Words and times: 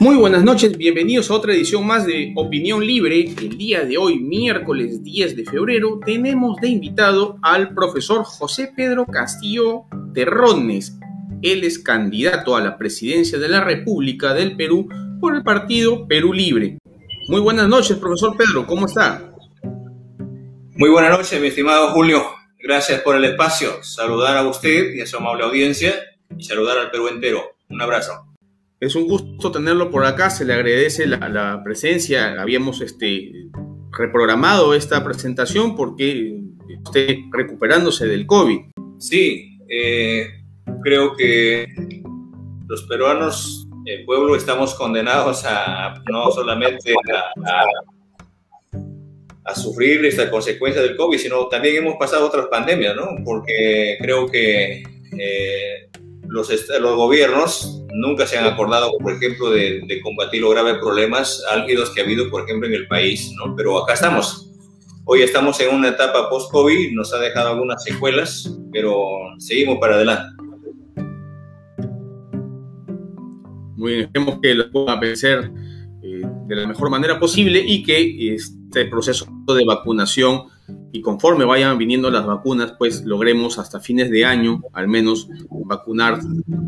Muy 0.00 0.16
buenas 0.16 0.42
noches, 0.42 0.78
bienvenidos 0.78 1.30
a 1.30 1.34
otra 1.34 1.52
edición 1.52 1.86
más 1.86 2.06
de 2.06 2.32
Opinión 2.34 2.86
Libre. 2.86 3.20
El 3.20 3.58
día 3.58 3.84
de 3.84 3.98
hoy, 3.98 4.18
miércoles 4.18 5.04
10 5.04 5.36
de 5.36 5.44
febrero, 5.44 6.00
tenemos 6.02 6.58
de 6.58 6.68
invitado 6.68 7.36
al 7.42 7.74
profesor 7.74 8.24
José 8.24 8.72
Pedro 8.74 9.04
Castillo 9.04 9.82
Terrones. 10.14 10.96
Él 11.42 11.64
es 11.64 11.78
candidato 11.78 12.56
a 12.56 12.62
la 12.62 12.78
presidencia 12.78 13.38
de 13.38 13.50
la 13.50 13.62
República 13.62 14.32
del 14.32 14.56
Perú 14.56 14.88
por 15.20 15.36
el 15.36 15.42
partido 15.42 16.08
Perú 16.08 16.32
Libre. 16.32 16.78
Muy 17.28 17.42
buenas 17.42 17.68
noches, 17.68 17.98
profesor 17.98 18.34
Pedro, 18.38 18.66
¿cómo 18.66 18.86
está? 18.86 19.30
Muy 20.76 20.88
buenas 20.88 21.10
noches, 21.10 21.38
mi 21.38 21.48
estimado 21.48 21.90
Julio. 21.90 22.24
Gracias 22.58 23.02
por 23.02 23.16
el 23.16 23.24
espacio. 23.26 23.82
Saludar 23.82 24.38
a 24.38 24.48
usted 24.48 24.94
y 24.94 25.02
a 25.02 25.06
su 25.06 25.18
amable 25.18 25.44
audiencia 25.44 25.92
y 26.34 26.42
saludar 26.42 26.78
al 26.78 26.90
Perú 26.90 27.08
entero. 27.08 27.42
Un 27.68 27.82
abrazo. 27.82 28.29
Es 28.80 28.94
un 28.94 29.06
gusto 29.06 29.52
tenerlo 29.52 29.90
por 29.90 30.06
acá, 30.06 30.30
se 30.30 30.46
le 30.46 30.54
agradece 30.54 31.06
la, 31.06 31.60
presencia. 31.62 32.40
Habíamos 32.40 32.80
este, 32.80 33.30
reprogramado 33.92 34.72
esta 34.72 35.04
presentación 35.04 35.76
porque 35.76 36.40
esté 36.66 37.24
recuperándose 37.30 38.06
del 38.06 38.26
COVID. 38.26 38.58
Sí, 38.98 39.58
eh, 39.68 40.30
creo 40.82 41.14
que 41.14 41.66
los 42.68 42.84
peruanos, 42.84 43.68
el 43.84 44.06
pueblo, 44.06 44.34
estamos 44.34 44.74
condenados 44.74 45.44
a 45.44 46.02
no 46.10 46.30
solamente 46.30 46.94
a, 47.44 47.64
a, 49.44 49.54
sufrir 49.54 50.06
esta 50.06 50.30
consecuencia 50.30 50.80
del 50.80 50.96
COVID, 50.96 51.18
sino 51.18 51.48
también 51.48 51.76
hemos 51.76 51.96
pasado 51.96 52.26
otras 52.26 52.46
pandemias, 52.46 52.96
¿no? 52.96 53.08
Porque 53.26 53.98
creo 54.00 54.26
que 54.26 54.82
eh, 55.18 55.89
los, 56.30 56.48
los 56.80 56.96
gobiernos 56.96 57.82
nunca 57.92 58.26
se 58.26 58.38
han 58.38 58.44
acordado, 58.44 58.92
por 58.98 59.12
ejemplo, 59.12 59.50
de, 59.50 60.00
combatir 60.02 60.40
los 60.40 60.52
graves 60.52 60.76
problemas 60.78 61.44
álgidos 61.50 61.90
que 61.90 62.00
ha 62.00 62.04
habido, 62.04 62.30
por 62.30 62.44
ejemplo, 62.44 62.68
en 62.68 62.74
el 62.74 62.86
país, 62.86 63.32
¿no? 63.36 63.54
Pero 63.56 63.82
acá 63.82 63.94
estamos. 63.94 64.48
Hoy 65.04 65.22
estamos 65.22 65.58
en 65.60 65.74
una 65.74 65.88
etapa 65.88 66.30
post-COVID, 66.30 66.92
nos 66.92 67.12
ha 67.12 67.18
dejado 67.18 67.50
algunas 67.50 67.82
secuelas, 67.82 68.56
pero 68.72 69.08
seguimos 69.38 69.78
para 69.80 69.96
adelante. 69.96 70.36
Muy 73.76 73.92
bien, 73.92 74.04
esperemos 74.04 74.38
que 74.40 74.54
lo 74.54 74.70
pueda 74.70 74.94
vencer 75.00 75.50
eh, 76.02 76.22
de 76.46 76.56
la 76.56 76.68
mejor 76.68 76.90
manera 76.90 77.18
posible 77.18 77.60
y 77.66 77.82
que 77.82 78.34
este 78.34 78.84
proceso 78.84 79.26
de 79.48 79.64
vacunación 79.64 80.44
y 80.92 81.02
conforme 81.02 81.44
vayan 81.44 81.78
viniendo 81.78 82.10
las 82.10 82.26
vacunas, 82.26 82.74
pues 82.78 83.04
logremos 83.04 83.58
hasta 83.58 83.80
fines 83.80 84.10
de 84.10 84.24
año 84.24 84.60
al 84.72 84.88
menos 84.88 85.28
vacunar 85.48 86.18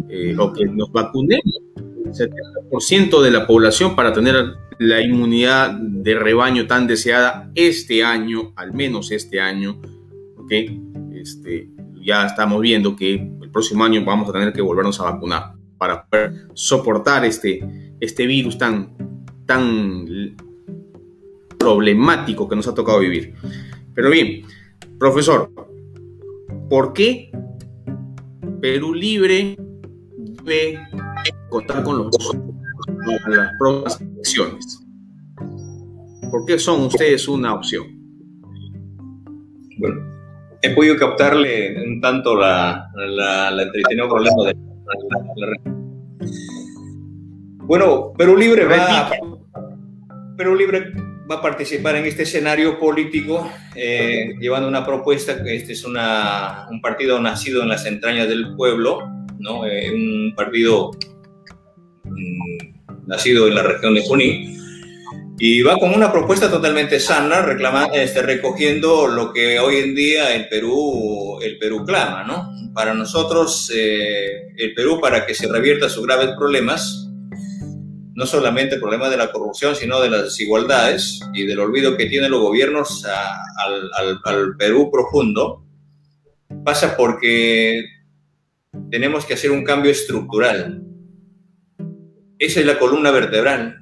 eh, 0.08 0.36
o 0.38 0.52
que 0.52 0.66
nos 0.66 0.92
vacunemos 0.92 1.60
el 2.04 2.12
70% 2.12 3.20
de 3.20 3.30
la 3.30 3.46
población 3.46 3.96
para 3.96 4.12
tener 4.12 4.54
la 4.78 5.00
inmunidad 5.00 5.72
de 5.72 6.14
rebaño 6.14 6.66
tan 6.66 6.86
deseada 6.86 7.50
este 7.54 8.04
año, 8.04 8.52
al 8.56 8.72
menos 8.72 9.10
este 9.10 9.40
año. 9.40 9.80
Este, 11.14 11.70
ya 12.04 12.26
estamos 12.26 12.60
viendo 12.60 12.94
que 12.94 13.14
el 13.14 13.50
próximo 13.50 13.84
año 13.84 14.04
vamos 14.04 14.28
a 14.28 14.32
tener 14.32 14.52
que 14.52 14.60
volvernos 14.60 15.00
a 15.00 15.04
vacunar 15.04 15.54
para 15.78 16.04
poder 16.04 16.46
soportar 16.52 17.24
este, 17.24 17.96
este 18.00 18.26
virus 18.26 18.58
tan, 18.58 18.94
tan 19.46 20.36
problemático 21.58 22.48
que 22.48 22.56
nos 22.56 22.68
ha 22.68 22.74
tocado 22.74 22.98
vivir. 22.98 23.34
Pero 23.94 24.10
bien, 24.10 24.42
profesor, 24.98 25.50
¿por 26.68 26.92
qué 26.92 27.30
Perú 28.60 28.94
Libre 28.94 29.56
debe 30.44 30.80
contar 31.50 31.82
con 31.82 31.98
los 31.98 32.16
las 33.28 33.52
próximas 33.58 34.00
elecciones? 34.00 34.86
¿Por 36.30 36.46
qué 36.46 36.58
son 36.58 36.82
ustedes 36.82 37.28
una 37.28 37.54
opción? 37.54 37.84
Bueno, 39.78 40.00
he 40.62 40.70
podido 40.70 40.96
captarle 40.96 41.84
un 41.84 42.00
tanto 42.00 42.34
la, 42.34 42.88
la, 42.94 43.50
la 43.50 43.72
problema 44.08 44.44
de 44.46 44.56
la, 45.36 45.56
Bueno, 47.66 48.12
Perú 48.16 48.36
Libre 48.36 48.64
va... 48.64 49.10
Perú 50.36 50.54
Libre 50.54 51.11
va 51.30 51.36
a 51.36 51.42
participar 51.42 51.96
en 51.96 52.06
este 52.06 52.24
escenario 52.24 52.78
político 52.78 53.50
eh, 53.74 54.34
llevando 54.40 54.68
una 54.68 54.84
propuesta 54.84 55.42
que 55.42 55.56
este 55.56 55.72
es 55.72 55.84
una, 55.84 56.66
un 56.70 56.80
partido 56.80 57.20
nacido 57.20 57.62
en 57.62 57.68
las 57.68 57.86
entrañas 57.86 58.28
del 58.28 58.54
pueblo, 58.56 59.00
¿no? 59.38 59.66
Eh, 59.66 59.90
un 59.92 60.34
partido 60.34 60.90
mm, 62.04 63.06
nacido 63.06 63.48
en 63.48 63.54
la 63.54 63.62
región 63.62 63.94
de 63.94 64.02
Junín 64.02 64.62
y 65.38 65.62
va 65.62 65.76
con 65.76 65.92
una 65.92 66.12
propuesta 66.12 66.50
totalmente 66.50 67.00
sana, 67.00 67.42
reclamando, 67.42 67.94
este, 67.94 68.22
recogiendo 68.22 69.08
lo 69.08 69.32
que 69.32 69.58
hoy 69.58 69.76
en 69.78 69.94
día 69.94 70.34
el 70.34 70.48
Perú, 70.48 71.40
el 71.42 71.58
Perú 71.58 71.84
clama, 71.84 72.22
¿no? 72.22 72.48
Para 72.72 72.94
nosotros, 72.94 73.72
eh, 73.74 74.52
el 74.56 74.72
Perú, 74.74 75.00
para 75.00 75.26
que 75.26 75.34
se 75.34 75.50
revierta 75.50 75.88
sus 75.88 76.06
graves 76.06 76.30
problemas, 76.38 77.10
no 78.14 78.26
solamente 78.26 78.74
el 78.74 78.80
problema 78.80 79.08
de 79.08 79.16
la 79.16 79.32
corrupción, 79.32 79.74
sino 79.74 80.00
de 80.00 80.10
las 80.10 80.24
desigualdades 80.24 81.20
y 81.32 81.44
del 81.44 81.60
olvido 81.60 81.96
que 81.96 82.06
tienen 82.06 82.30
los 82.30 82.40
gobiernos 82.40 83.04
al, 83.04 84.56
Perú 84.58 84.90
profundo, 84.90 85.64
pasa 86.64 86.96
porque 86.96 87.84
tenemos 88.90 89.24
que 89.24 89.34
hacer 89.34 89.50
un 89.50 89.64
cambio 89.64 89.90
estructural. 89.90 90.82
Esa 92.38 92.60
es 92.60 92.66
la 92.66 92.78
columna 92.78 93.10
vertebral 93.10 93.78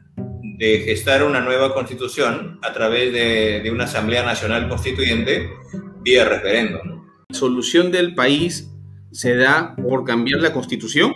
de 0.58 0.80
gestar 0.80 1.22
una 1.22 1.40
nueva 1.40 1.72
constitución 1.72 2.58
a 2.62 2.72
través 2.72 3.12
de, 3.12 3.60
de 3.62 3.70
una 3.70 3.84
Asamblea 3.84 4.24
Nacional 4.24 4.68
Constituyente 4.68 5.48
vía 6.02 6.24
referéndum. 6.24 7.06
¿La 7.28 7.34
solución 7.34 7.90
del 7.90 8.14
país 8.14 8.70
se 9.10 9.34
da 9.36 9.74
por 9.76 10.04
cambiar 10.04 10.40
la 10.40 10.52
constitución? 10.52 11.14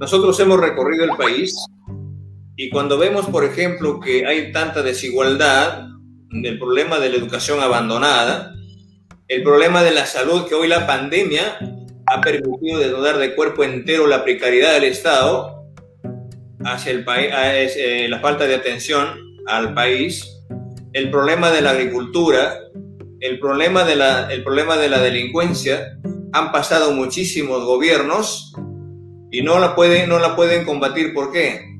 Nosotros 0.00 0.38
hemos 0.40 0.60
recorrido 0.60 1.04
el 1.04 1.16
país 1.16 1.54
y 2.56 2.70
cuando 2.70 2.98
vemos, 2.98 3.26
por 3.26 3.44
ejemplo, 3.44 4.00
que 4.00 4.26
hay 4.26 4.52
tanta 4.52 4.82
desigualdad, 4.82 5.88
el 6.30 6.58
problema 6.58 6.98
de 6.98 7.10
la 7.10 7.16
educación 7.16 7.60
abandonada, 7.60 8.54
el 9.28 9.42
problema 9.42 9.82
de 9.82 9.92
la 9.92 10.06
salud, 10.06 10.46
que 10.46 10.54
hoy 10.54 10.68
la 10.68 10.86
pandemia 10.86 11.58
ha 12.06 12.20
permitido 12.20 12.78
desnudar 12.78 13.18
de 13.18 13.34
cuerpo 13.34 13.64
entero 13.64 14.06
la 14.06 14.24
precariedad 14.24 14.74
del 14.74 14.84
Estado 14.84 15.64
hacia 16.64 16.92
el 16.92 17.04
país, 17.04 17.30
eh, 17.76 18.06
la 18.08 18.20
falta 18.20 18.46
de 18.46 18.54
atención 18.54 19.08
al 19.46 19.72
país, 19.72 20.42
el 20.92 21.10
problema 21.10 21.50
de 21.50 21.62
la 21.62 21.70
agricultura, 21.70 22.58
el 23.20 23.38
problema 23.38 23.84
de 23.84 23.96
la, 23.96 24.32
el 24.32 24.42
problema 24.42 24.76
de 24.76 24.88
la 24.88 25.00
delincuencia, 25.00 25.98
han 26.32 26.52
pasado 26.52 26.92
muchísimos 26.92 27.64
gobiernos 27.64 28.52
y 29.30 29.42
no 29.42 29.58
la 29.58 29.74
pueden, 29.74 30.08
no 30.08 30.18
la 30.18 30.36
pueden 30.36 30.64
combatir. 30.64 31.14
¿Por 31.14 31.32
qué? 31.32 31.71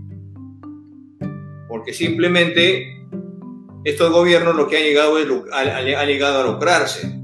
Porque 1.72 1.94
simplemente 1.94 2.98
estos 3.82 4.12
gobiernos 4.12 4.54
lo 4.54 4.68
que 4.68 4.76
han 4.76 4.82
llegado 4.82 5.18
es 5.18 5.26
ha, 5.52 6.04
llegado 6.04 6.42
a 6.42 6.52
lucrarse. 6.52 7.18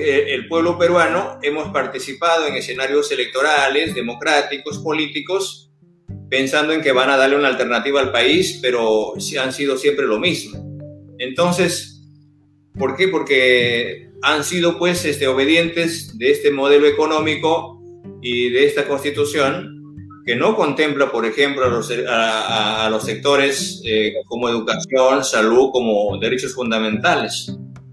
Eh, 0.00 0.24
el 0.28 0.48
pueblo 0.48 0.78
peruano 0.78 1.38
hemos 1.42 1.68
participado 1.68 2.46
en 2.46 2.54
escenarios 2.54 3.12
electorales, 3.12 3.94
democráticos, 3.94 4.78
políticos, 4.78 5.70
pensando 6.30 6.72
en 6.72 6.80
que 6.80 6.92
van 6.92 7.10
a 7.10 7.18
darle 7.18 7.36
una 7.36 7.48
alternativa 7.48 8.00
al 8.00 8.12
país, 8.12 8.60
pero 8.62 9.12
han 9.38 9.52
sido 9.52 9.76
siempre 9.76 10.06
lo 10.06 10.18
mismo. 10.18 10.58
Entonces, 11.18 12.00
¿por 12.78 12.96
qué? 12.96 13.08
Porque 13.08 14.08
han 14.22 14.42
sido 14.42 14.78
pues 14.78 15.04
este, 15.04 15.26
obedientes 15.26 16.16
de 16.16 16.30
este 16.30 16.50
modelo 16.50 16.86
económico 16.86 17.78
y 18.22 18.48
de 18.48 18.64
esta 18.64 18.88
constitución 18.88 19.77
que 20.28 20.36
no 20.36 20.54
contempla, 20.54 21.10
por 21.10 21.24
ejemplo, 21.24 21.64
a 21.64 21.68
los, 21.70 21.90
a, 22.06 22.86
los 22.90 23.02
sectores 23.02 23.80
eh, 23.86 24.12
como 24.26 24.50
educación, 24.50 25.24
salud, 25.24 25.70
como 25.72 26.18
derechos 26.18 26.52
fundamentales, 26.52 27.50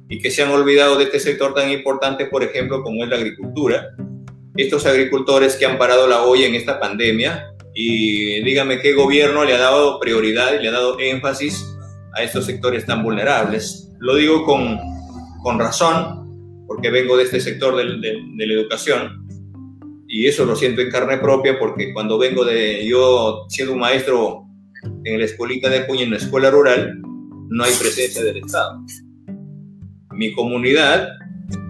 y 0.09 0.19
que 0.19 0.29
se 0.29 0.43
han 0.43 0.51
olvidado 0.51 0.97
de 0.97 1.05
este 1.05 1.21
sector 1.21 1.53
tan 1.53 1.71
importante, 1.71 2.25
por 2.25 2.43
ejemplo, 2.43 2.83
como 2.83 3.05
es 3.05 3.09
la 3.09 3.15
agricultura. 3.15 3.87
Estos 4.57 4.85
agricultores 4.85 5.55
que 5.55 5.65
han 5.65 5.77
parado 5.77 6.09
la 6.09 6.23
olla 6.23 6.45
en 6.45 6.55
esta 6.55 6.77
pandemia, 6.77 7.53
y 7.73 8.43
dígame 8.43 8.81
qué 8.81 8.91
gobierno 8.91 9.45
le 9.45 9.53
ha 9.53 9.59
dado 9.59 9.97
prioridad 10.01 10.59
y 10.59 10.61
le 10.61 10.67
ha 10.67 10.73
dado 10.73 10.99
énfasis 10.99 11.65
a 12.15 12.23
estos 12.23 12.45
sectores 12.45 12.85
tan 12.85 13.01
vulnerables. 13.01 13.93
Lo 13.99 14.15
digo 14.15 14.43
con, 14.43 14.77
con 15.41 15.57
razón, 15.57 16.65
porque 16.67 16.91
vengo 16.91 17.15
de 17.15 17.23
este 17.23 17.39
sector 17.39 17.77
de, 17.77 17.85
la 17.85 18.53
educación 18.53 19.24
y 20.15 20.27
eso 20.27 20.45
lo 20.45 20.55
siento 20.55 20.79
en 20.79 20.89
carne 20.89 21.17
propia 21.17 21.59
porque 21.59 21.91
cuando 21.91 22.17
vengo 22.17 22.45
de 22.45 22.87
yo 22.87 23.45
siendo 23.49 23.73
un 23.73 23.81
maestro 23.81 24.45
en 25.03 25.19
la 25.19 25.25
escuelita 25.25 25.67
de 25.69 25.81
Puña, 25.81 26.03
en 26.03 26.11
la 26.11 26.17
escuela 26.17 26.49
rural, 26.49 27.01
no 27.49 27.63
hay 27.65 27.73
presencia 27.73 28.23
del 28.23 28.37
Estado. 28.37 28.79
Mi 30.13 30.31
comunidad 30.31 31.09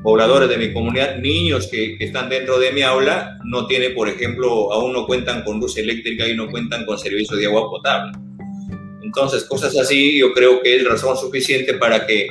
pobladores 0.03 0.47
de 0.47 0.59
mi 0.59 0.71
comunidad, 0.71 1.17
niños 1.17 1.67
que, 1.71 1.97
que, 1.97 2.05
están 2.05 2.29
dentro 2.29 2.59
de 2.59 2.71
mi 2.71 2.83
aula, 2.83 3.39
no 3.45 3.65
tiene, 3.65 3.89
por 3.89 4.07
ejemplo, 4.07 4.71
aún 4.71 4.93
no 4.93 5.07
cuentan 5.07 5.43
con 5.43 5.59
luz 5.59 5.75
eléctrica 5.79 6.27
y 6.27 6.35
no 6.35 6.47
cuentan 6.51 6.85
con 6.85 6.99
servicio 6.99 7.35
de 7.35 7.47
agua 7.47 7.67
potable. 7.71 8.15
Entonces, 9.01 9.43
cosas 9.45 9.75
así 9.75 10.19
yo 10.19 10.31
creo 10.33 10.61
que 10.61 10.77
es 10.77 10.87
razón 10.87 11.17
suficiente 11.17 11.73
para 11.73 12.05
que 12.05 12.27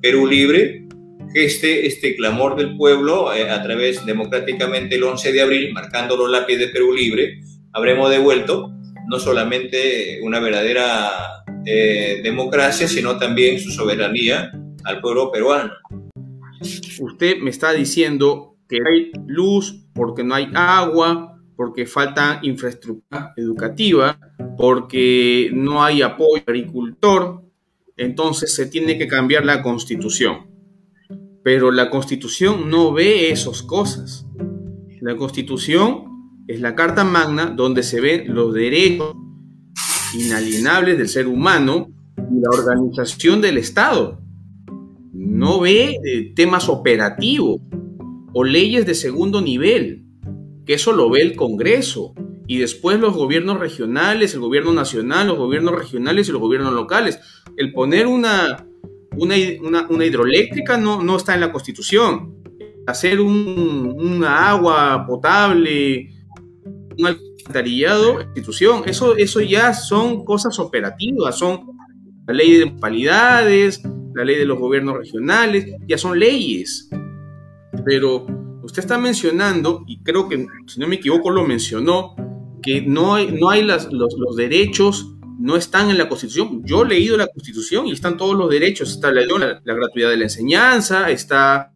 Perú 0.00 0.26
Libre 0.26 0.87
geste 1.32 1.86
este 1.86 2.16
clamor 2.16 2.56
del 2.56 2.76
pueblo 2.76 3.32
eh, 3.32 3.50
a 3.50 3.62
través 3.62 4.04
democráticamente 4.04 4.96
el 4.96 5.04
11 5.04 5.32
de 5.32 5.42
abril, 5.42 5.72
marcando 5.72 6.16
los 6.16 6.30
lápices 6.30 6.66
de 6.66 6.68
Perú 6.68 6.92
Libre, 6.92 7.40
habremos 7.72 8.10
devuelto 8.10 8.72
no 9.08 9.18
solamente 9.18 10.20
una 10.22 10.38
verdadera 10.38 11.44
eh, 11.64 12.20
democracia, 12.22 12.86
sino 12.86 13.18
también 13.18 13.58
su 13.58 13.70
soberanía 13.70 14.52
al 14.84 15.00
pueblo 15.00 15.32
peruano. 15.32 15.72
Usted 17.00 17.38
me 17.38 17.50
está 17.50 17.72
diciendo 17.72 18.56
que 18.68 18.76
hay 18.76 19.12
luz 19.26 19.86
porque 19.94 20.24
no 20.24 20.34
hay 20.34 20.50
agua, 20.54 21.40
porque 21.56 21.86
falta 21.86 22.38
infraestructura 22.42 23.32
educativa, 23.36 24.18
porque 24.56 25.50
no 25.52 25.82
hay 25.82 26.02
apoyo 26.02 26.42
al 26.46 26.54
agricultor, 26.54 27.42
entonces 27.96 28.54
se 28.54 28.66
tiene 28.66 28.98
que 28.98 29.08
cambiar 29.08 29.44
la 29.44 29.62
constitución. 29.62 30.47
Pero 31.42 31.70
la 31.70 31.90
constitución 31.90 32.70
no 32.70 32.92
ve 32.92 33.30
esas 33.30 33.62
cosas. 33.62 34.26
La 35.00 35.16
constitución 35.16 36.04
es 36.46 36.60
la 36.60 36.74
carta 36.74 37.04
magna 37.04 37.46
donde 37.46 37.82
se 37.82 38.00
ven 38.00 38.34
los 38.34 38.54
derechos 38.54 39.14
inalienables 40.14 40.98
del 40.98 41.08
ser 41.08 41.26
humano 41.26 41.88
y 42.16 42.40
la 42.40 42.50
organización 42.50 43.40
del 43.40 43.58
Estado. 43.58 44.20
No 45.12 45.60
ve 45.60 45.98
eh, 46.04 46.32
temas 46.34 46.68
operativos 46.68 47.60
o 48.32 48.44
leyes 48.44 48.86
de 48.86 48.94
segundo 48.94 49.40
nivel, 49.40 50.04
que 50.64 50.74
eso 50.74 50.92
lo 50.92 51.10
ve 51.10 51.22
el 51.22 51.36
Congreso 51.36 52.14
y 52.46 52.58
después 52.58 52.98
los 52.98 53.14
gobiernos 53.14 53.60
regionales, 53.60 54.34
el 54.34 54.40
gobierno 54.40 54.72
nacional, 54.72 55.28
los 55.28 55.38
gobiernos 55.38 55.78
regionales 55.78 56.28
y 56.28 56.32
los 56.32 56.40
gobiernos 56.40 56.72
locales. 56.72 57.20
El 57.56 57.72
poner 57.72 58.06
una, 58.06 58.66
una, 59.18 60.04
hidroeléctrica 60.04 60.76
no, 60.76 61.02
no, 61.02 61.16
está 61.16 61.34
en 61.34 61.40
la 61.40 61.52
Constitución. 61.52 62.36
Hacer 62.86 63.20
un, 63.20 63.96
una 63.98 64.50
agua 64.50 65.04
potable, 65.06 66.10
un 66.98 67.06
alcantarillado, 67.06 68.22
institución, 68.22 68.82
eso, 68.86 69.16
eso 69.16 69.40
ya 69.40 69.74
son 69.74 70.24
cosas 70.24 70.58
operativas, 70.58 71.36
son 71.36 71.60
la 72.26 72.34
ley 72.34 72.52
de 72.52 72.64
municipalidades, 72.66 73.82
la 74.14 74.24
ley 74.24 74.36
de 74.36 74.44
los 74.44 74.58
gobiernos 74.58 74.96
regionales, 74.96 75.66
ya 75.86 75.98
son 75.98 76.18
leyes. 76.18 76.88
Pero 77.84 78.26
usted 78.62 78.80
está 78.80 78.98
mencionando, 78.98 79.84
y 79.86 80.02
creo 80.02 80.28
que, 80.28 80.46
si 80.66 80.80
no 80.80 80.88
me 80.88 80.96
equivoco, 80.96 81.30
lo 81.30 81.46
mencionó, 81.46 82.14
que 82.62 82.82
no 82.82 83.14
hay, 83.14 83.32
no 83.38 83.50
hay 83.50 83.62
las, 83.62 83.92
los, 83.92 84.14
los 84.18 84.36
derechos 84.36 85.14
no 85.48 85.56
están 85.56 85.88
en 85.88 85.96
la 85.96 86.10
Constitución. 86.10 86.62
Yo 86.62 86.82
he 86.82 86.88
leído 86.88 87.16
la 87.16 87.26
Constitución 87.26 87.86
y 87.86 87.92
están 87.92 88.18
todos 88.18 88.36
los 88.36 88.50
derechos. 88.50 88.90
Está 88.90 89.10
la, 89.10 89.22
gratuidad 89.64 90.10
de 90.10 90.18
la 90.18 90.24
enseñanza, 90.24 91.10
está 91.10 91.72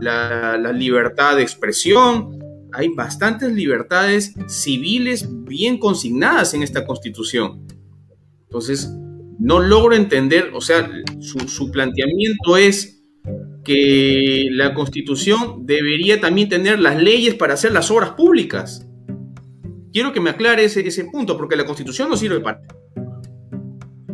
la, 0.00 0.72
libertad 0.72 1.34
de 1.34 1.42
expresión. 1.42 2.38
Hay 2.72 2.90
bastantes 2.90 3.52
libertades 3.52 4.34
civiles 4.46 5.26
bien 5.28 5.78
consignadas 5.78 6.54
en 6.54 6.62
esta 6.62 6.86
Constitución. 6.86 7.66
Entonces, 8.44 8.88
no 9.40 9.58
logro 9.58 9.96
entender, 9.96 10.52
o 10.54 10.60
sea, 10.60 10.88
su, 11.18 11.40
su 11.48 11.72
planteamiento 11.72 12.56
es 12.56 13.02
que 13.64 14.46
la 14.52 14.72
Constitución 14.72 15.66
debería 15.66 16.20
también 16.20 16.48
tener 16.48 16.78
las 16.78 17.02
leyes 17.02 17.34
para 17.34 17.54
hacer 17.54 17.72
las 17.72 17.90
obras 17.90 18.10
públicas 18.10 18.86
quiero 19.94 20.12
que 20.12 20.20
me 20.20 20.30
aclare 20.30 20.64
ese, 20.64 20.86
ese 20.86 21.04
punto, 21.06 21.38
porque 21.38 21.56
la 21.56 21.64
Constitución 21.64 22.10
no 22.10 22.16
sirve 22.18 22.40
para... 22.40 22.60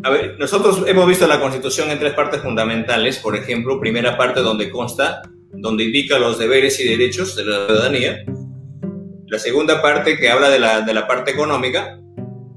A 0.02 0.11
ver, 0.11 0.37
nosotros 0.38 0.85
hemos 0.87 1.06
visto 1.06 1.26
la 1.26 1.41
Constitución 1.41 1.91
en 1.91 1.99
tres 1.99 2.14
partes 2.14 2.41
fundamentales. 2.41 3.19
Por 3.19 3.37
ejemplo, 3.37 3.81
primera 3.81 4.17
parte 4.17 4.41
donde 4.41 4.70
consta, 4.70 5.23
donde 5.52 5.85
indica 5.85 6.19
los 6.19 6.38
deberes 6.38 6.81
y 6.81 6.88
derechos 6.88 7.37
de 7.37 7.44
la 7.44 7.67
ciudadanía. 7.67 8.25
La 9.26 9.38
segunda 9.38 9.82
parte 9.82 10.17
que 10.17 10.31
habla 10.31 10.49
de 10.49 10.58
la, 10.58 10.81
de 10.81 10.94
la 10.94 11.06
parte 11.06 11.31
económica. 11.31 11.99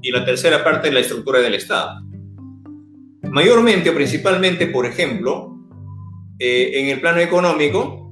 Y 0.02 0.10
la 0.10 0.24
tercera 0.24 0.62
parte 0.62 0.92
la 0.92 1.00
estructura 1.00 1.40
del 1.40 1.54
Estado. 1.54 2.00
Mayormente 3.22 3.90
o 3.90 3.94
principalmente, 3.94 4.66
por 4.66 4.84
ejemplo, 4.84 5.56
eh, 6.38 6.72
en 6.74 6.88
el 6.88 7.00
plano 7.00 7.20
económico, 7.20 8.04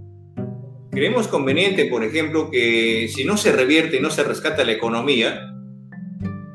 Creemos 0.92 1.26
conveniente, 1.26 1.86
por 1.86 2.04
ejemplo, 2.04 2.50
que 2.50 3.08
si 3.08 3.24
no 3.24 3.38
se 3.38 3.50
revierte 3.50 3.96
y 3.96 4.00
no 4.00 4.10
se 4.10 4.24
rescata 4.24 4.62
la 4.62 4.72
economía, 4.72 5.40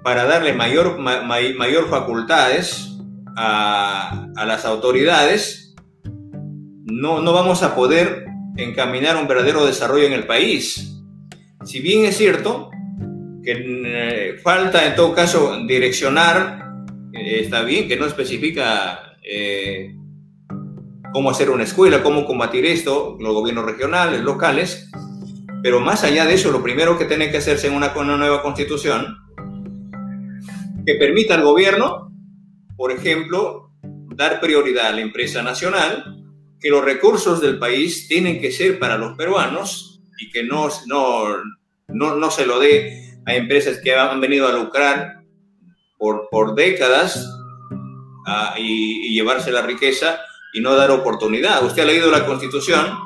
para 0.03 0.25
darle 0.25 0.53
mayor, 0.53 0.99
mayor 0.99 1.89
facultades 1.89 2.97
a, 3.35 4.27
las 4.45 4.65
autoridades, 4.65 5.75
no, 6.85 7.21
no 7.21 7.33
vamos 7.33 7.63
a 7.63 7.75
poder 7.75 8.25
encaminar 8.55 9.17
un 9.17 9.27
verdadero 9.27 9.65
desarrollo 9.65 10.07
en 10.07 10.13
el 10.13 10.25
país. 10.25 11.01
Si 11.63 11.79
bien 11.79 12.05
es 12.05 12.17
cierto 12.17 12.71
que 13.43 13.53
eh, 13.85 14.39
falta 14.41 14.85
en 14.85 14.95
todo 14.95 15.13
caso 15.13 15.57
direccionar, 15.67 16.73
eh, 17.13 17.41
está 17.41 17.61
bien 17.61 17.87
que 17.87 17.97
no 17.97 18.05
especifica 18.05 19.17
eh, 19.23 19.95
cómo 21.11 21.29
hacer 21.29 21.49
una 21.49 21.63
escuela, 21.63 22.03
cómo 22.03 22.25
combatir 22.25 22.65
esto, 22.65 23.17
los 23.19 23.33
gobiernos 23.33 23.65
regionales, 23.65 24.21
locales, 24.21 24.89
pero 25.61 25.79
más 25.79 26.03
allá 26.03 26.25
de 26.25 26.33
eso, 26.33 26.51
lo 26.51 26.63
primero 26.63 26.97
que 26.97 27.05
tiene 27.05 27.31
que 27.31 27.37
hacerse 27.37 27.67
en 27.67 27.73
una, 27.73 27.93
una 27.95 28.17
nueva 28.17 28.41
constitución, 28.41 29.17
que 30.87 30.95
permita 30.95 31.35
al 31.35 31.43
gobierno, 31.43 32.13
por 32.77 32.93
ejemplo, 32.93 33.71
dar 34.15 34.39
prioridad 34.39 34.87
a 34.87 34.93
la 34.93 35.01
empresa 35.01 35.43
nacional, 35.43 36.15
que 36.61 36.69
los 36.69 36.81
recursos 36.81 37.41
del 37.41 37.59
país 37.59 38.07
tienen 38.07 38.39
que 38.39 38.53
ser 38.53 38.79
para 38.79 38.97
los 38.97 39.17
peruanos 39.17 39.99
y 40.17 40.31
que 40.31 40.45
no, 40.45 40.69
no, 40.85 41.25
no, 41.89 42.15
no 42.15 42.31
se 42.31 42.45
lo 42.45 42.57
dé 42.59 43.19
a 43.25 43.35
empresas 43.35 43.81
que 43.83 43.95
han 43.95 44.21
venido 44.21 44.47
a 44.47 44.53
lucrar 44.53 45.23
por, 45.97 46.29
por 46.31 46.55
décadas 46.55 47.29
ah, 48.25 48.55
y, 48.57 49.09
y 49.09 49.13
llevarse 49.13 49.51
la 49.51 49.63
riqueza 49.63 50.21
y 50.53 50.61
no 50.61 50.73
dar 50.73 50.91
oportunidad. 50.91 51.65
Usted 51.65 51.81
ha 51.81 51.85
leído 51.85 52.09
la 52.09 52.25
Constitución 52.25 52.97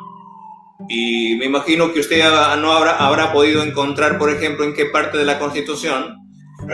y 0.88 1.36
me 1.38 1.45
imagino 1.45 1.92
que 1.92 2.02
usted 2.02 2.23
no 2.59 2.73
habrá, 2.73 2.97
habrá 2.97 3.33
podido 3.33 3.64
encontrar, 3.64 4.19
por 4.19 4.30
ejemplo, 4.30 4.66
en 4.66 4.76
qué 4.76 4.85
parte 4.85 5.18
de 5.18 5.26
la 5.26 5.40
Constitución 5.40 6.20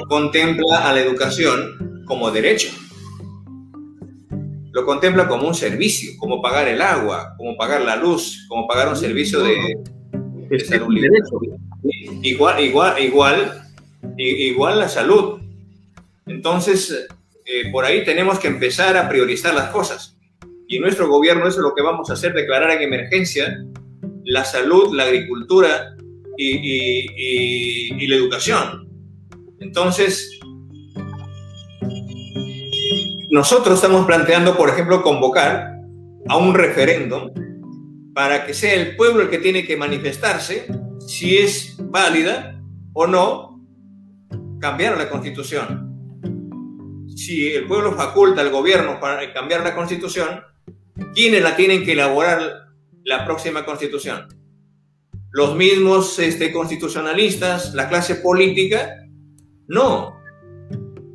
contempla 0.04 0.88
a 0.88 0.94
la 0.94 1.02
educación 1.02 2.04
como 2.06 2.32
derecho. 2.32 2.70
Lo 4.72 4.86
contempla 4.86 5.28
como 5.28 5.48
un 5.48 5.56
servicio, 5.56 6.12
como 6.20 6.42
pagar 6.42 6.68
el 6.68 6.82
agua, 6.82 7.34
como 7.38 7.58
pagar 7.58 7.82
la 7.82 7.96
luz, 7.96 8.46
como 8.48 8.68
pagar 8.68 8.90
un 8.90 8.96
servicio 8.96 9.42
de, 9.42 9.56
de 10.50 10.60
salud. 10.60 10.96
Igual, 12.22 12.64
igual, 12.64 13.02
igual, 13.02 13.64
igual 14.18 14.80
la 14.80 14.90
salud. 14.90 15.40
Entonces, 16.28 17.08
eh, 17.46 17.72
por 17.72 17.86
ahí 17.86 18.04
tenemos 18.04 18.40
que 18.40 18.48
empezar 18.48 18.98
a 18.98 19.08
priorizar 19.08 19.54
las 19.54 19.70
cosas. 19.70 20.18
Y 20.68 20.80
nuestro 20.80 21.08
gobierno 21.08 21.48
eso 21.48 21.60
es 21.60 21.64
lo 21.64 21.74
que 21.74 21.82
vamos 21.82 22.10
a 22.10 22.14
hacer, 22.14 22.34
declarar 22.34 22.72
en 22.72 22.82
emergencia 22.82 23.66
la 24.26 24.44
salud, 24.44 24.94
la 24.94 25.04
agricultura 25.04 25.96
y, 26.38 28.08
la 28.08 28.16
educación. 28.16 28.87
Entonces, 29.60 30.40
nosotros 33.30 33.76
estamos 33.76 34.06
planteando, 34.06 34.56
por 34.56 34.70
ejemplo, 34.70 35.02
convocar 35.02 35.74
a 36.28 36.38
un 36.38 36.54
referéndum 36.54 37.32
para 38.14 38.46
que 38.46 38.54
sea 38.54 38.74
el 38.74 38.96
pueblo 38.96 39.24
el 39.24 39.30
que 39.30 39.38
tiene 39.38 39.66
que 39.66 39.78
manifestarse 39.78 40.68
si 41.00 41.38
es 41.38 41.76
válida 41.80 42.62
o 42.94 43.08
no 43.08 43.62
cambiar 44.60 44.98
la 44.98 45.10
constitución. 45.10 45.86
Si 47.16 47.54
el 47.54 47.68
pueblo 47.68 47.94
faculta 47.94 48.42
al 48.42 48.50
gobierno 48.50 49.00
para 49.00 49.34
cambiar 49.34 49.62
la 49.62 49.76
constitución, 49.76 50.42
¿quiénes 51.14 51.42
la 51.42 51.56
tienen 51.56 51.84
que 51.84 51.94
elaborar 51.94 52.42
la 53.04 53.26
próxima 53.26 53.66
constitución? 53.66 54.28
¿Los 55.32 55.56
mismos 55.56 56.18
este, 56.20 56.52
constitucionalistas, 56.52 57.74
la 57.74 57.90
clase 57.90 58.16
política? 58.16 59.07
No. 59.68 60.22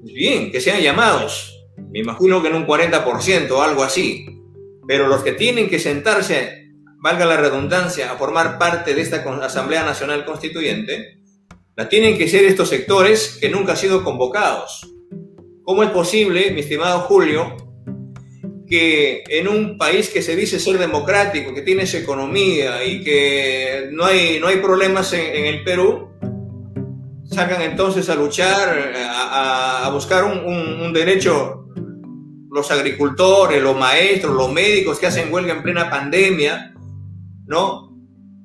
Bien, 0.02 0.50
que 0.50 0.60
sean 0.60 0.80
llamados. 0.80 1.58
Me 1.90 2.00
imagino 2.00 2.42
que 2.42 2.48
en 2.48 2.56
un 2.56 2.66
40% 2.66 3.50
o 3.50 3.62
algo 3.62 3.82
así. 3.82 4.26
Pero 4.86 5.08
los 5.08 5.22
que 5.22 5.32
tienen 5.32 5.68
que 5.68 5.78
sentarse, 5.78 6.70
valga 7.02 7.24
la 7.26 7.36
redundancia, 7.36 8.12
a 8.12 8.16
formar 8.16 8.58
parte 8.58 8.94
de 8.94 9.00
esta 9.00 9.24
Asamblea 9.44 9.84
Nacional 9.84 10.24
Constituyente, 10.24 11.18
la 11.76 11.88
tienen 11.88 12.18
que 12.18 12.28
ser 12.28 12.44
estos 12.44 12.68
sectores 12.68 13.38
que 13.40 13.48
nunca 13.48 13.72
han 13.72 13.78
sido 13.78 14.04
convocados. 14.04 14.88
¿Cómo 15.62 15.82
es 15.82 15.90
posible, 15.90 16.50
mi 16.50 16.60
estimado 16.60 17.00
Julio, 17.00 17.56
que 18.68 19.22
en 19.28 19.48
un 19.48 19.78
país 19.78 20.08
que 20.08 20.22
se 20.22 20.34
dice 20.34 20.58
ser 20.58 20.78
democrático, 20.78 21.54
que 21.54 21.62
tiene 21.62 21.86
su 21.86 21.98
economía 21.98 22.84
y 22.84 23.04
que 23.04 23.88
no 23.92 24.04
hay, 24.04 24.38
no 24.40 24.48
hay 24.48 24.56
problemas 24.56 25.12
en, 25.12 25.44
el 25.44 25.62
Perú, 25.62 26.11
sacan 27.32 27.62
entonces 27.62 28.08
a 28.08 28.14
luchar, 28.14 28.94
a, 29.08 29.90
buscar 29.92 30.24
un, 30.24 30.38
un, 30.38 30.92
derecho 30.92 31.66
los 32.50 32.70
agricultores, 32.70 33.62
los 33.62 33.76
maestros, 33.76 34.34
los 34.34 34.52
médicos 34.52 34.98
que 34.98 35.06
hacen 35.06 35.32
huelga 35.32 35.54
en 35.54 35.62
plena 35.62 35.88
pandemia, 35.88 36.74
¿no? 37.46 37.90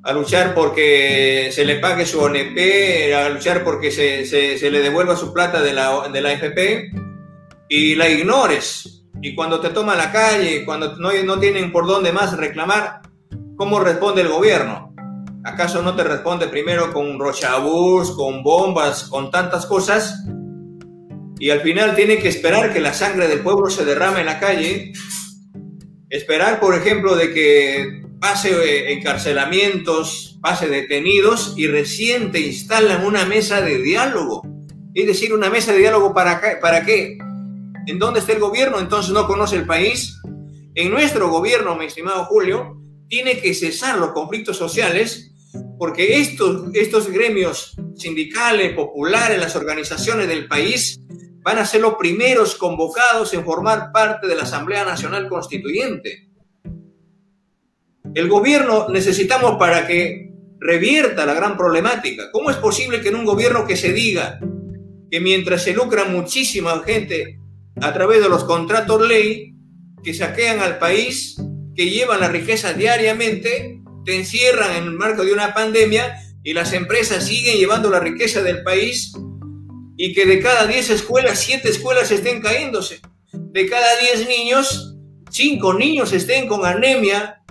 A 0.03 0.13
luchar 0.13 0.53
porque 0.53 1.49
se 1.51 1.65
le 1.65 1.75
pague 1.75 2.05
su 2.05 2.21
ONP, 2.21 3.13
a 3.13 3.29
luchar 3.29 3.63
porque 3.63 3.91
se, 3.91 4.25
se, 4.25 4.57
se 4.57 4.71
le 4.71 4.79
devuelva 4.79 5.17
su 5.17 5.33
plata 5.33 5.61
de 5.61 5.73
la, 5.73 6.07
de 6.07 6.21
la 6.21 6.31
FP 6.31 6.91
y 7.67 7.95
la 7.95 8.07
ignores. 8.07 9.03
Y 9.21 9.35
cuando 9.35 9.59
te 9.59 9.69
toma 9.69 9.95
la 9.95 10.11
calle, 10.11 10.63
cuando 10.63 10.95
no, 10.95 11.11
no 11.25 11.39
tienen 11.39 11.71
por 11.71 11.85
dónde 11.85 12.13
más 12.13 12.37
reclamar, 12.37 13.01
¿cómo 13.57 13.79
responde 13.79 14.21
el 14.21 14.29
gobierno? 14.29 14.95
¿Acaso 15.47 15.81
no 15.81 15.95
te 15.95 16.03
responde 16.03 16.49
primero 16.49 16.91
con 16.91 17.17
rochabús, 17.17 18.11
con 18.17 18.43
bombas, 18.43 19.03
con 19.03 19.31
tantas 19.31 19.65
cosas? 19.65 20.25
Y 21.39 21.51
al 21.51 21.61
final 21.61 21.95
tiene 21.95 22.17
que 22.17 22.27
esperar 22.27 22.73
que 22.73 22.81
la 22.81 22.93
sangre 22.93 23.29
del 23.29 23.39
pueblo 23.39 23.69
se 23.69 23.85
derrame 23.85 24.19
en 24.19 24.25
la 24.25 24.41
calle. 24.41 24.91
Esperar, 26.09 26.59
por 26.59 26.75
ejemplo, 26.75 27.15
de 27.15 27.33
que 27.33 28.01
pase 28.19 28.49
eh, 28.49 28.91
encarcelamientos, 28.91 30.37
pase 30.41 30.67
detenidos 30.67 31.53
y 31.55 31.67
recién 31.67 32.33
te 32.33 32.41
instalan 32.41 33.05
una 33.05 33.23
mesa 33.23 33.61
de 33.61 33.81
diálogo. 33.81 34.41
Es 34.93 35.07
decir, 35.07 35.33
una 35.33 35.49
mesa 35.49 35.71
de 35.71 35.79
diálogo 35.79 36.13
para, 36.13 36.41
para 36.59 36.83
qué? 36.83 37.17
¿En 37.85 37.99
dónde 37.99 38.19
está 38.19 38.33
el 38.33 38.39
gobierno? 38.39 38.79
Entonces 38.79 39.13
no 39.13 39.25
conoce 39.25 39.55
el 39.55 39.65
país. 39.65 40.19
En 40.75 40.91
nuestro 40.91 41.29
gobierno, 41.29 41.77
mi 41.77 41.85
estimado 41.85 42.25
Julio, 42.25 42.81
tiene 43.07 43.39
que 43.39 43.53
cesar 43.53 43.97
los 43.97 44.11
conflictos 44.11 44.57
sociales 44.57 45.31
porque 45.77 46.19
estos, 46.19 46.69
estos 46.73 47.09
gremios 47.09 47.75
sindicales, 47.95 48.73
populares, 48.73 49.39
las 49.39 49.55
organizaciones 49.55 50.27
del 50.27 50.47
país 50.47 50.99
van 51.41 51.59
a 51.59 51.65
ser 51.65 51.81
los 51.81 51.95
primeros 51.95 52.55
convocados 52.55 53.33
en 53.33 53.45
formar 53.45 53.91
parte 53.93 54.27
de 54.27 54.35
la 54.35 54.43
Asamblea 54.43 54.83
Nacional 54.83 55.29
Constituyente. 55.29 56.29
El 58.13 58.27
gobierno 58.27 58.89
necesitamos 58.89 59.57
para 59.57 59.85
que 59.87 60.31
revierta 60.59 61.25
la 61.25 61.33
gran 61.33 61.55
problemática. 61.55 62.31
¿Cómo 62.31 62.49
es 62.49 62.57
posible 62.57 63.01
que 63.01 63.09
en 63.09 63.15
un 63.15 63.25
gobierno 63.25 63.65
que 63.65 63.77
se 63.77 63.93
diga 63.93 64.39
que 65.09 65.19
mientras 65.19 65.63
se 65.63 65.73
lucra 65.73 66.05
muchísima 66.05 66.83
gente 66.83 67.39
a 67.81 67.93
través 67.93 68.21
de 68.21 68.29
los 68.29 68.43
contratos 68.43 69.07
ley 69.07 69.55
que 70.03 70.13
saquean 70.13 70.59
al 70.59 70.79
país, 70.79 71.37
que 71.75 71.89
llevan 71.89 72.19
la 72.19 72.27
riqueza 72.27 72.73
diariamente, 72.73 73.76
te 74.07 74.15
encierran 74.15 74.73
en 74.77 74.83
el 74.85 74.91
marco 74.93 75.25
de 75.25 75.33
una 75.33 75.53
pandemia 75.53 76.17
y 76.41 76.53
las 76.53 76.71
empresas 76.71 77.27
siguen 77.27 77.57
llevando 77.57 77.89
la 77.89 77.99
riqueza 77.99 78.41
del 78.41 78.63
país 78.63 79.11
y 79.97 80.13
que 80.13 80.25
de 80.25 80.39
cada 80.39 80.65
10 80.65 80.91
escuelas, 80.91 81.41
7 81.41 81.67
escuelas 81.67 82.09
estén 82.09 82.41
cayéndose. 82.41 83.01
De 83.33 83.67
cada 83.67 83.99
10 83.99 84.29
niños, 84.29 84.95
5 85.29 85.73
niños 85.73 86.13
estén 86.13 86.47
con 86.47 86.65
anemia, 86.65 87.43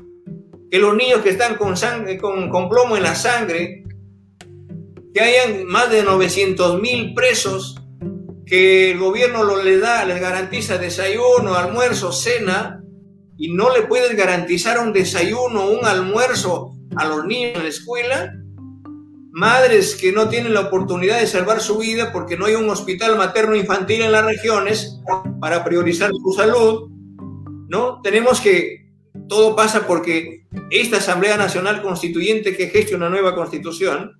que 0.70 0.78
los 0.78 0.96
niños 0.96 1.20
que 1.20 1.28
están 1.28 1.56
con, 1.56 1.76
sangre, 1.76 2.16
con, 2.16 2.48
plomo 2.70 2.96
en 2.96 3.02
la 3.02 3.14
sangre, 3.14 3.84
que 5.12 5.20
hayan 5.20 5.66
más 5.66 5.90
de 5.90 6.04
900 6.04 6.80
mil 6.80 7.12
presos 7.12 7.82
que 8.46 8.92
el 8.92 8.98
gobierno 8.98 9.44
lo 9.44 9.62
le 9.62 9.76
da, 9.76 10.06
les 10.06 10.22
garantiza 10.22 10.78
desayuno, 10.78 11.54
almuerzo, 11.54 12.12
cena, 12.12 12.82
y 13.36 13.52
no 13.52 13.74
le 13.74 13.82
puedes 13.82 14.16
garantizar 14.16 14.78
un 14.78 14.92
desayuno, 14.92 15.68
un 15.68 15.84
almuerzo 15.84 16.72
a 16.96 17.04
los 17.06 17.26
niños 17.26 17.56
en 17.56 17.62
la 17.62 17.68
escuela, 17.68 18.32
madres 19.32 19.94
que 19.96 20.12
no 20.12 20.28
tienen 20.28 20.54
la 20.54 20.62
oportunidad 20.62 21.20
de 21.20 21.26
salvar 21.26 21.60
su 21.60 21.78
vida 21.78 22.12
porque 22.12 22.38
no 22.38 22.46
hay 22.46 22.54
un 22.54 22.70
hospital 22.70 23.16
materno 23.16 23.54
infantil 23.54 24.02
en 24.02 24.12
las 24.12 24.24
regiones 24.24 24.98
para 25.40 25.62
priorizar 25.62 26.10
su 26.10 26.32
salud, 26.32 26.90
¿no? 27.68 28.00
Tenemos 28.02 28.40
que, 28.40 28.86
todo 29.28 29.54
pasa 29.54 29.86
porque 29.86 30.46
esta 30.70 30.98
Asamblea 30.98 31.36
Nacional 31.36 31.82
Constituyente 31.82 32.56
que 32.56 32.68
gestiona 32.68 33.08
una 33.08 33.16
nueva 33.16 33.34
constitución, 33.34 34.12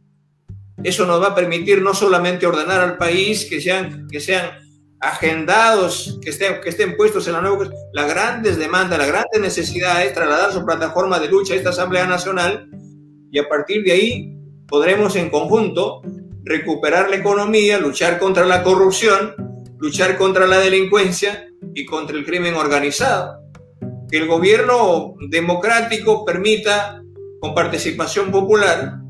eso 0.83 1.07
nos 1.07 1.23
va 1.23 1.29
a 1.29 1.35
permitir 1.35 1.81
no 1.81 1.95
solamente 1.95 2.47
ordenar 2.47 2.81
al 2.83 2.99
país, 2.99 3.47
que 3.49 3.61
sean, 3.61 4.07
que 4.11 4.21
sean 4.21 4.51
agendados, 5.01 6.19
que 6.23 6.31
estén, 6.31 6.61
que 6.61 6.71
estén 6.71 6.97
puestos 6.97 7.27
en 7.27 7.35
la 7.35 7.41
nueva... 7.41 7.71
La 7.93 8.07
grandes 8.07 8.59
demandas, 8.59 8.99
la 8.99 9.07
grandes 9.07 9.41
necesidad 9.41 10.05
es 10.05 10.13
trasladar 10.13 10.53
su 10.53 10.65
plataforma 10.65 11.19
de 11.19 11.29
lucha 11.29 11.55
a 11.55 11.57
esta 11.57 11.71
Asamblea 11.71 12.07
Nacional 12.07 12.69
y 13.31 13.39
a 13.39 13.49
partir 13.49 13.85
de 13.85 13.93
ahí 13.93 14.39
podremos 14.67 15.17
en 15.17 15.31
conjunto 15.31 16.03
recuperar 16.45 17.11
la 17.11 17.17
economía, 17.17 17.79
luchar 17.79 18.19
contra 18.19 18.47
la 18.47 18.63
corrupción, 18.63 19.35
luchar 19.79 20.17
contra 20.17 20.47
la 20.47 20.59
delincuencia 20.59 21.49
y 21.75 21.85
contra 21.85 22.17
el 22.17 22.25
crimen 22.25 22.55
organizado. 22.55 23.41
Que 24.11 24.19
el 24.19 24.27
gobierno 24.27 25.15
democrático 25.29 26.25
permita, 26.25 27.03
con 27.41 27.55
participación 27.55 28.31
popular, 28.31 29.01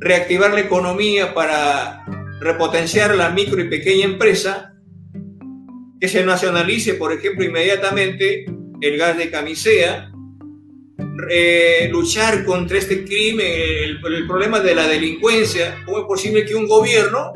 reactivar 0.00 0.52
la 0.52 0.60
economía 0.60 1.32
para 1.32 2.04
repotenciar 2.40 3.14
la 3.14 3.30
micro 3.30 3.60
y 3.60 3.68
pequeña 3.68 4.04
empresa, 4.04 4.75
que 6.00 6.08
se 6.08 6.24
nacionalice, 6.24 6.94
por 6.94 7.12
ejemplo, 7.12 7.44
inmediatamente 7.44 8.44
el 8.80 8.98
gas 8.98 9.16
de 9.16 9.30
camisea, 9.30 10.12
luchar 11.90 12.44
contra 12.44 12.78
este 12.78 13.04
crimen, 13.04 13.46
el, 13.46 13.98
el, 14.04 14.26
problema 14.26 14.60
de 14.60 14.74
la 14.74 14.86
delincuencia. 14.86 15.82
¿Cómo 15.84 15.98
es 16.00 16.04
posible 16.04 16.44
que 16.44 16.54
un 16.54 16.66
gobierno 16.66 17.32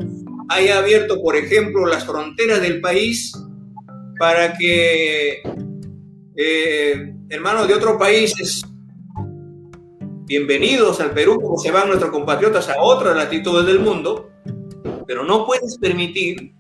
haya 0.49 0.79
abierto, 0.79 1.23
por 1.23 1.37
ejemplo, 1.37 1.87
las 1.87 2.05
fronteras 2.05 2.61
del 2.61 2.81
país 2.81 3.33
para 4.19 4.53
que 4.53 5.43
eh, 6.37 7.15
hermanos 7.31 7.69
de 7.69 7.75
otros 7.75 7.97
países 7.99 8.63
bienvenidos 10.27 11.01
al 11.01 11.13
Perú, 11.13 11.41
como 11.41 11.57
se 11.57 11.71
van 11.71 11.89
nuestros 11.89 12.11
compatriotas 12.11 12.69
a 12.69 12.83
otras 12.83 13.17
latitudes 13.17 13.65
del 13.65 13.81
mundo, 13.81 14.31
pero 15.07 15.25
no 15.25 15.47
puedes 15.47 15.79
permitir 15.79 16.53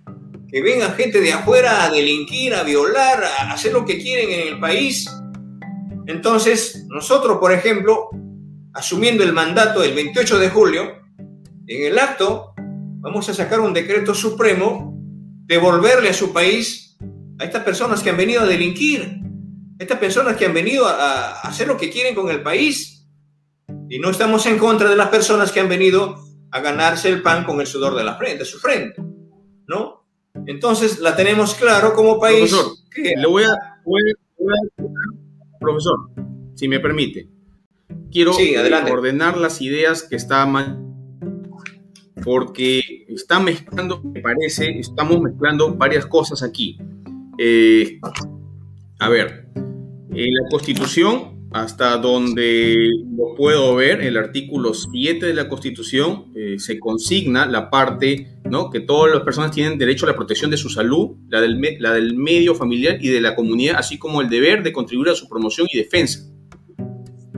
que 0.50 0.60
venga 0.60 0.90
gente 0.90 1.20
de 1.20 1.32
afuera 1.32 1.84
a 1.84 1.90
delinquir, 1.90 2.54
a 2.54 2.62
violar, 2.62 3.22
a 3.22 3.52
hacer 3.52 3.72
lo 3.72 3.84
que 3.84 3.98
quieren 3.98 4.30
en 4.30 4.48
el 4.48 4.60
país. 4.60 5.08
Entonces, 6.06 6.86
nosotros, 6.88 7.38
por 7.38 7.52
ejemplo, 7.52 8.08
asumiendo 8.74 9.22
el 9.22 9.32
mandato 9.32 9.80
del 9.80 9.94
28 9.94 10.38
de 10.38 10.50
julio, 10.50 10.82
en 11.66 11.86
el 11.86 11.98
acto 11.98 12.52
vamos 12.56 13.28
a 13.28 13.34
sacar 13.34 13.60
un 13.60 13.72
decreto 13.72 14.14
supremo, 14.14 14.92
devolverle 15.46 16.10
a 16.10 16.14
su 16.14 16.32
país 16.32 16.96
a 17.38 17.44
estas 17.44 17.62
personas 17.62 18.02
que 18.02 18.10
han 18.10 18.16
venido 18.16 18.42
a 18.42 18.46
delinquir, 18.46 19.02
a 19.02 19.82
estas 19.82 19.98
personas 19.98 20.36
que 20.36 20.46
han 20.46 20.52
venido 20.54 20.86
a, 20.86 20.92
a 20.92 21.40
hacer 21.42 21.68
lo 21.68 21.76
que 21.76 21.90
quieren 21.90 22.14
con 22.14 22.28
el 22.28 22.42
país. 22.42 23.06
Y 23.88 23.98
no 24.00 24.10
estamos 24.10 24.44
en 24.46 24.58
contra 24.58 24.90
de 24.90 24.96
las 24.96 25.08
personas 25.08 25.52
que 25.52 25.60
han 25.60 25.68
venido 25.68 26.16
a 26.50 26.60
ganarse 26.60 27.08
el 27.08 27.22
pan 27.22 27.44
con 27.44 27.60
el 27.60 27.66
sudor 27.66 27.94
de 27.94 28.04
la 28.04 28.16
frente, 28.16 28.44
su 28.44 28.58
frente, 28.58 29.00
¿no? 29.66 29.99
Entonces 30.46 30.98
la 31.00 31.16
tenemos 31.16 31.54
claro 31.54 31.92
como 31.94 32.18
país. 32.18 32.50
Profesor, 32.50 32.72
le 33.16 33.26
voy 33.26 33.44
a, 33.44 33.56
profesor, 35.58 36.10
si 36.54 36.68
me 36.68 36.80
permite, 36.80 37.28
quiero 38.10 38.32
ordenar 38.90 39.36
las 39.36 39.60
ideas 39.60 40.02
que 40.02 40.16
está 40.16 40.46
porque 42.22 43.06
está 43.08 43.40
mezclando, 43.40 44.02
me 44.02 44.20
parece, 44.20 44.78
estamos 44.78 45.20
mezclando 45.20 45.74
varias 45.74 46.06
cosas 46.06 46.42
aquí. 46.42 46.78
Eh, 47.38 47.98
a 48.98 49.08
ver, 49.08 49.48
en 49.54 50.34
la 50.34 50.48
Constitución 50.50 51.29
hasta 51.52 51.96
donde 51.96 52.76
lo 53.16 53.34
puedo 53.34 53.74
ver, 53.74 54.02
el 54.02 54.16
artículo 54.16 54.72
7 54.72 55.26
de 55.26 55.34
la 55.34 55.48
Constitución 55.48 56.26
eh, 56.36 56.58
se 56.58 56.78
consigna 56.78 57.44
la 57.46 57.70
parte 57.70 58.38
¿no? 58.44 58.70
que 58.70 58.80
todas 58.80 59.12
las 59.12 59.24
personas 59.24 59.50
tienen 59.50 59.76
derecho 59.76 60.06
a 60.06 60.10
la 60.10 60.16
protección 60.16 60.50
de 60.50 60.56
su 60.56 60.68
salud, 60.68 61.16
la 61.28 61.40
del, 61.40 61.60
la 61.80 61.92
del 61.92 62.14
medio 62.14 62.54
familiar 62.54 62.98
y 63.00 63.08
de 63.08 63.20
la 63.20 63.34
comunidad, 63.34 63.76
así 63.78 63.98
como 63.98 64.20
el 64.20 64.28
deber 64.28 64.62
de 64.62 64.72
contribuir 64.72 65.10
a 65.10 65.14
su 65.16 65.28
promoción 65.28 65.66
y 65.72 65.78
defensa. 65.78 66.20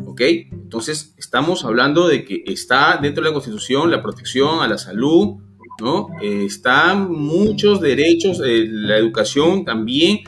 ¿Ok? 0.04 0.20
Entonces, 0.20 1.14
estamos 1.16 1.64
hablando 1.64 2.06
de 2.06 2.24
que 2.24 2.42
está 2.46 2.98
dentro 3.00 3.24
de 3.24 3.30
la 3.30 3.34
Constitución 3.34 3.90
la 3.90 4.02
protección 4.02 4.60
a 4.60 4.68
la 4.68 4.76
salud, 4.76 5.38
¿no? 5.80 6.08
Eh, 6.20 6.44
están 6.44 7.10
muchos 7.10 7.80
derechos, 7.80 8.42
eh, 8.44 8.66
la 8.68 8.98
educación 8.98 9.64
también. 9.64 10.20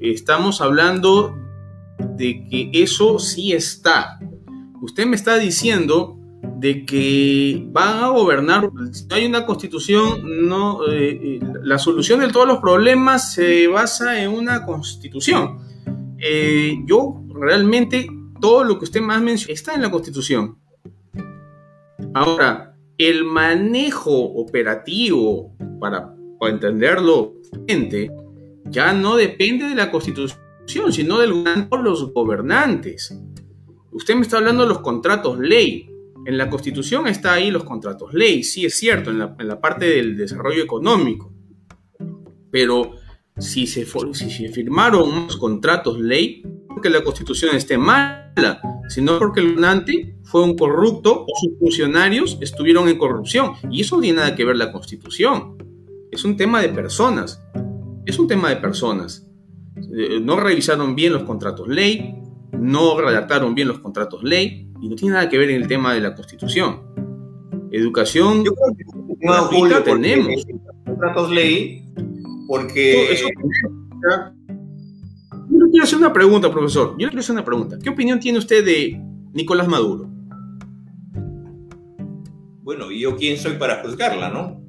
Estamos 0.00 0.62
hablando 0.62 1.34
de 1.98 2.46
que 2.48 2.70
eso 2.72 3.18
sí 3.18 3.52
está. 3.52 4.18
Usted 4.80 5.06
me 5.06 5.16
está 5.16 5.38
diciendo 5.38 6.18
de 6.58 6.84
que 6.84 7.66
van 7.70 8.04
a 8.04 8.08
gobernar, 8.08 8.70
si 8.92 9.06
no 9.06 9.16
hay 9.16 9.26
una 9.26 9.44
constitución, 9.44 10.48
no, 10.48 10.86
eh, 10.88 11.20
eh, 11.22 11.40
la 11.62 11.78
solución 11.78 12.20
de 12.20 12.28
todos 12.28 12.46
los 12.46 12.58
problemas 12.58 13.34
se 13.34 13.66
basa 13.66 14.22
en 14.22 14.30
una 14.30 14.64
constitución. 14.64 15.58
eh, 16.18 16.78
yo 16.86 17.22
realmente 17.28 18.08
todo 18.40 18.64
lo 18.64 18.78
que 18.78 18.84
usted 18.84 19.00
más 19.00 19.20
menciona 19.20 19.54
está 19.54 19.74
en 19.74 19.82
la 19.82 19.90
Constitución. 19.90 20.58
Ahora, 22.14 22.74
el 22.98 23.24
manejo 23.24 24.12
operativo, 24.12 25.54
para, 25.80 26.14
para 26.38 26.52
entenderlo, 26.52 27.34
ya 28.70 28.92
no 28.92 29.16
depende 29.16 29.68
de 29.68 29.74
la 29.74 29.90
Constitución, 29.90 30.40
sino 30.66 31.18
de 31.18 31.26
los 31.26 32.12
gobernantes. 32.12 33.18
Usted 33.92 34.14
me 34.14 34.22
está 34.22 34.38
hablando 34.38 34.64
de 34.64 34.68
los 34.68 34.80
contratos 34.80 35.38
ley. 35.38 35.88
En 36.26 36.36
la 36.36 36.50
Constitución 36.50 37.06
está 37.06 37.34
ahí 37.34 37.50
los 37.50 37.64
contratos 37.64 38.12
ley, 38.12 38.42
sí 38.42 38.66
es 38.66 38.74
cierto, 38.74 39.10
en 39.10 39.18
la, 39.18 39.60
parte 39.60 39.86
del 39.86 40.16
desarrollo 40.16 40.62
económico. 40.62 41.32
Pero 42.50 42.96
si 43.38 43.66
se, 43.66 43.86
si 43.86 44.30
se 44.30 44.48
firmaron 44.48 45.26
los 45.26 45.36
contratos 45.36 46.00
ley, 46.00 46.42
porque 46.68 46.90
la 46.90 47.02
Constitución 47.02 47.54
esté 47.54 47.78
mala, 47.78 48.60
sino 48.88 49.18
porque 49.18 49.40
el 49.40 49.54
gobernante 49.54 50.18
fue 50.24 50.42
un 50.42 50.56
corrupto 50.56 51.24
o 51.26 51.26
sus 51.40 51.58
funcionarios 51.58 52.38
estuvieron 52.40 52.88
en 52.88 52.98
corrupción. 52.98 53.52
Y 53.70 53.80
eso 53.80 53.96
no 53.96 54.02
tiene 54.02 54.18
nada 54.18 54.34
que 54.34 54.44
ver 54.44 54.56
la 54.56 54.72
Constitución. 54.72 55.56
Es 56.10 56.24
un 56.24 56.36
tema 56.36 56.60
de 56.60 56.68
personas. 56.68 57.42
Es 58.04 58.18
un 58.18 58.28
tema 58.28 58.50
de 58.50 58.56
personas. 58.56 59.25
Eh, 59.76 60.20
no 60.20 60.40
revisaron 60.40 60.94
bien 60.94 61.12
los 61.12 61.24
contratos 61.24 61.68
ley, 61.68 62.14
no 62.52 62.98
redactaron 62.98 63.54
bien 63.54 63.68
los 63.68 63.78
contratos 63.80 64.22
ley 64.22 64.70
y 64.80 64.88
no 64.88 64.96
tiene 64.96 65.14
nada 65.14 65.28
que 65.28 65.36
ver 65.38 65.50
en 65.50 65.62
el 65.62 65.68
tema 65.68 65.92
de 65.94 66.00
la 66.00 66.14
Constitución. 66.14 66.80
Educación 67.70 68.44
Yo 68.44 68.52
creo 68.54 69.68
que 69.68 69.90
tenemos. 69.90 70.46
Contratos 70.84 71.30
ley 71.30 71.84
porque... 72.48 73.16
Yo 75.48 75.64
le 75.64 75.70
quiero 75.70 75.84
hacer 75.84 75.98
una 75.98 76.12
pregunta, 76.12 76.50
profesor. 76.50 76.96
Yo 76.98 77.06
le 77.06 77.10
quiero 77.10 77.20
hacer 77.20 77.34
una 77.34 77.44
pregunta. 77.44 77.78
¿Qué 77.82 77.90
opinión 77.90 78.18
tiene 78.18 78.38
usted 78.38 78.64
de 78.64 79.00
Nicolás 79.32 79.68
Maduro? 79.68 80.10
Bueno, 82.62 82.90
¿y 82.90 83.00
yo 83.00 83.16
quién 83.16 83.36
soy 83.38 83.52
para 83.54 83.82
juzgarla, 83.82 84.28
no? 84.30 84.60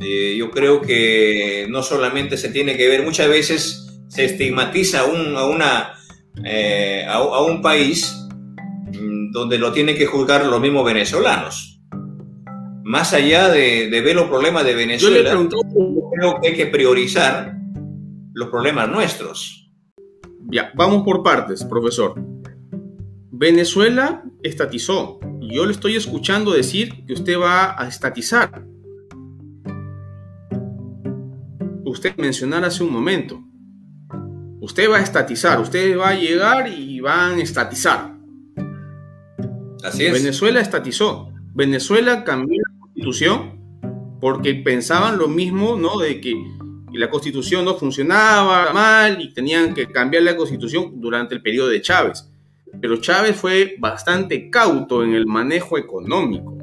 Eh, 0.00 0.36
yo 0.36 0.50
creo 0.50 0.80
que 0.80 1.66
no 1.68 1.82
solamente 1.82 2.36
se 2.36 2.48
tiene 2.48 2.76
que 2.76 2.88
ver, 2.88 3.04
muchas 3.04 3.28
veces 3.28 3.83
se 4.14 4.26
estigmatiza 4.26 5.00
a, 5.00 5.04
un, 5.06 5.36
a 5.36 5.44
una, 5.44 5.94
eh, 6.44 7.04
a, 7.08 7.42
un 7.42 7.60
país 7.60 8.16
mm, 8.92 9.32
donde 9.32 9.58
lo 9.58 9.72
tienen 9.72 9.96
que 9.96 10.06
juzgar 10.06 10.46
los 10.46 10.60
mismos 10.60 10.84
venezolanos. 10.84 11.80
Más 12.84 13.12
allá 13.12 13.48
de, 13.48 13.88
ver 13.90 14.14
los 14.14 14.28
problemas 14.28 14.64
de 14.64 14.74
Venezuela, 14.74 15.32
yo 15.32 15.48
creo 16.12 16.40
que 16.40 16.48
hay 16.48 16.54
que 16.54 16.66
priorizar 16.66 17.56
los 18.34 18.50
problemas 18.50 18.88
nuestros. 18.88 19.68
Ya, 20.48 20.70
vamos 20.76 21.02
por 21.02 21.24
partes, 21.24 21.64
profesor. 21.64 22.14
Venezuela 23.32 24.22
estatizó. 24.44 25.18
Yo 25.40 25.66
le 25.66 25.72
estoy 25.72 25.96
escuchando 25.96 26.52
decir 26.52 27.04
que 27.04 27.14
usted 27.14 27.36
va 27.36 27.74
a 27.82 27.88
estatizar. 27.88 28.64
Usted 31.84 32.14
mencionar 32.16 32.64
hace 32.64 32.84
un 32.84 32.92
momento. 32.92 33.42
Usted 34.64 34.90
va 34.90 34.96
a 34.96 35.02
estatizar, 35.02 35.60
usted 35.60 35.98
va 35.98 36.08
a 36.08 36.14
llegar 36.14 36.66
y 36.72 36.98
van 36.98 37.38
a 37.38 37.42
estatizar. 37.42 38.16
Así 39.84 40.06
es. 40.06 40.12
Venezuela 40.14 40.58
estatizó. 40.58 41.28
Venezuela 41.52 42.24
cambió 42.24 42.62
la 42.62 42.80
constitución 42.80 43.60
porque 44.22 44.54
pensaban 44.54 45.18
lo 45.18 45.28
mismo, 45.28 45.76
¿no? 45.76 45.98
De 45.98 46.18
que 46.18 46.34
la 46.94 47.10
constitución 47.10 47.66
no 47.66 47.74
funcionaba 47.74 48.72
mal 48.72 49.20
y 49.20 49.34
tenían 49.34 49.74
que 49.74 49.86
cambiar 49.86 50.22
la 50.22 50.34
constitución 50.34 50.98
durante 50.98 51.34
el 51.34 51.42
periodo 51.42 51.68
de 51.68 51.82
Chávez. 51.82 52.32
Pero 52.80 52.96
Chávez 52.96 53.36
fue 53.36 53.76
bastante 53.78 54.48
cauto 54.48 55.04
en 55.04 55.12
el 55.12 55.26
manejo 55.26 55.76
económico. 55.76 56.56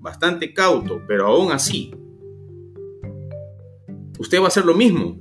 Bastante 0.00 0.52
cauto, 0.52 1.02
pero 1.06 1.28
aún 1.28 1.52
así. 1.52 1.94
Usted 4.18 4.40
va 4.40 4.46
a 4.46 4.48
hacer 4.48 4.64
lo 4.64 4.74
mismo. 4.74 5.20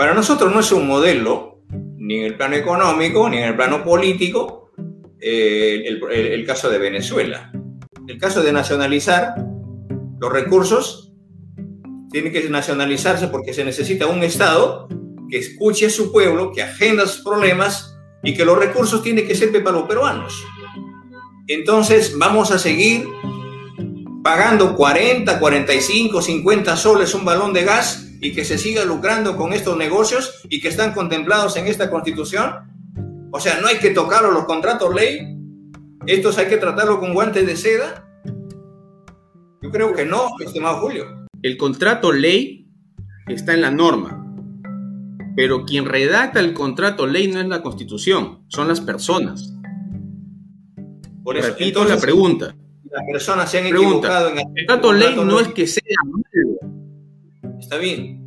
Para 0.00 0.14
nosotros 0.14 0.50
no 0.50 0.60
es 0.60 0.72
un 0.72 0.86
modelo, 0.86 1.60
ni 1.98 2.20
en 2.20 2.24
el 2.24 2.34
plano 2.34 2.56
económico, 2.56 3.28
ni 3.28 3.36
en 3.36 3.44
el 3.44 3.54
plano 3.54 3.84
político, 3.84 4.70
eh, 5.20 5.84
el, 5.84 6.46
caso 6.46 6.70
de 6.70 6.78
Venezuela. 6.78 7.52
El 8.08 8.16
caso 8.16 8.42
de 8.42 8.50
nacionalizar 8.50 9.34
los 10.18 10.32
recursos 10.32 11.12
tiene 12.10 12.32
que 12.32 12.48
nacionalizarse 12.48 13.28
porque 13.28 13.52
se 13.52 13.62
necesita 13.62 14.06
un 14.06 14.22
Estado 14.22 14.88
que 15.28 15.36
escuche 15.36 15.84
a 15.84 15.90
su 15.90 16.10
pueblo, 16.10 16.50
que 16.50 16.62
agenda 16.62 17.06
sus 17.06 17.22
problemas 17.22 17.94
y 18.22 18.32
que 18.32 18.46
los 18.46 18.58
recursos 18.58 19.02
tienen 19.02 19.26
que 19.26 19.34
ser 19.34 19.52
para 19.52 19.76
los 19.76 19.86
peruanos. 19.86 20.42
Entonces 21.46 22.16
vamos 22.16 22.50
a 22.52 22.58
seguir 22.58 23.06
pagando 24.24 24.74
40, 24.76 25.38
45, 25.38 26.22
50 26.22 26.76
soles 26.78 27.14
un 27.14 27.26
balón 27.26 27.52
de 27.52 27.64
gas 27.64 28.06
y 28.20 28.32
que 28.32 28.44
se 28.44 28.58
siga 28.58 28.84
lucrando 28.84 29.36
con 29.36 29.52
estos 29.52 29.76
negocios 29.76 30.42
y 30.48 30.60
que 30.60 30.68
están 30.68 30.92
contemplados 30.92 31.56
en 31.56 31.66
esta 31.66 31.90
constitución? 31.90 33.30
O 33.32 33.40
sea, 33.40 33.60
no 33.60 33.68
hay 33.68 33.78
que 33.78 33.90
tocarlo 33.90 34.30
los 34.30 34.44
contratos 34.44 34.94
ley. 34.94 35.36
Estos 36.06 36.36
hay 36.38 36.46
que 36.46 36.56
tratarlo 36.56 37.00
con 37.00 37.14
guantes 37.14 37.46
de 37.46 37.56
seda. 37.56 38.06
Yo 39.62 39.70
creo 39.70 39.94
que 39.94 40.04
no, 40.04 40.28
estimado 40.44 40.80
Julio. 40.80 41.26
El 41.42 41.56
contrato 41.56 42.12
ley 42.12 42.68
está 43.26 43.54
en 43.54 43.62
la 43.62 43.70
norma. 43.70 44.16
Pero 45.36 45.64
quien 45.64 45.86
redacta 45.86 46.40
el 46.40 46.52
contrato 46.52 47.06
ley 47.06 47.28
no 47.28 47.40
es 47.40 47.46
la 47.46 47.62
constitución, 47.62 48.44
son 48.48 48.68
las 48.68 48.80
personas. 48.80 49.54
Por 51.22 51.36
eso, 51.36 51.48
Repito 51.48 51.84
la 51.84 51.96
pregunta. 51.98 52.54
Las 52.90 53.04
personas 53.10 53.50
se 53.50 53.60
han 53.60 53.66
equivocado 53.66 54.30
en 54.30 54.38
el 54.38 54.66
contrato 54.66 54.92
ley 54.92 55.14
no 55.14 55.38
es 55.38 55.48
que 55.48 55.66
sea 55.66 55.82
malo 56.04 56.79
está 57.58 57.78
bien. 57.78 58.20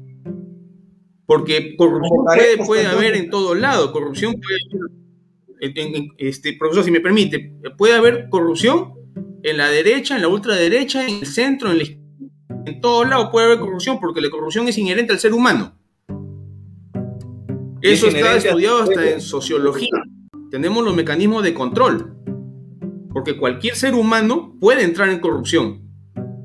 Porque 1.26 1.76
corrupción 1.78 2.66
puede, 2.66 2.86
haber 2.86 3.16
en 3.16 3.30
todo 3.30 3.56
lado, 3.56 3.92
corrupción 3.92 4.34
puede 4.34 5.72
haber, 5.72 6.08
este, 6.18 6.54
profesor, 6.54 6.84
si 6.84 6.92
me 6.92 7.00
permite, 7.00 7.54
puede 7.78 7.94
haber 7.94 8.28
corrupción 8.30 8.94
en 9.42 9.58
la 9.58 9.70
derecha, 9.70 10.16
en 10.16 10.22
la 10.22 10.28
ultraderecha, 10.28 11.08
en 11.08 11.20
el 11.20 11.26
centro, 11.26 11.72
en, 11.72 11.80
en 12.66 12.82
todo 12.82 13.06
lado 13.06 13.32
puede 13.32 13.48
haber 13.48 13.60
corrupción, 13.60 14.00
porque 14.00 14.22
la 14.22 14.30
corrupción 14.30 14.68
es 14.68 14.78
inherente 14.78 15.14
al 15.14 15.20
ser 15.20 15.34
humano. 15.34 15.78
Eso 17.82 18.08
está 18.08 18.38
estudiado 18.38 18.84
hasta 18.84 19.10
en 19.10 19.20
sociología. 19.20 19.90
Tenemos 20.50 20.86
los 20.86 20.96
mecanismos 20.96 21.44
de 21.44 21.54
control, 21.54 22.16
porque 23.12 23.38
cualquier 23.38 23.76
ser 23.76 23.94
humano 23.94 24.56
puede 24.60 24.84
entrar 24.84 25.10
en 25.10 25.20
corrupción. 25.20 25.82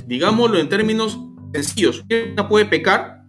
Digámoslo 0.06 0.58
en 0.58 0.68
términos 0.68 1.20
sencillos. 1.52 2.04
Una 2.32 2.48
puede 2.48 2.66
pecar, 2.66 3.24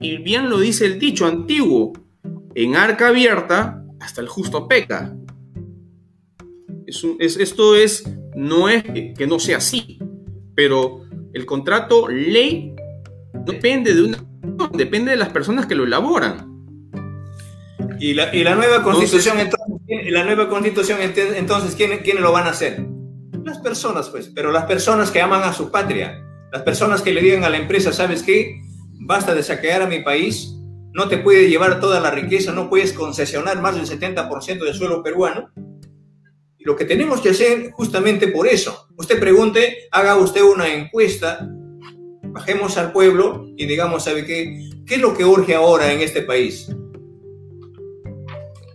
y 0.00 0.16
bien 0.18 0.50
lo 0.50 0.58
dice 0.58 0.86
el 0.86 0.98
dicho 0.98 1.26
antiguo, 1.26 1.92
en 2.54 2.76
arca 2.76 3.08
abierta 3.08 3.84
hasta 4.00 4.20
el 4.20 4.28
justo 4.28 4.68
peca. 4.68 5.14
Es 6.86 7.36
esto 7.38 7.76
es, 7.76 8.04
no 8.34 8.68
es 8.68 8.82
que 8.82 9.26
no 9.26 9.38
sea 9.38 9.58
así, 9.58 9.98
pero 10.54 11.02
el 11.32 11.46
contrato 11.46 12.08
ley 12.08 12.74
depende 13.46 13.94
de 13.94 14.02
una, 14.02 14.18
depende 14.74 15.12
de 15.12 15.16
las 15.16 15.30
personas 15.30 15.66
que 15.66 15.74
lo 15.74 15.84
elaboran. 15.84 16.50
Y 18.00 18.14
la, 18.14 18.54
nueva 18.56 18.82
constitución, 18.82 19.38
entonces, 19.38 20.10
la 20.10 20.24
nueva 20.24 20.48
constitución, 20.48 20.98
entonces, 21.00 21.76
¿quiénes 21.76 22.20
lo 22.20 22.32
van 22.32 22.46
a 22.48 22.50
hacer? 22.50 22.84
Las 23.44 23.58
personas, 23.58 24.08
pues, 24.08 24.30
pero 24.34 24.50
las 24.50 24.64
personas 24.64 25.12
que 25.12 25.20
aman 25.20 25.42
a 25.44 25.52
su 25.52 25.70
patria, 25.70 26.20
las 26.52 26.62
personas 26.62 27.00
que 27.00 27.12
le 27.12 27.22
digan 27.22 27.44
a 27.44 27.50
la 27.50 27.56
empresa, 27.56 27.94
¿sabes 27.94 28.22
qué? 28.22 28.60
Basta 29.00 29.34
de 29.34 29.42
saquear 29.42 29.80
a 29.80 29.86
mi 29.86 30.00
país, 30.00 30.54
no 30.92 31.08
te 31.08 31.16
puede 31.16 31.48
llevar 31.48 31.80
toda 31.80 31.98
la 31.98 32.10
riqueza, 32.10 32.52
no 32.52 32.68
puedes 32.68 32.92
concesionar 32.92 33.62
más 33.62 33.74
del 33.74 33.86
70% 33.86 34.62
del 34.62 34.74
suelo 34.74 35.02
peruano. 35.02 35.50
Y 36.58 36.64
lo 36.64 36.76
que 36.76 36.84
tenemos 36.84 37.22
que 37.22 37.30
hacer 37.30 37.70
justamente 37.72 38.28
por 38.28 38.46
eso, 38.46 38.86
usted 38.98 39.18
pregunte, 39.18 39.88
haga 39.90 40.16
usted 40.16 40.42
una 40.42 40.68
encuesta, 40.68 41.48
bajemos 42.22 42.76
al 42.76 42.92
pueblo 42.92 43.46
y 43.56 43.64
digamos, 43.64 44.04
¿sabe 44.04 44.26
qué? 44.26 44.68
¿Qué 44.86 44.96
es 44.96 45.00
lo 45.00 45.16
que 45.16 45.24
urge 45.24 45.54
ahora 45.54 45.90
en 45.90 46.00
este 46.00 46.20
país? 46.20 46.68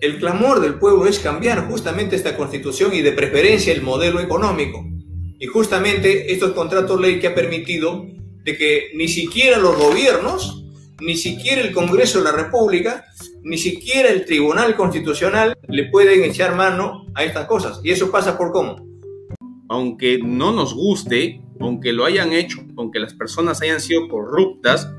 El 0.01 0.17
clamor 0.17 0.61
del 0.61 0.79
pueblo 0.79 1.05
es 1.05 1.19
cambiar 1.19 1.67
justamente 1.67 2.15
esta 2.15 2.35
constitución 2.35 2.95
y 2.95 3.03
de 3.03 3.11
preferencia 3.11 3.71
el 3.71 3.83
modelo 3.83 4.19
económico. 4.19 4.83
Y 5.39 5.45
justamente 5.45 6.31
estos 6.33 6.51
contratos 6.51 6.99
ley 6.99 7.19
que 7.19 7.27
ha 7.27 7.35
permitido 7.35 8.05
de 8.43 8.57
que 8.57 8.91
ni 8.95 9.07
siquiera 9.07 9.57
los 9.57 9.77
gobiernos, 9.77 10.65
ni 10.99 11.15
siquiera 11.15 11.61
el 11.61 11.73
Congreso 11.73 12.19
de 12.19 12.25
la 12.25 12.31
República, 12.31 13.05
ni 13.43 13.57
siquiera 13.57 14.09
el 14.09 14.25
Tribunal 14.25 14.75
Constitucional 14.75 15.57
le 15.67 15.85
pueden 15.89 16.23
echar 16.23 16.55
mano 16.55 17.05
a 17.13 17.23
estas 17.23 17.45
cosas. 17.45 17.79
Y 17.83 17.91
eso 17.91 18.11
pasa 18.11 18.37
por 18.37 18.51
cómo. 18.51 18.87
Aunque 19.69 20.19
no 20.23 20.51
nos 20.51 20.73
guste, 20.73 21.41
aunque 21.59 21.91
lo 21.93 22.05
hayan 22.05 22.33
hecho, 22.33 22.59
aunque 22.77 22.99
las 22.99 23.13
personas 23.13 23.61
hayan 23.61 23.81
sido 23.81 24.07
corruptas, 24.07 24.89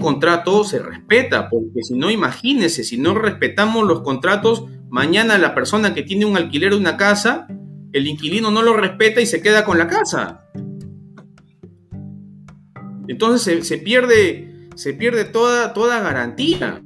contrato 0.00 0.64
se 0.64 0.80
respeta, 0.80 1.48
porque 1.48 1.82
si 1.82 1.94
no, 1.94 2.10
imagínese, 2.10 2.82
si 2.82 2.96
no 2.96 3.14
respetamos 3.14 3.86
los 3.86 4.00
contratos, 4.00 4.64
mañana 4.88 5.38
la 5.38 5.54
persona 5.54 5.94
que 5.94 6.02
tiene 6.02 6.24
un 6.24 6.36
alquiler 6.36 6.72
de 6.72 6.78
una 6.78 6.96
casa, 6.96 7.46
el 7.92 8.06
inquilino 8.06 8.50
no 8.50 8.62
lo 8.62 8.76
respeta 8.76 9.20
y 9.20 9.26
se 9.26 9.42
queda 9.42 9.64
con 9.64 9.78
la 9.78 9.88
casa. 9.88 10.46
Entonces 13.08 13.66
se, 13.66 13.78
pierde, 13.78 14.68
se 14.76 14.94
pierde 14.94 15.24
toda, 15.24 15.72
toda 15.72 16.00
garantía. 16.00 16.82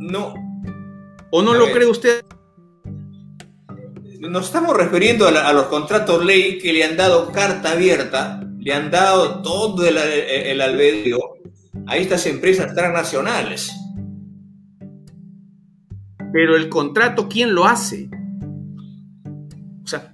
No. 0.00 0.34
¿O 1.30 1.42
no 1.42 1.54
lo 1.54 1.70
cree 1.70 1.86
usted? 1.86 2.24
Nos 4.18 4.46
estamos 4.46 4.76
refiriendo 4.76 5.28
a, 5.28 5.52
los 5.52 5.66
contratos 5.66 6.24
ley 6.24 6.58
que 6.58 6.72
le 6.72 6.82
han 6.82 6.96
dado 6.96 7.30
carta 7.30 7.72
abierta, 7.72 8.40
le 8.58 8.72
han 8.72 8.90
dado 8.90 9.42
todo 9.42 9.86
el, 9.86 9.98
el 9.98 10.60
albedrío 10.60 11.18
a 11.86 11.96
estas 11.96 12.26
empresas 12.26 12.74
transnacionales. 12.74 13.72
Pero 16.32 16.56
el 16.56 16.68
contrato, 16.68 17.28
¿quién 17.28 17.54
lo 17.54 17.66
hace? 17.66 18.08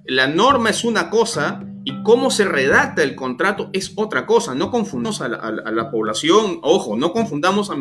La 0.05 0.27
norma 0.27 0.69
es 0.69 0.83
una 0.83 1.09
cosa 1.09 1.65
y 1.83 2.03
cómo 2.03 2.29
se 2.29 2.45
redacta 2.45 3.03
el 3.03 3.15
contrato 3.15 3.69
es 3.73 3.93
otra 3.95 4.25
cosa. 4.25 4.53
No 4.53 4.71
confundamos 4.71 5.21
a 5.21 5.27
la, 5.27 5.91
población, 5.91 6.59
ojo, 6.61 6.95
no 6.97 7.11
confundamos 7.11 7.69
a, 7.71 7.75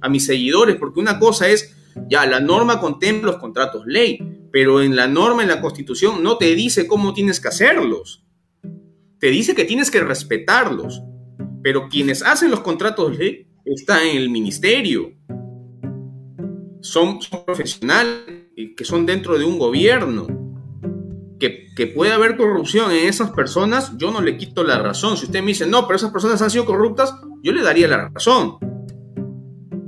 a 0.00 0.08
mis 0.08 0.26
seguidores, 0.26 0.76
porque 0.76 1.00
una 1.00 1.18
cosa 1.18 1.48
es, 1.48 1.76
ya, 2.08 2.26
la 2.26 2.40
norma 2.40 2.80
contempla 2.80 3.32
los 3.32 3.40
contratos 3.40 3.84
ley, 3.86 4.18
pero 4.52 4.82
en 4.82 4.96
la 4.96 5.06
norma, 5.06 5.42
en 5.42 5.48
la 5.48 5.60
constitución, 5.60 6.22
no 6.22 6.36
te 6.36 6.54
dice 6.54 6.86
cómo 6.86 7.14
tienes 7.14 7.40
que 7.40 7.48
hacerlos. 7.48 8.24
Te 9.18 9.28
dice 9.30 9.54
que 9.54 9.64
tienes 9.64 9.90
que 9.90 10.00
respetarlos. 10.00 11.02
Pero 11.62 11.88
quienes 11.88 12.22
hacen 12.22 12.50
los 12.50 12.60
contratos 12.60 13.16
ley 13.16 13.46
están 13.64 14.06
en 14.06 14.18
el 14.18 14.28
ministerio. 14.28 15.12
Son 16.82 17.18
profesionales 17.46 18.44
que 18.76 18.84
son 18.84 19.06
dentro 19.06 19.38
de 19.38 19.44
un 19.44 19.58
gobierno 19.58 20.43
que, 21.38 21.86
puede 21.94 22.12
haber 22.12 22.36
corrupción 22.36 22.92
en 22.92 23.08
esas 23.08 23.30
personas, 23.30 23.92
yo 23.96 24.10
no 24.10 24.20
le 24.20 24.36
quito 24.36 24.64
la 24.64 24.78
razón. 24.78 25.16
Si 25.16 25.26
usted 25.26 25.40
me 25.40 25.48
dice, 25.48 25.66
no, 25.66 25.86
pero 25.86 25.96
esas 25.96 26.12
personas 26.12 26.40
han 26.42 26.50
sido 26.50 26.64
corruptas, 26.64 27.14
yo 27.42 27.52
le 27.52 27.62
daría 27.62 27.88
la 27.88 28.08
razón. 28.08 28.56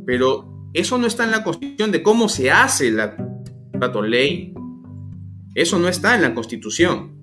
Pero 0.05 0.71
eso 0.73 0.99
no 0.99 1.07
está 1.07 1.25
en 1.25 1.31
la 1.31 1.45
constitución 1.45 1.93
de 1.93 2.03
cómo 2.03 2.29
se 2.29 2.51
hace 2.51 2.91
la 2.91 3.17
ley. 4.03 4.55
Eso 5.55 5.79
no 5.79 5.89
está 5.89 6.15
en 6.15 6.23
la 6.23 6.35
constitución. 6.35 7.15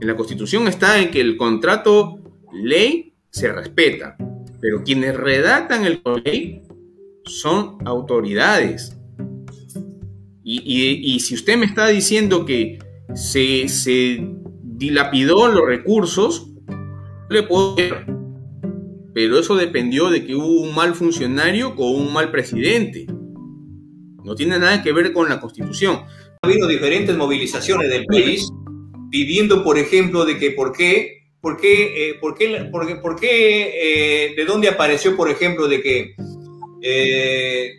En 0.00 0.06
la 0.06 0.16
constitución 0.16 0.68
está 0.68 0.98
en 0.98 1.10
que 1.10 1.20
el 1.20 1.36
contrato 1.36 2.18
ley 2.52 3.14
se 3.30 3.52
respeta. 3.52 4.16
Pero 4.60 4.82
quienes 4.84 5.16
redactan 5.16 5.84
el 5.84 6.02
ley 6.24 6.62
son 7.24 7.78
autoridades. 7.84 8.94
y, 10.42 11.20
si 11.20 11.34
usted 11.34 11.58
me 11.58 11.66
está 11.66 11.88
diciendo 11.88 12.46
que 12.46 12.78
se, 13.14 14.26
dilapidó 14.62 15.48
los 15.48 15.66
recursos. 15.66 16.50
Pero 19.14 19.38
eso 19.38 19.56
dependió 19.56 20.10
de 20.10 20.24
que 20.24 20.34
hubo 20.34 20.62
un 20.62 20.74
mal 20.74 20.94
funcionario 20.94 21.74
o 21.76 21.90
un 21.90 22.12
mal 22.12 22.30
presidente. 22.30 23.06
No 24.24 24.34
tiene 24.34 24.58
nada 24.58 24.82
que 24.82 24.92
ver 24.92 25.12
con 25.12 25.28
la 25.28 25.40
constitución. 25.40 26.00
Ha 26.42 26.46
habido 26.46 26.68
diferentes 26.68 27.16
movilizaciones 27.16 27.90
del 27.90 28.04
país 28.06 28.48
pidiendo, 29.10 29.64
por 29.64 29.78
ejemplo, 29.78 30.24
de 30.24 30.38
que 30.38 30.52
por 30.52 30.72
qué, 30.72 31.24
por 31.40 31.56
qué, 31.56 32.10
eh, 32.10 32.14
por 32.20 32.36
qué, 32.36 32.68
por 33.02 33.16
qué, 33.18 34.28
eh, 34.28 34.34
de 34.36 34.44
dónde 34.44 34.68
apareció, 34.68 35.16
por 35.16 35.30
ejemplo, 35.30 35.66
de 35.66 35.82
que 35.82 36.14
eh, 36.82 37.72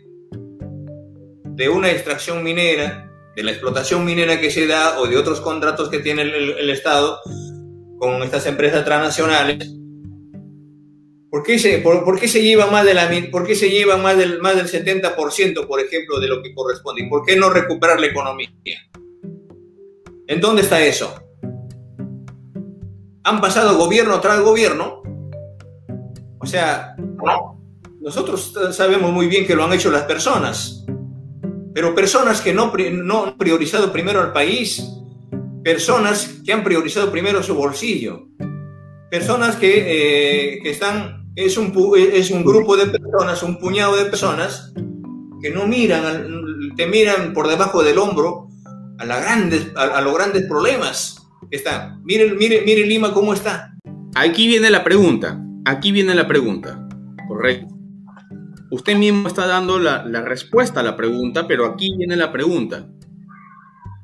de 1.45 1.69
una 1.69 1.91
extracción 1.91 2.43
minera 2.43 3.08
de 3.35 3.43
la 3.43 3.51
explotación 3.51 4.05
minera 4.05 4.39
que 4.39 4.51
se 4.51 4.67
da 4.67 4.99
o 4.99 5.07
de 5.07 5.17
otros 5.17 5.41
contratos 5.41 5.89
que 5.89 5.99
tiene 5.99 6.23
el, 6.23 6.69
Estado 6.69 7.19
con 7.97 8.21
estas 8.23 8.45
empresas 8.45 8.85
transnacionales, 8.85 9.69
¿por 11.29 11.43
qué 11.43 11.59
se, 11.59 11.79
por, 11.79 12.19
qué 12.19 12.27
se 12.27 12.41
lleva 12.41 12.67
más 12.67 12.85
de 12.85 12.93
la 12.93 13.09
por 13.31 13.45
qué 13.45 13.55
se 13.55 13.69
lleva 13.69 13.97
más 13.97 14.17
del, 14.17 14.41
más 14.41 14.55
del 14.55 14.67
70%, 14.67 15.67
por 15.67 15.79
ejemplo, 15.79 16.19
de 16.19 16.27
lo 16.27 16.41
que 16.41 16.53
corresponde? 16.53 17.03
¿Y 17.03 17.09
por 17.09 17.25
qué 17.25 17.35
no 17.35 17.49
recuperar 17.49 17.99
la 17.99 18.07
economía? 18.07 18.49
¿En 20.27 20.39
dónde 20.39 20.61
está 20.61 20.81
eso? 20.81 21.13
Han 23.23 23.41
pasado 23.41 23.77
gobierno 23.77 24.19
tras 24.21 24.41
gobierno. 24.41 25.01
O 26.39 26.45
sea, 26.45 26.95
nosotros 27.99 28.53
sabemos 28.71 29.11
muy 29.11 29.27
bien 29.27 29.45
que 29.45 29.55
lo 29.55 29.65
han 29.65 29.73
hecho 29.73 29.91
las 29.91 30.03
personas 30.03 30.85
pero 31.79 31.95
personas 31.95 32.41
que 32.41 32.53
no, 32.53 32.73
no 32.91 33.23
han 33.23 33.37
priorizado 33.37 33.93
primero 33.93 34.19
al 34.19 34.33
país, 34.33 34.85
personas 35.63 36.41
que 36.45 36.51
han 36.51 36.61
priorizado 36.61 37.09
primero 37.09 37.41
su 37.41 37.55
bolsillo, 37.55 38.27
personas 39.09 39.55
que, 39.55 40.55
eh, 40.55 40.59
que 40.61 40.71
están, 40.71 41.31
es 41.37 41.55
un, 41.55 41.71
es 41.97 42.31
un 42.31 42.43
grupo 42.43 42.75
de 42.75 42.87
personas, 42.87 43.43
un 43.43 43.59
puñado 43.61 43.95
de 43.95 44.07
personas 44.07 44.73
que 45.41 45.51
no 45.51 45.67
miran, 45.67 46.73
te 46.75 46.85
miran 46.85 47.31
por 47.31 47.47
debajo 47.47 47.81
del 47.81 47.97
hombro 47.97 48.49
a, 48.97 49.05
la 49.05 49.21
grandes, 49.21 49.71
a, 49.77 50.01
los 50.01 50.13
grandes 50.13 50.47
problemas 50.49 51.29
que 51.49 51.55
están. 51.55 52.03
Miren, 52.03 52.37
mire, 52.37 52.61
mire 52.65 52.85
Lima 52.85 53.13
cómo 53.13 53.33
está. 53.33 53.73
Aquí 54.15 54.47
viene 54.47 54.69
la 54.69 54.83
pregunta, 54.83 55.41
aquí 55.63 55.93
viene 55.93 56.13
la 56.13 56.27
pregunta, 56.27 56.85
correcto. 57.29 57.78
Usted 58.71 58.95
mismo 58.95 59.27
está 59.27 59.47
dando 59.47 59.79
la, 59.79 60.03
respuesta 60.21 60.81
a 60.81 60.83
la 60.83 60.95
pregunta, 60.95 61.47
pero 61.47 61.65
aquí 61.65 61.95
viene 61.97 62.15
la 62.15 62.31
pregunta. 62.31 62.87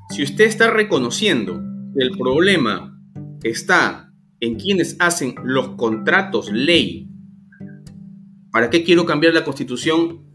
Si 0.10 0.24
usted 0.24 0.46
está 0.46 0.72
reconociendo 0.72 1.62
que 1.96 2.04
el 2.04 2.12
problema 2.12 3.00
está 3.44 4.12
en 4.40 4.56
quienes 4.56 4.96
hacen 5.00 5.36
los 5.44 5.70
contratos 5.76 6.52
ley, 6.52 7.10
¿para 8.52 8.70
qué 8.70 8.84
quiero 8.84 9.06
cambiar 9.06 9.34
la 9.34 9.44
constitución 9.44 10.26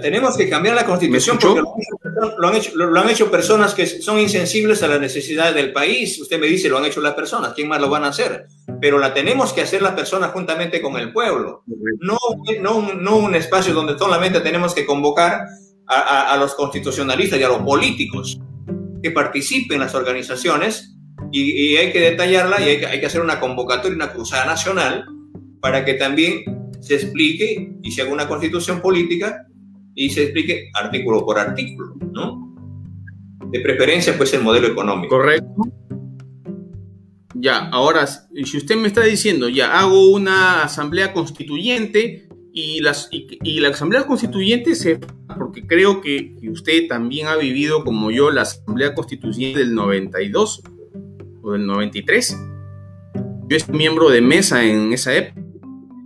tenemos 0.00 0.36
que 0.36 0.48
cambiar 0.48 0.74
la 0.74 0.84
constitución 0.84 1.38
porque 1.40 1.60
lo 1.60 2.03
han, 2.42 2.54
hecho, 2.54 2.72
lo, 2.76 3.00
han 3.00 3.08
hecho, 3.08 3.30
personas 3.30 3.74
que 3.74 3.86
son 3.86 4.18
insensibles 4.18 4.82
a 4.82 4.88
las 4.88 5.00
necesidades 5.00 5.54
del 5.54 5.72
país. 5.72 6.20
Usted 6.20 6.38
me 6.38 6.46
dice, 6.46 6.68
lo 6.68 6.78
han 6.78 6.84
hecho 6.84 7.00
las 7.00 7.14
personas, 7.14 7.54
¿quién 7.54 7.68
más 7.68 7.80
lo 7.80 7.88
van 7.88 8.04
a 8.04 8.08
hacer? 8.08 8.46
Pero 8.80 8.98
la 8.98 9.14
tenemos 9.14 9.52
que 9.52 9.62
hacer 9.62 9.82
las 9.82 9.94
personas 9.94 10.32
juntamente 10.32 10.80
con 10.80 10.96
el 10.96 11.12
pueblo. 11.12 11.64
No, 12.00 12.18
no, 12.60 12.94
no 12.94 13.16
un 13.16 13.34
espacio 13.34 13.72
donde 13.72 13.98
solamente 13.98 14.40
tenemos 14.40 14.74
que 14.74 14.84
convocar 14.86 15.46
a, 15.86 16.32
a, 16.32 16.36
los 16.36 16.54
constitucionalistas 16.54 17.38
y 17.38 17.42
a 17.42 17.48
los 17.48 17.62
políticos 17.62 18.38
que 19.02 19.10
participen 19.10 19.76
en 19.76 19.80
las 19.80 19.94
organizaciones 19.94 20.94
y, 21.30 21.76
hay 21.76 21.92
que 21.92 22.00
detallarla 22.00 22.60
y 22.60 22.70
hay 22.70 22.80
que, 22.80 22.86
hay 22.86 23.00
que 23.00 23.06
hacer 23.06 23.20
una 23.20 23.40
convocatoria, 23.40 23.96
una 23.96 24.12
cruzada 24.12 24.46
nacional 24.46 25.06
para 25.60 25.84
que 25.84 25.94
también 25.94 26.44
se 26.80 26.94
explique 26.94 27.72
y 27.82 27.92
se 27.92 28.02
haga 28.02 28.12
una 28.12 28.28
constitución 28.28 28.80
política 28.80 29.46
y 29.94 30.10
se 30.10 30.24
explique 30.24 30.70
artículo 30.74 31.24
por 31.24 31.38
artículo, 31.38 31.94
¿no? 32.12 32.54
De 33.50 33.60
preferencia, 33.60 34.16
pues 34.16 34.32
el 34.34 34.42
modelo 34.42 34.68
económico. 34.68 35.16
Correcto. 35.16 35.54
Ya, 37.34 37.68
ahora, 37.68 38.06
si 38.06 38.56
usted 38.56 38.76
me 38.76 38.88
está 38.88 39.02
diciendo, 39.02 39.48
ya 39.48 39.78
hago 39.78 40.10
una 40.10 40.62
asamblea 40.62 41.12
constituyente 41.12 42.28
y, 42.52 42.80
las, 42.80 43.08
y, 43.10 43.60
la 43.60 43.68
asamblea 43.68 44.06
constituyente 44.06 44.74
se... 44.74 45.00
porque 45.36 45.66
creo 45.66 46.00
que, 46.00 46.36
usted 46.50 46.86
también 46.88 47.26
ha 47.26 47.36
vivido 47.36 47.84
como 47.84 48.10
yo 48.10 48.30
la 48.30 48.42
asamblea 48.42 48.94
constituyente 48.94 49.58
del 49.58 49.74
92 49.74 50.62
o 51.42 51.52
del 51.52 51.66
93. 51.66 52.36
Yo 53.48 53.60
soy 53.60 53.74
miembro 53.76 54.08
de 54.08 54.20
mesa 54.20 54.64
en 54.64 54.92
esa 54.92 55.14
época. 55.14 55.42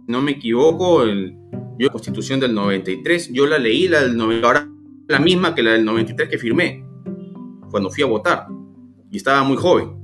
No 0.06 0.22
me 0.22 0.32
equivoco, 0.32 1.02
el, 1.02 1.36
yo 1.78 1.90
constitución 1.90 2.40
del 2.40 2.54
93, 2.54 3.32
yo 3.32 3.46
la 3.46 3.58
leí, 3.58 3.88
la 3.88 4.02
del 4.02 4.16
90, 4.16 4.46
ahora 4.46 4.68
la 5.06 5.20
misma 5.20 5.54
que 5.54 5.62
la 5.62 5.72
del 5.72 5.84
93 5.84 6.28
que 6.28 6.38
firmé, 6.38 6.84
cuando 7.70 7.90
fui 7.90 8.02
a 8.02 8.06
votar. 8.06 8.46
Y 9.10 9.16
estaba 9.16 9.42
muy 9.44 9.56
joven. 9.56 9.96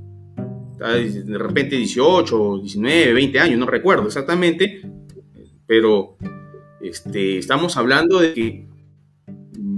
de 0.77 1.37
repente 1.37 1.75
18, 1.75 2.59
19, 2.59 3.13
20 3.13 3.39
años, 3.39 3.59
no 3.59 3.65
recuerdo 3.65 4.07
exactamente. 4.07 4.81
Pero 5.67 6.17
este, 6.81 7.39
estamos 7.39 7.75
hablando 7.77 8.19
de 8.19 8.33
que 8.33 8.67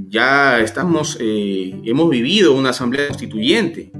ya 0.07 0.59
estamos, 0.59 1.17
eh, 1.19 1.81
hemos 1.83 2.09
vivido 2.09 2.53
una 2.53 2.69
asamblea 2.69 3.07
constituyente. 3.07 3.91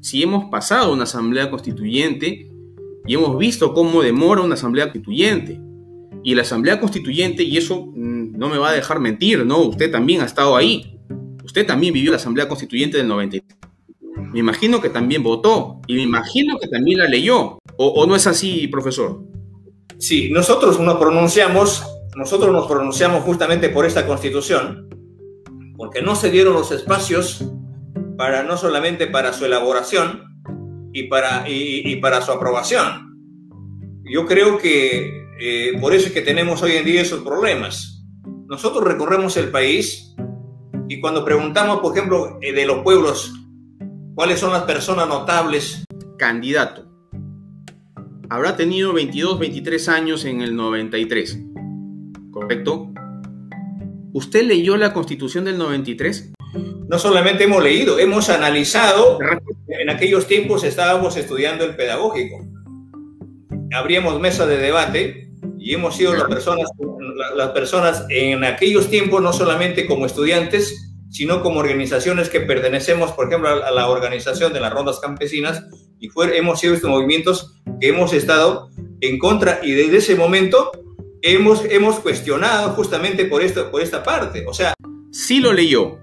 Si 0.00 0.22
hemos 0.22 0.50
pasado 0.50 0.92
una 0.92 1.04
asamblea 1.04 1.50
constituyente 1.50 2.50
y 3.06 3.14
hemos 3.14 3.36
visto 3.38 3.72
cómo 3.72 4.02
demora 4.02 4.42
una 4.42 4.54
asamblea 4.54 4.86
constituyente 4.86 5.60
y 6.22 6.34
la 6.34 6.42
Asamblea 6.42 6.80
Constituyente, 6.80 7.42
y 7.42 7.56
eso 7.56 7.86
mm, 7.86 8.36
no 8.38 8.48
me 8.48 8.58
va 8.58 8.70
a 8.70 8.74
dejar 8.74 9.00
mentir, 9.00 9.44
¿no? 9.44 9.60
Usted 9.60 9.90
también 9.90 10.20
ha 10.20 10.24
estado 10.24 10.56
ahí. 10.56 10.98
Usted 11.44 11.66
también 11.66 11.94
vivió 11.94 12.10
la 12.10 12.18
Asamblea 12.18 12.48
Constituyente 12.48 12.98
del 12.98 13.08
93. 13.08 13.42
me 14.32 14.40
imagino 14.40 14.80
que 14.80 14.90
también 14.90 15.22
votó 15.22 15.80
y 15.86 15.94
me 15.94 16.02
imagino 16.02 16.58
que 16.58 16.68
también 16.68 16.98
la 16.98 17.06
leyó. 17.06 17.58
¿O, 17.76 18.06
no 18.06 18.16
es 18.16 18.26
así, 18.26 18.66
profesor? 18.66 19.22
Sí, 19.98 20.30
nosotros 20.30 20.80
nos 20.80 20.96
pronunciamos, 20.98 21.84
nosotros 22.16 22.52
nos 22.52 22.66
pronunciamos 22.66 23.22
justamente 23.22 23.68
por 23.68 23.86
esta 23.86 24.06
constitución, 24.06 24.88
porque 25.76 26.02
no 26.02 26.16
se 26.16 26.30
dieron 26.30 26.54
los 26.54 26.72
espacios 26.72 27.44
para 28.16 28.42
no 28.42 28.56
solamente 28.56 29.06
para 29.06 29.32
su 29.32 29.44
elaboración 29.44 30.24
y 30.92 31.04
para, 31.04 31.44
y, 31.48 31.96
para 31.96 32.20
su 32.20 32.32
aprobación. 32.32 33.16
Yo 34.04 34.26
creo 34.26 34.58
que 34.58 35.27
eh, 35.40 35.78
por 35.80 35.94
eso 35.94 36.08
es 36.08 36.12
que 36.12 36.22
tenemos 36.22 36.62
hoy 36.62 36.72
en 36.72 36.84
día 36.84 37.00
esos 37.00 37.22
problemas. 37.22 38.04
Nosotros 38.48 38.82
recorremos 38.82 39.36
el 39.36 39.50
país 39.50 40.16
y 40.88 41.00
cuando 41.00 41.24
preguntamos, 41.24 41.78
por 41.80 41.96
ejemplo, 41.96 42.38
eh, 42.40 42.52
de 42.52 42.66
los 42.66 42.82
pueblos, 42.82 43.32
cuáles 44.14 44.40
son 44.40 44.52
las 44.52 44.62
personas 44.62 45.06
notables. 45.06 45.84
Candidato. 46.16 46.86
Habrá 48.28 48.56
tenido 48.56 48.92
22, 48.92 49.38
23 49.38 49.88
años 49.88 50.24
en 50.24 50.40
el 50.40 50.56
93. 50.56 51.38
¿Correcto? 52.32 52.92
¿Usted 54.12 54.42
leyó 54.42 54.76
la 54.76 54.92
constitución 54.92 55.44
del 55.44 55.58
93? 55.58 56.32
No 56.88 56.98
solamente 56.98 57.44
hemos 57.44 57.62
leído, 57.62 58.00
hemos 58.00 58.28
analizado. 58.28 59.18
En 59.68 59.90
aquellos 59.90 60.26
tiempos 60.26 60.64
estábamos 60.64 61.16
estudiando 61.16 61.64
el 61.64 61.76
pedagógico. 61.76 62.44
Abríamos 63.72 64.18
mesa 64.18 64.46
de 64.46 64.56
debate 64.56 65.27
y 65.68 65.74
hemos 65.74 65.96
sido 65.96 66.14
las 66.14 66.28
personas, 66.28 66.70
las 67.36 67.50
personas 67.50 68.06
en 68.08 68.42
aquellos 68.42 68.88
tiempos, 68.88 69.20
no 69.20 69.34
solamente 69.34 69.86
como 69.86 70.06
estudiantes, 70.06 70.94
sino 71.10 71.42
como 71.42 71.60
organizaciones 71.60 72.30
que 72.30 72.40
pertenecemos, 72.40 73.12
por 73.12 73.26
ejemplo, 73.26 73.50
a 73.50 73.70
la 73.70 73.90
organización 73.90 74.54
de 74.54 74.60
las 74.60 74.72
rondas 74.72 74.98
campesinas, 74.98 75.66
y 75.98 76.08
fue, 76.08 76.38
hemos 76.38 76.60
sido 76.60 76.72
estos 76.72 76.88
movimientos 76.88 77.60
que 77.82 77.88
hemos 77.88 78.14
estado 78.14 78.70
en 79.02 79.18
contra, 79.18 79.60
y 79.62 79.72
desde 79.72 79.98
ese 79.98 80.16
momento 80.16 80.72
hemos, 81.20 81.62
hemos 81.66 82.00
cuestionado 82.00 82.70
justamente 82.70 83.26
por, 83.26 83.42
esto, 83.42 83.70
por 83.70 83.82
esta 83.82 84.02
parte. 84.02 84.46
O 84.48 84.54
sea... 84.54 84.72
Sí 85.12 85.38
lo 85.38 85.52
leyó. 85.52 85.98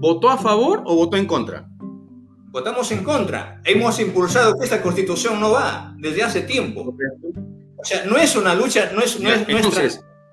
¿Votó 0.00 0.30
a 0.30 0.36
favor 0.36 0.82
o 0.84 0.96
votó 0.96 1.16
en 1.16 1.26
contra? 1.26 1.68
Votamos 2.50 2.90
en 2.90 3.04
contra. 3.04 3.60
Hemos 3.64 4.00
impulsado 4.00 4.54
que 4.58 4.64
esta 4.64 4.82
constitución 4.82 5.38
no 5.38 5.52
va 5.52 5.94
desde 5.96 6.24
hace 6.24 6.40
tiempo. 6.40 6.92
O 7.76 7.84
sea, 7.84 8.04
no 8.04 8.16
es 8.16 8.36
una 8.36 8.54
lucha, 8.54 8.90
no 8.94 9.00
es, 9.00 9.18
no 9.20 9.30
es, 9.30 9.48
nuestra, 9.48 9.82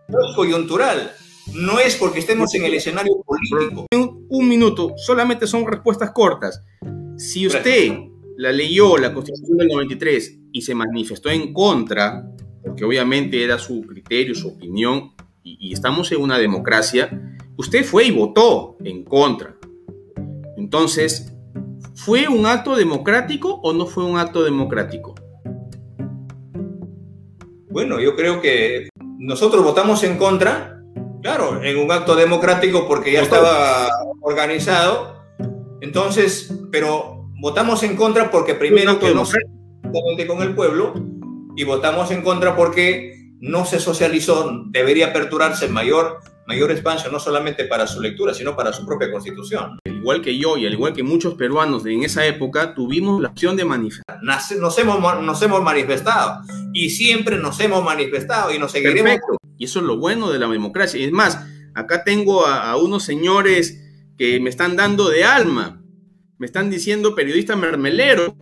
no 0.07 0.19
es 0.29 0.35
coyuntural. 0.35 1.11
No 1.53 1.79
es 1.79 1.95
porque 1.95 2.19
estemos 2.19 2.53
en 2.55 2.65
el 2.65 2.75
escenario 2.75 3.21
político. 3.25 3.87
Un, 3.93 4.27
un 4.29 4.47
minuto, 4.47 4.93
solamente 4.95 5.47
son 5.47 5.65
respuestas 5.65 6.11
cortas. 6.11 6.63
Si 7.17 7.45
usted 7.45 7.91
la 8.37 8.51
leyó, 8.51 8.97
la 8.97 9.13
Constitución 9.13 9.57
del 9.57 9.67
93, 9.67 10.39
y 10.51 10.61
se 10.61 10.75
manifestó 10.75 11.29
en 11.29 11.53
contra, 11.53 12.27
porque 12.63 12.85
obviamente 12.85 13.43
era 13.43 13.57
su 13.57 13.81
criterio, 13.81 14.35
su 14.35 14.49
opinión, 14.49 15.11
y, 15.43 15.73
estamos 15.73 16.11
en 16.11 16.21
una 16.21 16.37
democracia, 16.37 17.09
usted 17.57 17.83
fue 17.83 18.05
y 18.05 18.11
votó 18.11 18.77
en 18.83 19.03
contra. 19.03 19.57
Entonces, 20.57 21.33
¿fue 21.95 22.27
un 22.27 22.45
acto 22.45 22.75
democrático 22.75 23.59
o 23.63 23.73
no 23.73 23.85
fue 23.85 24.05
un 24.05 24.17
acto 24.17 24.43
democrático? 24.43 25.15
Bueno, 27.71 27.99
yo 27.99 28.15
creo 28.15 28.41
que 28.41 28.89
nosotros 29.17 29.63
votamos 29.63 30.03
en 30.03 30.17
contra 30.17 30.71
Claro, 31.21 31.61
en 31.63 31.77
un 31.77 31.91
acto 31.91 32.15
democrático 32.15 32.87
porque 32.87 33.11
ya 33.11 33.21
estaba 33.21 33.87
organizado. 34.21 35.21
Entonces, 35.79 36.51
pero 36.71 37.27
votamos 37.39 37.83
en 37.83 37.95
contra 37.95 38.31
porque 38.31 38.55
primero 38.55 38.99
que 38.99 39.13
no 39.13 39.23
con 40.27 40.41
el 40.41 40.55
pueblo 40.55 40.93
y 41.55 41.63
votamos 41.63 42.11
en 42.11 42.21
contra 42.21 42.55
porque 42.55 43.33
no 43.39 43.65
se 43.65 43.79
socializó, 43.79 44.63
debería 44.67 45.07
aperturarse 45.07 45.67
mayor, 45.67 46.19
mayor 46.47 46.71
espacio 46.71 47.11
no 47.11 47.19
solamente 47.19 47.65
para 47.65 47.87
su 47.87 48.01
lectura, 48.01 48.33
sino 48.33 48.55
para 48.55 48.73
su 48.73 48.85
propia 48.85 49.11
constitución. 49.11 49.79
Al 49.85 49.95
igual 49.95 50.21
que 50.21 50.37
yo 50.37 50.57
y 50.57 50.65
al 50.65 50.73
igual 50.73 50.93
que 50.93 51.03
muchos 51.03 51.35
peruanos 51.35 51.85
en 51.85 52.03
esa 52.03 52.25
época, 52.25 52.73
tuvimos 52.73 53.21
la 53.21 53.29
opción 53.29 53.55
de 53.55 53.65
manifestar. 53.65 54.19
Nos 54.21 54.77
hemos, 54.77 55.23
nos 55.23 55.41
hemos 55.41 55.61
manifestado 55.61 56.41
y 56.73 56.89
siempre 56.89 57.37
nos 57.37 57.59
hemos 57.59 57.83
manifestado 57.83 58.53
y 58.53 58.59
nos 58.59 58.71
seguiremos. 58.71 59.19
Y 59.57 59.65
eso 59.65 59.79
es 59.79 59.85
lo 59.85 59.97
bueno 59.97 60.31
de 60.31 60.39
la 60.39 60.47
democracia. 60.47 60.99
Y 60.99 61.03
es 61.03 61.11
más, 61.11 61.39
acá 61.75 62.03
tengo 62.03 62.45
a, 62.45 62.75
unos 62.77 63.03
señores 63.03 63.79
que 64.17 64.39
me 64.39 64.49
están 64.49 64.75
dando 64.75 65.09
de 65.09 65.23
alma. 65.23 65.83
Me 66.37 66.45
están 66.47 66.69
diciendo 66.69 67.15
periodista 67.15 67.55
mermelero. 67.55 68.35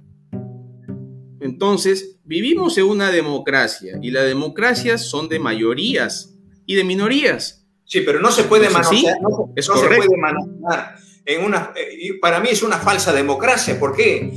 Entonces, 1.41 2.19
vivimos 2.23 2.77
en 2.77 2.85
una 2.85 3.12
democracia 3.12 3.99
y 4.01 4.12
las 4.12 4.25
democracias 4.25 5.09
son 5.09 5.29
de 5.29 5.39
mayorías 5.39 6.35
y 6.65 6.75
de 6.75 6.83
minorías. 6.83 7.59
Sí, 7.89 8.02
pero 8.02 8.19
no 8.19 8.32
se 8.32 8.43
puede 8.43 8.69
manosear. 8.69 9.17
No, 9.19 9.52
se 9.58 9.71
puede 9.71 10.15
manosear. 10.15 10.95
En 11.25 11.43
una, 11.43 11.73
eh, 11.75 12.19
para 12.21 12.39
mí 12.39 12.49
es 12.52 12.62
una 12.62 12.78
falsa 12.78 13.12
democracia. 13.12 13.80
¿Por 13.80 13.95
qué? 13.95 14.32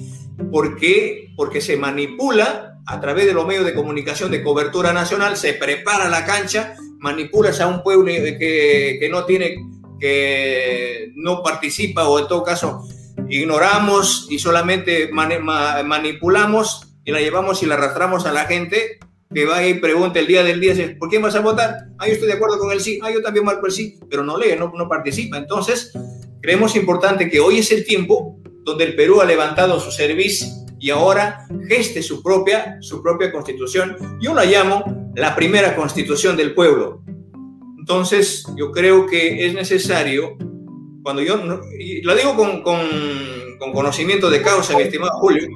Porque, 0.51 1.29
porque 1.37 1.61
se 1.61 1.77
manipula 1.77 2.81
a 2.87 2.99
través 2.99 3.27
de 3.27 3.35
los 3.35 3.47
medios 3.47 3.67
de 3.67 3.75
comunicación 3.75 4.31
de 4.31 4.43
cobertura 4.43 4.95
nacional, 4.95 5.37
se 5.37 5.53
prepara 5.53 6.09
la 6.09 6.25
cancha, 6.25 6.77
manipulas 6.99 7.61
a 7.61 7.67
un 7.67 7.83
pueblo 7.83 8.07
que, 8.07 8.97
que 8.99 9.09
no 9.11 9.27
tiene, 9.27 9.59
que 10.01 11.13
no 11.15 11.43
participa 11.43 12.09
o 12.09 12.19
en 12.19 12.29
todo 12.29 12.43
caso 12.43 12.83
ignoramos 13.29 14.27
y 14.31 14.39
solamente 14.39 15.11
manipulamos 15.13 16.89
y 17.05 17.13
la 17.13 17.21
llevamos 17.21 17.63
y 17.63 17.67
la 17.67 17.75
arrastramos 17.75 18.25
a 18.27 18.33
la 18.33 18.47
gente 18.47 18.99
que 19.35 19.45
va 19.45 19.67
y 19.67 19.75
pregunta 19.75 20.19
el 20.19 20.27
día 20.27 20.43
del 20.43 20.61
día, 20.61 20.75
¿por 20.99 21.09
quién 21.09 21.23
vas 21.23 21.35
a 21.35 21.41
votar? 21.41 21.75
Ah, 21.99 22.07
yo 22.07 22.15
estoy 22.15 22.29
de 22.29 22.35
acuerdo 22.35 22.59
con 22.59 22.73
el 22.73 22.81
sí, 22.81 22.99
ah, 23.03 23.11
yo 23.11 23.23
también 23.23 23.45
marco 23.45 23.67
el 23.67 23.73
sí, 23.73 23.99
pero 24.11 24.23
no 24.23 24.37
lee, 24.37 24.57
no, 24.59 24.73
no 24.77 24.89
participa. 24.89 25.39
Entonces, 25.39 25.93
creemos 26.41 26.77
importante 26.77 27.29
que 27.31 27.41
hoy 27.41 27.59
es 27.59 27.73
el 27.73 27.85
tiempo 27.85 28.41
donde 28.65 28.85
el 28.85 28.97
Perú 28.97 29.21
ha 29.21 29.25
levantado 29.25 29.81
su 29.81 29.91
servicio 29.91 30.47
y 30.79 30.91
ahora 30.91 31.47
geste 31.69 32.03
su 32.03 32.23
propia, 32.23 32.79
su 32.81 33.03
propia 33.03 33.31
constitución. 33.31 33.97
Yo 34.21 34.35
la 34.35 34.45
llamo 34.45 35.11
la 35.15 35.35
primera 35.35 35.77
constitución 35.77 36.37
del 36.37 36.55
pueblo. 36.55 37.03
Entonces, 37.79 38.45
yo 38.57 38.73
creo 38.73 39.07
que 39.07 39.47
es 39.47 39.55
necesario, 39.55 40.37
cuando 41.03 41.23
yo, 41.23 41.41
y 41.79 42.03
lo 42.03 42.15
digo 42.15 42.37
con, 42.37 42.63
con, 42.63 42.79
con 43.59 43.73
conocimiento 43.73 44.31
de 44.31 44.43
causa, 44.43 44.77
mi 44.77 44.83
estimado 44.83 45.19
Julio, 45.19 45.49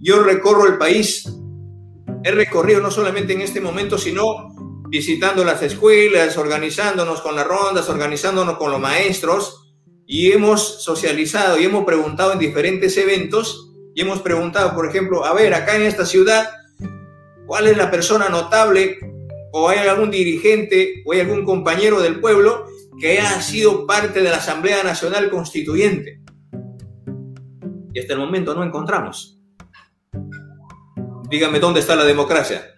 yo 0.00 0.22
recorro 0.22 0.66
el 0.66 0.78
país, 0.78 1.26
he 2.24 2.30
recorrido 2.30 2.80
no 2.80 2.90
solamente 2.90 3.32
en 3.32 3.40
este 3.40 3.60
momento, 3.60 3.98
sino 3.98 4.54
visitando 4.88 5.44
las 5.44 5.62
escuelas, 5.62 6.36
organizándonos 6.36 7.20
con 7.20 7.34
las 7.34 7.46
rondas, 7.46 7.88
organizándonos 7.88 8.58
con 8.58 8.70
los 8.70 8.80
maestros, 8.80 9.62
y 10.06 10.32
hemos 10.32 10.82
socializado 10.82 11.58
y 11.58 11.64
hemos 11.64 11.84
preguntado 11.84 12.32
en 12.32 12.38
diferentes 12.38 12.96
eventos 12.96 13.72
y 13.94 14.02
hemos 14.02 14.20
preguntado, 14.20 14.74
por 14.74 14.86
ejemplo, 14.86 15.24
a 15.24 15.32
ver, 15.32 15.54
acá 15.54 15.76
en 15.76 15.82
esta 15.82 16.04
ciudad, 16.04 16.50
¿cuál 17.46 17.66
es 17.68 17.76
la 17.76 17.90
persona 17.90 18.28
notable 18.28 18.98
o 19.52 19.68
hay 19.68 19.78
algún 19.78 20.10
dirigente 20.10 21.02
o 21.06 21.12
hay 21.12 21.20
algún 21.20 21.44
compañero 21.44 22.00
del 22.00 22.20
pueblo 22.20 22.66
que 23.00 23.12
haya 23.12 23.40
sido 23.40 23.86
parte 23.86 24.20
de 24.20 24.30
la 24.30 24.36
Asamblea 24.36 24.82
Nacional 24.82 25.30
Constituyente? 25.30 26.20
Y 27.94 27.98
hasta 27.98 28.12
el 28.14 28.18
momento 28.18 28.54
no 28.54 28.64
encontramos. 28.64 29.41
Dígame 31.32 31.60
dónde 31.60 31.80
está 31.80 31.96
la 31.96 32.04
democracia. 32.04 32.74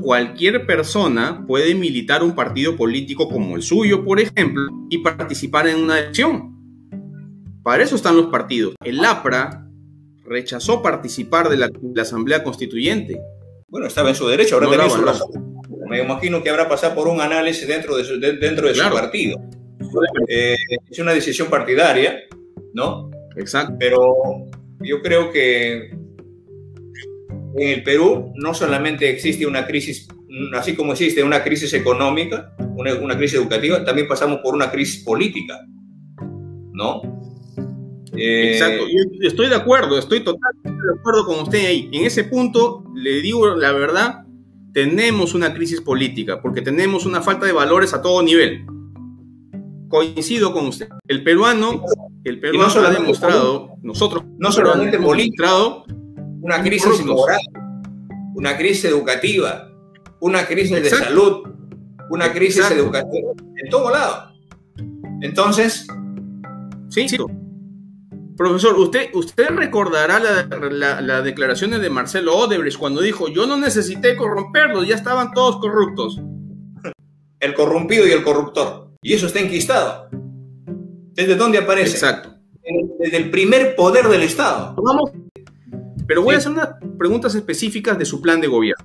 Cualquier 0.00 0.64
persona 0.64 1.44
puede 1.46 1.74
militar 1.74 2.24
un 2.24 2.34
partido 2.34 2.74
político 2.74 3.28
como 3.28 3.56
el 3.56 3.62
suyo, 3.62 4.06
por 4.06 4.18
ejemplo, 4.18 4.70
y 4.88 4.98
participar 4.98 5.68
en 5.68 5.76
una 5.76 5.98
elección. 5.98 6.56
Para 7.62 7.82
eso 7.82 7.96
están 7.96 8.16
los 8.16 8.28
partidos. 8.28 8.74
El 8.82 9.04
APRA 9.04 9.66
rechazó 10.24 10.80
participar 10.80 11.50
de 11.50 11.58
la, 11.58 11.68
Asamblea 12.00 12.42
Constituyente. 12.42 13.20
Bueno, 13.68 13.86
estaba 13.86 14.08
en 14.08 14.14
su 14.14 14.26
derecho, 14.26 14.54
ahora 14.54 14.68
no 14.88 15.86
Me 15.86 16.02
imagino 16.02 16.42
que 16.42 16.48
habrá 16.48 16.70
pasado 16.70 16.94
por 16.94 17.06
un 17.06 17.20
análisis 17.20 17.68
dentro 17.68 17.98
de 17.98 18.04
su, 18.04 18.18
dentro 18.18 18.68
de 18.68 18.76
su 18.76 18.88
partido. 18.88 19.38
Eh, 20.26 20.56
es 20.90 20.98
una 21.00 21.12
decisión 21.12 21.48
partidaria, 21.48 22.18
¿no? 22.72 23.10
Exacto. 23.36 23.76
Pero 23.78 24.14
yo 24.80 25.02
creo 25.02 25.30
que 25.30 25.99
en 27.56 27.68
el 27.68 27.82
Perú 27.82 28.32
no 28.36 28.54
solamente 28.54 29.10
existe 29.10 29.46
una 29.46 29.66
crisis, 29.66 30.08
así 30.54 30.74
como 30.74 30.92
existe 30.92 31.22
una 31.22 31.42
crisis 31.42 31.72
económica, 31.74 32.54
una, 32.76 32.94
una 32.94 33.16
crisis 33.16 33.38
educativa, 33.38 33.84
también 33.84 34.08
pasamos 34.08 34.40
por 34.42 34.54
una 34.54 34.70
crisis 34.70 35.04
política, 35.04 35.60
¿no? 36.72 37.02
Exacto, 38.12 38.84
yo 38.86 39.28
estoy 39.28 39.48
de 39.48 39.54
acuerdo, 39.54 39.98
estoy 39.98 40.20
totalmente 40.20 40.82
de 40.82 40.98
acuerdo 40.98 41.24
con 41.24 41.40
usted 41.40 41.66
ahí. 41.66 41.88
En 41.92 42.04
ese 42.04 42.24
punto, 42.24 42.84
le 42.94 43.22
digo 43.22 43.54
la 43.54 43.72
verdad, 43.72 44.24
tenemos 44.72 45.34
una 45.34 45.54
crisis 45.54 45.80
política, 45.80 46.42
porque 46.42 46.62
tenemos 46.62 47.06
una 47.06 47.22
falta 47.22 47.46
de 47.46 47.52
valores 47.52 47.94
a 47.94 48.02
todo 48.02 48.22
nivel. 48.22 48.64
Coincido 49.88 50.52
con 50.52 50.66
usted. 50.66 50.88
El 51.08 51.24
peruano 51.24 51.84
el 52.24 52.38
Perú 52.40 52.58
no 52.58 52.66
ha 52.66 52.90
demostrado, 52.90 53.76
nosotros 53.82 54.24
no 54.38 54.52
solamente 54.52 54.96
hemos 54.96 55.16
demostrado 55.16 55.84
una 56.42 56.62
crisis 56.62 57.04
moral, 57.04 57.40
una 58.34 58.56
crisis 58.56 58.86
educativa, 58.86 59.70
una 60.20 60.46
crisis 60.46 60.82
de 60.82 60.90
salud, 60.90 61.48
una 62.10 62.32
crisis 62.32 62.70
educativa, 62.70 63.32
en 63.56 63.70
todo 63.70 63.90
lado. 63.90 64.32
Entonces... 65.20 65.86
Sí, 66.88 67.08
sí. 67.08 67.18
Profesor, 68.36 68.74
usted, 68.78 69.10
usted 69.12 69.48
recordará 69.50 70.18
las 70.18 71.02
la, 71.02 71.22
declaraciones 71.22 71.80
de 71.82 71.90
Marcelo 71.90 72.36
Odebrecht 72.36 72.78
cuando 72.78 73.02
dijo, 73.02 73.28
yo 73.28 73.46
no 73.46 73.56
necesité 73.58 74.16
corromperlos, 74.16 74.88
ya 74.88 74.94
estaban 74.94 75.32
todos 75.32 75.58
corruptos. 75.58 76.20
El 77.40 77.54
corrompido 77.54 78.06
y 78.06 78.10
el 78.10 78.22
corruptor. 78.22 78.90
Y 79.02 79.14
eso 79.14 79.26
está 79.26 79.40
enquistado. 79.40 80.08
¿Desde 81.14 81.36
dónde 81.36 81.58
aparece? 81.58 81.92
Exacto. 81.92 82.34
Desde 82.98 83.16
el 83.16 83.30
primer 83.30 83.74
poder 83.74 84.08
del 84.08 84.22
Estado. 84.22 84.74
Vamos. 84.76 85.10
Pero 86.10 86.24
voy 86.24 86.34
a 86.34 86.38
hacer 86.38 86.50
unas 86.50 86.70
preguntas 86.98 87.36
específicas 87.36 87.96
de 87.96 88.04
su 88.04 88.20
plan 88.20 88.40
de 88.40 88.48
gobierno. 88.48 88.84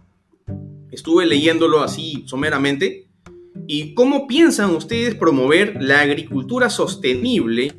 Estuve 0.92 1.26
leyéndolo 1.26 1.82
así 1.82 2.24
someramente. 2.28 3.08
¿Y 3.66 3.96
cómo 3.96 4.28
piensan 4.28 4.76
ustedes 4.76 5.16
promover 5.16 5.82
la 5.82 6.02
agricultura 6.02 6.70
sostenible 6.70 7.74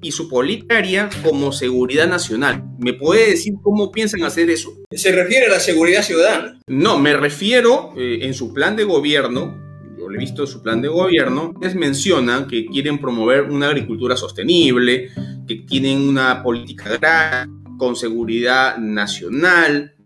y 0.00 0.12
su 0.12 0.28
política 0.28 1.10
como 1.24 1.50
seguridad 1.50 2.06
nacional? 2.06 2.62
¿Me 2.78 2.92
puede 2.92 3.30
decir 3.30 3.54
cómo 3.60 3.90
piensan 3.90 4.22
hacer 4.22 4.48
eso? 4.50 4.70
¿Se 4.92 5.10
refiere 5.10 5.46
a 5.46 5.50
la 5.50 5.58
seguridad 5.58 6.04
ciudadana? 6.04 6.60
No, 6.68 7.00
me 7.00 7.16
refiero 7.16 7.94
eh, 7.96 8.20
en 8.22 8.34
su 8.34 8.54
plan 8.54 8.76
de 8.76 8.84
gobierno 8.84 9.60
yo 9.98 10.08
he 10.12 10.18
visto 10.18 10.46
su 10.46 10.62
plan 10.62 10.80
de 10.80 10.88
gobierno, 10.88 11.54
les 11.60 11.74
mencionan 11.74 12.46
que 12.46 12.66
quieren 12.66 12.98
promover 12.98 13.42
una 13.42 13.68
agricultura 13.68 14.16
sostenible, 14.16 15.10
que 15.46 15.56
tienen 15.66 16.00
una 16.08 16.42
política 16.42 16.86
agraria 16.86 17.48
con 17.82 17.96
seguridad 17.96 18.78
nacional, 18.78 19.96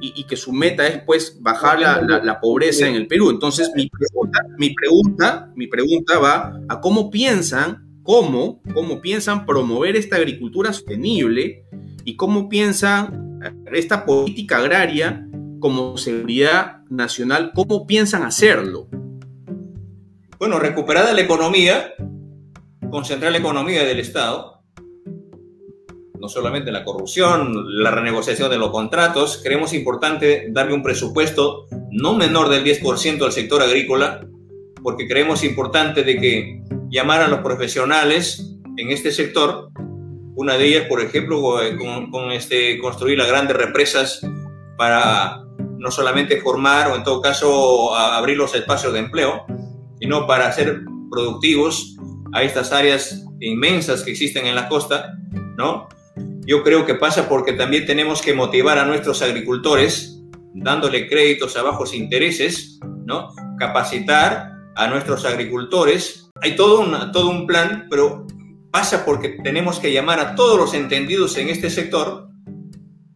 y, 0.00 0.24
que 0.24 0.36
su 0.36 0.52
meta 0.52 0.84
es 0.88 1.00
pues 1.06 1.38
bajar 1.40 1.78
la, 1.78 2.40
pobreza 2.40 2.88
en 2.88 2.96
el 2.96 3.06
Perú. 3.06 3.30
Entonces 3.30 3.70
mi 3.76 3.88
pregunta, 3.88 5.48
mi 5.54 5.68
pregunta, 5.68 6.18
va 6.18 6.58
a 6.68 6.80
cómo 6.80 7.12
piensan, 7.12 8.00
cómo, 8.02 8.60
cómo 8.74 9.00
piensan 9.00 9.46
promover 9.46 9.94
esta 9.94 10.16
agricultura 10.16 10.72
sostenible 10.72 11.66
y 12.04 12.16
cómo 12.16 12.48
piensan 12.48 13.38
esta 13.72 14.04
política 14.04 14.56
agraria 14.56 15.24
como 15.60 15.96
seguridad 15.96 16.78
nacional, 16.90 17.52
cómo 17.54 17.86
piensan 17.86 18.24
hacerlo. 18.24 18.88
Bueno, 20.40 20.58
recuperada 20.58 21.12
la 21.12 21.20
economía, 21.20 21.94
concentrar 22.90 23.30
la 23.30 23.38
economía 23.38 23.84
del 23.84 24.00
Estado, 24.00 24.53
no 26.24 26.28
solamente 26.30 26.72
la 26.72 26.84
corrupción, 26.84 27.82
la 27.82 27.90
renegociación 27.90 28.48
de 28.48 28.56
los 28.56 28.70
contratos, 28.70 29.42
creemos 29.44 29.74
importante 29.74 30.46
darle 30.48 30.72
un 30.72 30.82
presupuesto 30.82 31.66
no 31.90 32.14
menor 32.14 32.48
del 32.48 32.64
10% 32.64 33.22
al 33.22 33.30
sector 33.30 33.60
agrícola, 33.60 34.26
porque 34.82 35.06
creemos 35.06 35.44
importante 35.44 36.02
de 36.02 36.18
que 36.18 36.62
llamar 36.88 37.20
a 37.20 37.28
los 37.28 37.40
profesionales 37.40 38.56
en 38.78 38.90
este 38.90 39.12
sector, 39.12 39.68
una 40.34 40.56
de 40.56 40.64
ellas, 40.64 40.86
por 40.88 41.02
ejemplo, 41.02 41.42
con, 42.10 42.32
este, 42.32 42.78
construir 42.78 43.18
las 43.18 43.28
grandes 43.28 43.58
represas 43.58 44.26
para 44.78 45.42
no 45.76 45.90
solamente 45.90 46.40
formar 46.40 46.90
o 46.90 46.96
en 46.96 47.04
todo 47.04 47.20
caso 47.20 47.94
abrir 47.94 48.38
los 48.38 48.54
espacios 48.54 48.94
de 48.94 49.00
empleo, 49.00 49.44
sino 50.00 50.26
para 50.26 50.50
ser 50.52 50.80
productivos 51.10 51.98
a 52.32 52.42
estas 52.42 52.72
áreas 52.72 53.26
inmensas 53.40 54.02
que 54.02 54.12
existen 54.12 54.46
en 54.46 54.54
la 54.54 54.70
costa, 54.70 55.18
¿no? 55.58 55.86
Yo 56.46 56.62
creo 56.62 56.84
que 56.84 56.94
pasa 56.94 57.28
porque 57.28 57.52
también 57.52 57.86
tenemos 57.86 58.20
que 58.20 58.34
motivar 58.34 58.78
a 58.78 58.84
nuestros 58.84 59.22
agricultores 59.22 60.20
dándole 60.54 61.08
créditos 61.08 61.56
a 61.56 61.62
bajos 61.62 61.94
intereses, 61.94 62.78
¿no? 63.06 63.34
Capacitar 63.58 64.52
a 64.76 64.86
nuestros 64.86 65.24
agricultores. 65.24 66.30
Hay 66.40 66.54
todo 66.54 66.80
un, 66.80 67.12
todo 67.12 67.30
un 67.30 67.46
plan, 67.46 67.86
pero 67.90 68.26
pasa 68.70 69.04
porque 69.04 69.30
tenemos 69.42 69.78
que 69.80 69.92
llamar 69.92 70.20
a 70.20 70.34
todos 70.34 70.58
los 70.58 70.74
entendidos 70.74 71.36
en 71.38 71.48
este 71.48 71.70
sector, 71.70 72.28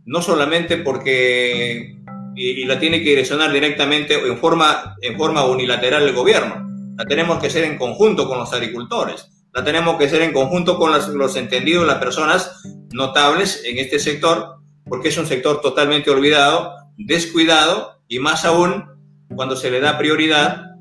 no 0.05 0.23
solamente 0.23 0.77
porque 0.79 1.99
y, 2.35 2.65
la 2.65 2.79
tiene 2.79 3.03
que 3.03 3.11
direccionar 3.11 3.53
directamente 3.53 4.15
en 4.15 4.39
forma, 4.39 4.97
en 5.01 5.17
forma 5.17 5.45
unilateral 5.45 6.05
el 6.05 6.15
gobierno, 6.15 6.67
la 6.97 7.05
tenemos 7.05 7.39
que 7.39 7.49
hacer 7.49 7.65
en 7.65 7.77
conjunto 7.77 8.29
con 8.29 8.39
los 8.39 8.53
agricultores, 8.53 9.29
la 9.53 9.65
tenemos 9.65 9.97
que 9.97 10.05
hacer 10.05 10.23
en 10.23 10.33
conjunto 10.33 10.79
con 10.79 10.93
los 10.93 11.37
entendidos, 11.37 11.87
las 11.87 11.99
personas 11.99 12.63
notables 12.93 13.63
en 13.65 13.79
este 13.79 13.99
sector, 13.99 14.57
porque 14.85 15.09
es 15.09 15.19
un 15.19 15.27
sector 15.27 15.61
totalmente 15.61 16.11
olvidado, 16.11 16.73
descuidado 16.97 18.03
y 18.09 18.19
más 18.19 18.45
aún 18.45 18.85
cuando 19.35 19.57
se 19.57 19.71
le 19.71 19.81
da 19.81 19.99
prioridad 19.99 20.77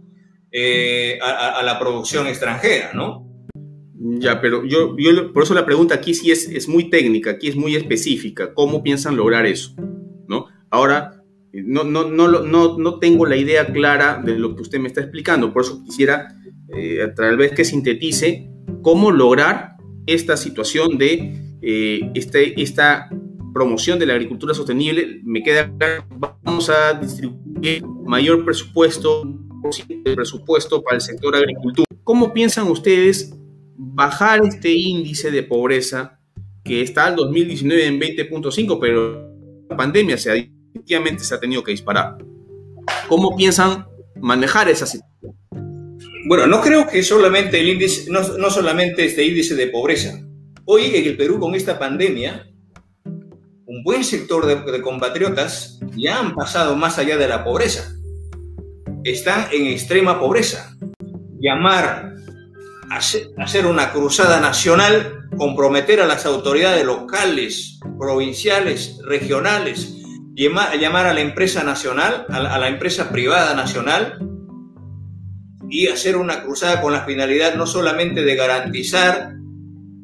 eh, 0.51 1.19
a, 1.21 1.61
la 1.63 1.77
producción 1.79 2.27
extranjera, 2.27 2.91
¿no? 2.93 3.25
Ya, 4.19 4.39
pero 4.39 4.63
yo, 4.63 4.95
yo 4.97 5.33
por 5.33 5.43
eso 5.43 5.53
la 5.53 5.65
pregunta 5.65 5.95
aquí 5.95 6.13
sí 6.13 6.31
es, 6.31 6.47
es 6.47 6.67
muy 6.67 6.89
técnica, 6.89 7.31
aquí 7.31 7.49
es 7.49 7.55
muy 7.55 7.75
específica. 7.75 8.53
¿Cómo 8.53 8.83
piensan 8.83 9.17
lograr 9.17 9.45
eso? 9.45 9.75
¿No? 10.27 10.45
Ahora, 10.69 11.23
no, 11.51 11.83
no, 11.83 12.05
no, 12.05 12.27
no, 12.27 12.77
no 12.77 12.99
tengo 12.99 13.25
la 13.25 13.35
idea 13.35 13.65
clara 13.65 14.21
de 14.23 14.37
lo 14.37 14.55
que 14.55 14.61
usted 14.61 14.79
me 14.79 14.87
está 14.87 15.01
explicando, 15.01 15.51
por 15.51 15.63
eso 15.63 15.83
quisiera 15.83 16.27
eh, 16.75 17.07
tal 17.15 17.37
vez 17.37 17.51
que 17.53 17.65
sintetice 17.65 18.49
cómo 18.81 19.11
lograr 19.11 19.77
esta 20.05 20.37
situación 20.37 20.97
de 20.97 21.57
eh, 21.61 22.11
este, 22.13 22.61
esta 22.61 23.09
promoción 23.53 23.99
de 23.99 24.05
la 24.05 24.13
agricultura 24.13 24.53
sostenible. 24.53 25.21
Me 25.23 25.43
queda 25.43 25.71
claro, 25.77 26.05
vamos 26.43 26.69
a 26.69 26.93
distribuir 26.93 27.83
mayor 28.05 28.45
presupuesto, 28.45 29.23
presupuesto 30.03 30.81
para 30.81 30.95
el 30.95 31.01
sector 31.01 31.35
agricultura. 31.35 31.87
¿Cómo 32.03 32.33
piensan 32.33 32.67
ustedes 32.67 33.33
bajar 33.75 34.45
este 34.45 34.71
índice 34.71 35.31
de 35.31 35.43
pobreza 35.43 36.19
que 36.63 36.81
está 36.81 37.05
al 37.05 37.15
2019 37.15 37.85
en 37.85 37.99
20.5, 37.99 38.77
pero 38.79 39.31
la 39.69 39.77
pandemia 39.77 40.17
se 40.17 40.31
ha 40.31 40.33
definitivamente 40.33 41.23
se 41.23 41.33
ha 41.33 41.39
tenido 41.39 41.63
que 41.63 41.71
disparar. 41.71 42.17
¿Cómo 43.07 43.35
piensan 43.35 43.87
manejar 44.19 44.69
esa 44.69 44.85
situación? 44.85 45.35
Bueno, 46.27 46.45
no 46.45 46.59
creo 46.59 46.87
que 46.87 47.03
solamente 47.03 47.57
el 47.59 47.69
índice, 47.69 48.11
no, 48.11 48.21
no 48.37 48.49
solamente 48.49 49.05
este 49.05 49.23
índice 49.23 49.55
de 49.55 49.67
pobreza. 49.67 50.19
Hoy 50.65 50.91
en 50.93 51.05
el 51.05 51.15
Perú 51.15 51.39
con 51.39 51.55
esta 51.55 51.79
pandemia, 51.79 52.45
un 53.05 53.83
buen 53.83 54.03
sector 54.03 54.45
de, 54.45 54.81
compatriotas 54.81 55.79
ya 55.95 56.19
han 56.19 56.35
pasado 56.35 56.75
más 56.75 56.99
allá 56.99 57.15
de 57.15 57.29
la 57.29 57.45
pobreza. 57.45 57.93
Están 59.05 59.47
en 59.53 59.67
extrema 59.67 60.19
pobreza. 60.19 60.75
Llamar 61.39 62.13
hacer 62.89 63.65
una 63.65 63.93
cruzada 63.93 64.41
nacional, 64.41 65.29
comprometer 65.37 66.01
a 66.01 66.07
las 66.07 66.25
autoridades 66.25 66.83
locales, 66.83 67.79
provinciales, 67.97 68.99
regionales, 69.05 69.95
llamar 70.35 71.05
a 71.05 71.13
la 71.13 71.21
empresa 71.21 71.63
nacional, 71.63 72.25
a 72.29 72.59
la, 72.59 72.67
empresa 72.67 73.09
privada 73.11 73.53
nacional, 73.55 74.19
y 75.69 75.87
hacer 75.87 76.17
una 76.17 76.43
cruzada 76.43 76.81
con 76.81 76.93
la 76.93 77.01
finalidad 77.01 77.55
no 77.55 77.65
solamente 77.65 78.23
de 78.23 78.35
garantizar 78.35 79.33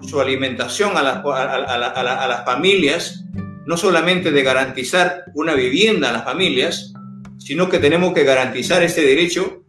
su 0.01 0.19
alimentación 0.19 0.97
a, 0.97 1.03
las 1.03 2.45
familias, 2.45 3.25
no 3.65 3.77
solamente 3.77 4.31
de 4.31 4.43
garantizar 4.43 5.23
una 5.33 5.53
vivienda 5.53 6.09
a 6.09 6.13
las 6.13 6.25
familias, 6.25 6.93
sino 7.37 7.69
que 7.69 7.79
tenemos 7.79 8.13
que 8.13 8.23
garantizar 8.23 8.83
este 8.83 9.01
derecho 9.01 9.63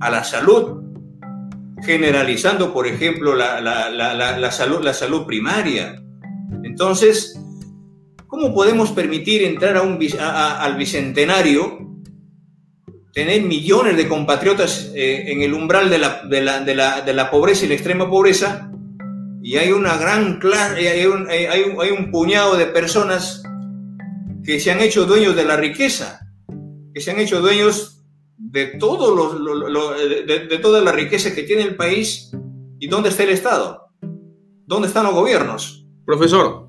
a 0.00 0.10
la 0.10 0.24
salud, 0.24 0.82
generalizando, 1.84 2.72
por 2.72 2.86
ejemplo, 2.86 3.34
la, 3.34 4.50
salud, 4.50 4.82
la 4.82 4.92
salud 4.92 5.24
primaria. 5.26 6.02
Entonces, 6.64 7.40
¿Cómo 8.36 8.52
podemos 8.52 8.90
permitir 8.90 9.44
entrar 9.44 9.76
a 9.76 9.82
un, 9.82 9.98
al 10.20 10.76
bicentenario, 10.76 11.78
tener 13.16 13.40
millones 13.40 13.96
de 13.96 14.08
compatriotas 14.08 14.92
eh, 14.94 15.32
en 15.32 15.40
el 15.40 15.54
umbral 15.54 15.88
de 15.88 15.96
la, 15.96 16.20
de, 16.28 16.42
la, 16.42 16.60
de, 16.60 16.74
la, 16.74 17.00
de 17.00 17.14
la, 17.14 17.30
pobreza 17.30 17.64
y 17.64 17.68
la 17.68 17.74
extrema 17.74 18.10
pobreza? 18.10 18.70
Y 19.42 19.56
hay 19.56 19.72
una 19.72 19.96
gran 19.96 20.38
clase, 20.38 20.86
hay 20.86 21.06
un, 21.06 21.26
hay, 21.26 21.62
un, 21.62 21.80
hay 21.80 21.92
un 21.92 22.10
puñado 22.10 22.58
de 22.58 22.66
personas 22.66 23.42
que 24.44 24.60
se 24.60 24.70
han 24.70 24.80
hecho 24.80 25.06
dueños 25.06 25.34
de 25.34 25.46
la 25.46 25.56
riqueza, 25.56 26.28
que 26.92 27.00
se 27.00 27.10
han 27.10 27.18
hecho 27.18 27.40
dueños 27.40 28.04
de, 28.36 28.66
todos 28.78 29.16
los, 29.16 30.26
de, 30.26 30.46
de, 30.48 30.58
toda 30.58 30.82
la 30.82 30.92
riqueza 30.92 31.34
que 31.34 31.44
tiene 31.44 31.62
el 31.62 31.74
país. 31.74 32.30
¿Y 32.78 32.86
dónde 32.86 33.08
está 33.08 33.22
el 33.22 33.30
Estado? 33.30 33.88
¿Dónde 34.66 34.88
están 34.88 35.04
los 35.04 35.14
gobiernos? 35.14 35.86
Profesor, 36.04 36.68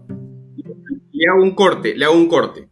le 1.12 1.26
hago 1.30 1.44
un 1.44 1.54
corte, 1.54 1.94
le 1.94 2.06
hago 2.06 2.16
un 2.16 2.30
corte. 2.30 2.67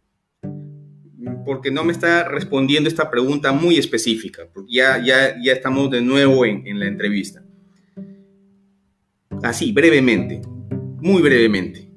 Porque 1.46 1.70
no 1.70 1.84
me 1.84 1.92
está 1.92 2.28
respondiendo 2.28 2.88
esta 2.88 3.10
pregunta 3.10 3.52
muy 3.52 3.78
específica, 3.78 4.42
ya, 4.68 5.02
ya, 5.02 5.36
ya 5.42 5.52
estamos 5.52 5.90
de 5.90 6.02
nuevo 6.02 6.44
en, 6.44 6.78
la 6.78 6.86
entrevista. 6.86 7.42
Así, 9.42 9.72
brevemente. 9.72 10.42
muy 11.00 11.22
brevemente, 11.22 11.90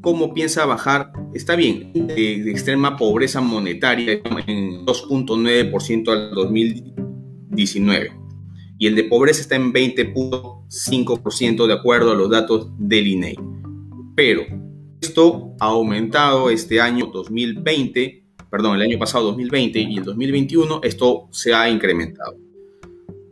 ¿cómo 0.00 0.32
piensa 0.32 0.66
bajar? 0.66 1.12
Está 1.32 1.56
bien, 1.56 1.92
de, 1.94 2.42
de 2.44 2.50
extrema 2.50 2.96
pobreza 2.96 3.40
monetaria 3.40 4.20
en 4.46 4.84
2.9% 4.84 6.08
al 6.12 6.34
2019 6.34 8.24
y 8.78 8.86
el 8.86 8.94
de 8.96 9.04
pobreza 9.04 9.40
está 9.40 9.56
en 9.56 9.72
20.5% 9.72 11.66
de 11.66 11.72
acuerdo 11.72 12.12
a 12.12 12.14
los 12.14 12.30
datos 12.30 12.68
del 12.78 13.06
INEI. 13.06 13.36
Pero 14.14 14.42
esto 15.00 15.54
ha 15.60 15.66
aumentado 15.66 16.50
este 16.50 16.80
año 16.80 17.06
2020, 17.06 18.23
perdón, 18.54 18.76
el 18.76 18.82
año 18.82 19.00
pasado 19.00 19.24
2020 19.24 19.80
y 19.80 19.98
el 19.98 20.04
2021, 20.04 20.78
esto 20.84 21.26
se 21.32 21.52
ha 21.52 21.68
incrementado. 21.68 22.36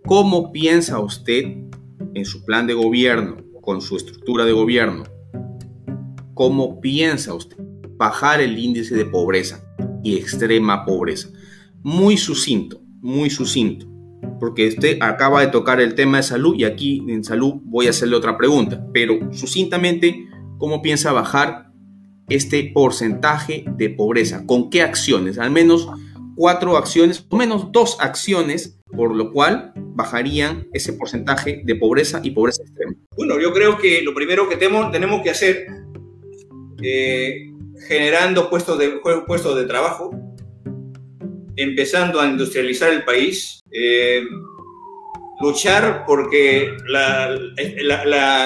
¿Cómo 0.05 0.51
piensa 0.51 0.99
usted 0.99 1.45
en 2.15 2.25
su 2.25 2.45
plan 2.45 2.67
de 2.67 2.75
gobierno, 2.75 3.37
con 3.61 3.81
su 3.81 3.97
estructura 3.97 4.45
de 4.45 4.51
gobierno, 4.51 5.05
cómo 6.35 6.81
piensa 6.81 7.35
usted 7.35 7.57
bajar 7.97 8.41
el 8.41 8.59
índice 8.59 8.97
de 8.97 9.05
pobreza 9.05 9.65
y 10.03 10.17
extrema 10.17 10.85
pobreza? 10.85 11.29
Muy 11.85 12.17
sucinto, 12.17 12.81
muy 13.01 13.31
sucinto 13.31 13.87
porque 14.41 14.67
usted 14.67 14.99
acaba 15.01 15.41
de 15.41 15.53
tocar 15.53 15.81
el 15.81 15.95
tema 15.95 16.17
de 16.17 16.25
salud 16.25 16.57
y 16.59 16.65
aquí 16.65 17.01
en 17.07 17.23
salud 17.23 17.61
voy 17.63 17.87
a 17.87 17.91
hacerle 17.91 18.17
otra 18.17 18.37
pregunta, 18.37 18.85
pero 18.93 19.33
sucintamente, 19.33 20.27
¿cómo 20.59 20.83
piensa 20.83 21.13
bajar 21.13 21.72
este 22.29 22.71
porcentaje 22.75 23.65
de 23.67 23.91
pobreza? 23.91 24.45
¿Con 24.47 24.71
qué 24.71 24.83
acciones? 24.83 25.39
Al 25.39 25.51
menos 25.51 25.89
cuatro 26.37 26.77
acciones, 26.77 27.27
o 27.29 27.37
menos 27.37 27.73
dos 27.73 27.97
acciones, 28.01 28.79
por 28.95 29.15
lo 29.15 29.33
cual 29.33 29.73
bajarían 29.77 30.69
ese 30.73 30.93
porcentaje 30.93 31.63
de 31.65 31.77
pobreza 31.77 32.21
y 32.23 32.31
pobreza 32.31 32.63
extrema. 32.63 32.95
Bueno, 33.17 33.39
yo 33.41 33.53
creo 33.53 33.79
que 33.79 34.03
lo 34.03 34.15
primero 34.15 34.49
que 34.49 34.57
tenemos, 34.57 35.23
que 35.23 35.31
hacer, 35.31 35.67
eh, 36.83 37.51
generando 37.87 38.49
puestos 38.49 38.79
de, 38.79 39.01
puestos 39.27 39.57
de 39.57 39.65
trabajo, 39.65 40.11
empezando 41.57 42.21
a 42.21 42.27
industrializar 42.27 42.93
el 42.93 43.05
país, 43.05 43.61
eh, 43.71 44.23
luchar 45.41 46.05
porque 46.07 46.77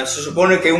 se 0.06 0.20
supone 0.22 0.60
que 0.60 0.72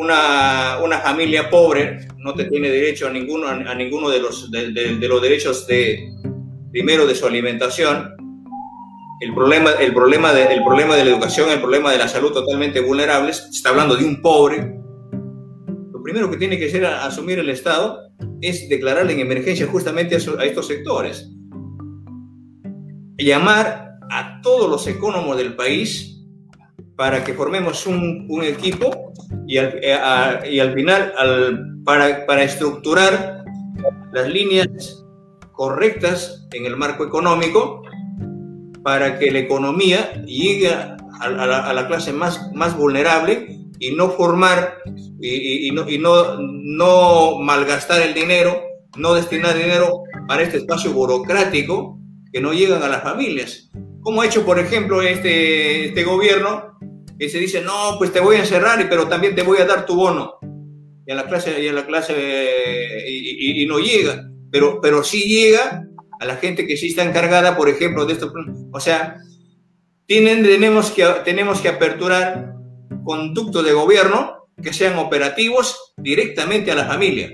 una, 0.00 0.78
una, 0.82 0.98
familia 1.00 1.50
pobre 1.50 2.08
no 2.18 2.34
te 2.34 2.44
tiene 2.44 2.70
derecho 2.70 3.06
a 3.06 3.10
ninguno, 3.10 3.48
a, 3.48 3.74
ninguno 3.74 4.08
de 4.08 4.18
los, 4.18 4.50
de, 4.50 4.96
los 4.98 5.22
derechos 5.22 5.66
de, 5.66 6.10
primero 6.72 7.06
de 7.06 7.14
su 7.14 7.26
alimentación, 7.26 8.16
el 9.20 9.34
problema, 9.34 9.72
el, 9.72 9.92
problema 9.92 10.32
de, 10.32 10.60
problema 10.64 10.96
de 10.96 11.04
la 11.04 11.10
educación, 11.10 11.50
el 11.50 11.60
problema 11.60 11.92
de 11.92 11.98
la 11.98 12.08
salud 12.08 12.32
totalmente 12.32 12.80
vulnerables, 12.80 13.46
está 13.52 13.68
hablando 13.68 13.94
de 13.94 14.06
un 14.06 14.22
pobre, 14.22 14.74
lo 15.92 16.02
primero 16.02 16.30
que 16.30 16.38
tiene 16.38 16.58
que 16.58 16.68
hacer 16.68 16.86
asumir 16.86 17.38
el 17.38 17.50
Estado 17.50 18.00
es 18.40 18.70
declarar 18.70 19.10
en 19.10 19.20
emergencia 19.20 19.66
justamente 19.66 20.14
a 20.14 20.44
estos 20.44 20.66
sectores. 20.66 21.30
Llamar 23.18 23.98
a 24.10 24.40
todos 24.40 24.70
los 24.70 24.86
economos 24.86 25.36
del 25.36 25.54
país 25.54 26.09
para 27.00 27.24
que 27.24 27.32
formemos 27.32 27.86
un, 27.86 28.42
equipo 28.44 29.14
y 29.46 29.56
al, 29.56 29.80
eh, 29.82 30.50
y 30.50 30.60
al 30.60 30.74
final 30.74 31.14
al, 31.16 31.78
para, 31.82 32.26
para 32.26 32.42
estructurar 32.42 33.42
las 34.12 34.28
líneas 34.28 35.02
correctas 35.52 36.46
en 36.52 36.66
el 36.66 36.76
marco 36.76 37.02
económico 37.06 37.80
para 38.82 39.18
que 39.18 39.30
la 39.30 39.38
economía 39.38 40.12
llegue 40.26 40.74
a, 40.74 40.98
la, 41.72 41.86
clase 41.88 42.12
más, 42.12 42.52
más 42.52 42.76
vulnerable 42.76 43.58
y 43.78 43.92
no 43.92 44.10
formar 44.10 44.74
y, 45.22 45.68
y, 45.68 45.70
no, 45.70 45.88
y 45.88 45.96
no, 45.96 46.36
no 46.38 47.38
malgastar 47.38 48.02
el 48.02 48.12
dinero, 48.12 48.60
no 48.98 49.14
destinar 49.14 49.56
dinero 49.56 50.02
para 50.28 50.42
este 50.42 50.58
espacio 50.58 50.92
burocrático 50.92 51.98
que 52.30 52.42
no 52.42 52.52
llegan 52.52 52.82
a 52.82 52.88
las 52.88 53.02
familias. 53.02 53.70
Como 54.02 54.22
ha 54.22 54.26
hecho, 54.26 54.44
por 54.44 54.58
ejemplo, 54.58 55.02
este, 55.02 55.86
este 55.86 56.04
gobierno, 56.04 56.70
que 57.20 57.28
se 57.28 57.38
dice, 57.38 57.60
no, 57.60 57.96
pues 57.98 58.14
te 58.14 58.20
voy 58.20 58.36
a 58.36 58.40
encerrar, 58.40 58.88
pero 58.88 59.06
también 59.06 59.34
te 59.34 59.42
voy 59.42 59.58
a 59.58 59.66
dar 59.66 59.84
tu 59.84 59.94
bono. 59.94 60.38
Y 61.06 61.12
a 61.12 61.14
la 61.14 61.26
clase, 61.26 61.62
y 61.62 61.68
a 61.68 61.72
la 61.74 61.84
clase 61.84 62.14
y, 63.06 63.66
no 63.66 63.78
llega. 63.78 64.26
Pero, 64.50 64.80
pero 64.80 65.04
sí 65.04 65.24
llega 65.24 65.86
a 66.18 66.24
la 66.24 66.36
gente 66.36 66.66
que 66.66 66.78
sí 66.78 66.88
está 66.88 67.04
encargada, 67.04 67.58
por 67.58 67.68
ejemplo, 67.68 68.06
de 68.06 68.14
esto. 68.14 68.32
O 68.72 68.80
sea, 68.80 69.18
tienen, 70.06 70.42
tenemos, 70.42 70.92
que, 70.92 71.04
tenemos 71.22 71.60
que 71.60 71.68
aperturar 71.68 72.54
conductos 73.04 73.66
de 73.66 73.74
gobierno 73.74 74.46
que 74.62 74.72
sean 74.72 74.98
operativos 74.98 75.92
directamente 75.98 76.72
a 76.72 76.74
la 76.74 76.86
familia. 76.86 77.32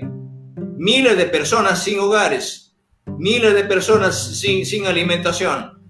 Miles 0.75 1.15
de 1.15 1.27
personas 1.27 1.81
sin 1.81 1.99
hogares, 1.99 2.75
miles 3.05 3.53
de 3.53 3.63
personas 3.63 4.37
sin, 4.37 4.65
sin 4.65 4.85
alimentación. 4.85 5.81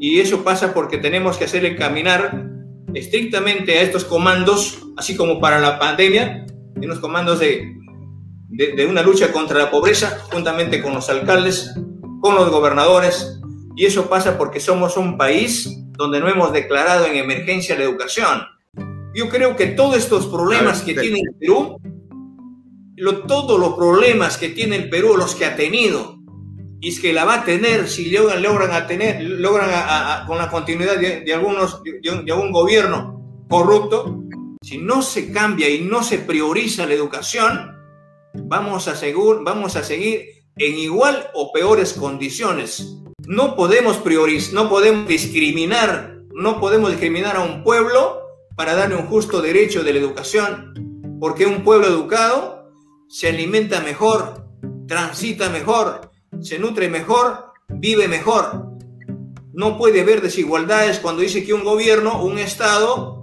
Y 0.00 0.18
eso 0.18 0.42
pasa 0.42 0.72
porque 0.72 0.96
tenemos 0.96 1.36
que 1.36 1.44
hacerle 1.44 1.76
caminar 1.76 2.56
estrictamente 2.94 3.78
a 3.78 3.82
estos 3.82 4.04
comandos, 4.04 4.78
así 4.96 5.16
como 5.16 5.40
para 5.40 5.60
la 5.60 5.78
pandemia, 5.78 6.46
en 6.80 6.88
los 6.88 6.98
comandos 6.98 7.40
de, 7.40 7.76
de, 8.48 8.72
de, 8.72 8.86
una 8.86 9.02
lucha 9.02 9.32
contra 9.32 9.58
la 9.58 9.70
pobreza, 9.70 10.18
juntamente 10.32 10.82
con 10.82 10.94
los 10.94 11.08
alcaldes, 11.08 11.74
con 12.20 12.34
los 12.34 12.50
gobernadores. 12.50 13.40
Y 13.76 13.86
eso 13.86 14.08
pasa 14.08 14.38
porque 14.38 14.60
somos 14.60 14.96
un 14.96 15.16
país 15.16 15.68
donde 15.92 16.20
no 16.20 16.28
hemos 16.28 16.52
declarado 16.52 17.06
en 17.06 17.16
emergencia 17.16 17.76
la 17.76 17.84
educación. 17.84 18.42
Yo 19.14 19.28
creo 19.28 19.56
que 19.56 19.66
todos 19.66 19.96
estos 19.96 20.26
problemas 20.26 20.82
que 20.82 20.94
tiene 20.94 21.20
el 21.20 21.34
Perú, 21.38 21.80
lo, 22.96 23.26
todos 23.26 23.58
los 23.58 23.74
problemas 23.74 24.36
que 24.36 24.48
tiene 24.48 24.76
el 24.76 24.88
Perú, 24.90 25.16
los 25.16 25.34
que 25.34 25.44
ha 25.44 25.56
tenido, 25.56 26.17
y 26.80 26.88
es 26.90 27.00
que 27.00 27.12
la 27.12 27.24
va 27.24 27.34
a 27.34 27.44
tener 27.44 27.88
si 27.88 28.10
logran, 28.10 28.42
logran 28.42 28.72
a 28.72 28.86
tener, 28.86 29.22
logran 29.22 30.26
con 30.26 30.38
la 30.38 30.48
continuidad 30.48 30.96
de, 30.98 31.34
algunos, 31.34 31.82
de, 31.82 32.32
algún 32.32 32.52
gobierno 32.52 33.46
corrupto, 33.48 34.24
si 34.62 34.78
no 34.78 35.02
se 35.02 35.32
cambia 35.32 35.68
y 35.68 35.80
no 35.80 36.02
se 36.02 36.18
prioriza 36.18 36.86
la 36.86 36.94
educación, 36.94 37.76
vamos 38.34 38.86
a, 38.86 38.94
seguir, 38.94 39.38
vamos 39.42 39.76
a 39.76 39.82
seguir 39.82 40.44
en 40.56 40.78
igual 40.78 41.30
o 41.34 41.52
peores 41.52 41.94
condiciones. 41.94 42.96
No 43.26 43.56
podemos 43.56 43.96
priorizar, 43.98 44.54
no 44.54 44.68
podemos 44.68 45.08
discriminar, 45.08 46.18
no 46.32 46.60
podemos 46.60 46.90
discriminar 46.90 47.36
a 47.36 47.42
un 47.42 47.64
pueblo 47.64 48.20
para 48.56 48.74
darle 48.74 48.96
un 48.96 49.06
justo 49.06 49.40
derecho 49.40 49.82
de 49.82 49.92
la 49.92 49.98
educación, 49.98 51.18
porque 51.20 51.46
un 51.46 51.64
pueblo 51.64 51.86
educado 51.88 52.70
se 53.08 53.28
alimenta 53.28 53.80
mejor, 53.80 54.46
transita 54.86 55.48
mejor, 55.48 56.10
se 56.40 56.58
nutre 56.58 56.88
mejor, 56.88 57.52
vive 57.68 58.08
mejor. 58.08 58.68
No 59.52 59.76
puede 59.76 60.02
haber 60.02 60.20
desigualdades 60.20 60.98
cuando 61.00 61.22
dice 61.22 61.44
que 61.44 61.52
un 61.52 61.64
gobierno, 61.64 62.22
un 62.22 62.38
Estado, 62.38 63.22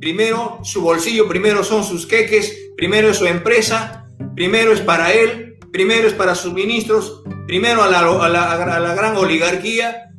primero 0.00 0.58
su 0.62 0.82
bolsillo, 0.82 1.28
primero 1.28 1.64
son 1.64 1.84
sus 1.84 2.06
queques, 2.06 2.70
primero 2.76 3.10
es 3.10 3.16
su 3.16 3.26
empresa, 3.26 4.04
primero 4.34 4.72
es 4.72 4.80
para 4.80 5.12
él, 5.12 5.58
primero 5.72 6.06
es 6.06 6.14
para 6.14 6.34
sus 6.34 6.52
ministros, 6.52 7.22
primero 7.46 7.82
a 7.82 7.88
la, 7.88 8.00
a 8.00 8.28
la, 8.28 8.52
a 8.52 8.80
la 8.80 8.94
gran 8.94 9.16
oligarquía. 9.16 10.10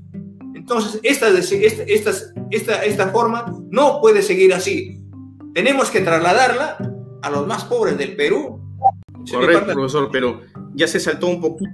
Entonces, 0.56 1.00
esta, 1.04 1.28
esta, 1.30 2.12
esta, 2.50 2.86
esta 2.86 3.08
forma 3.10 3.46
no 3.70 4.00
puede 4.02 4.22
seguir 4.22 4.54
así. 4.54 5.00
Tenemos 5.54 5.90
que 5.90 6.02
trasladarla 6.02 6.78
a 7.22 7.30
los 7.30 7.46
más 7.48 7.66
pobres 7.66 7.98
del 7.98 8.16
Perú. 8.16 8.60
Correcto, 9.32 9.74
profesor, 9.74 10.10
pero 10.12 10.42
ya 10.74 10.88
se 10.88 11.00
saltó 11.00 11.28
un 11.28 11.40
poquito 11.40 11.72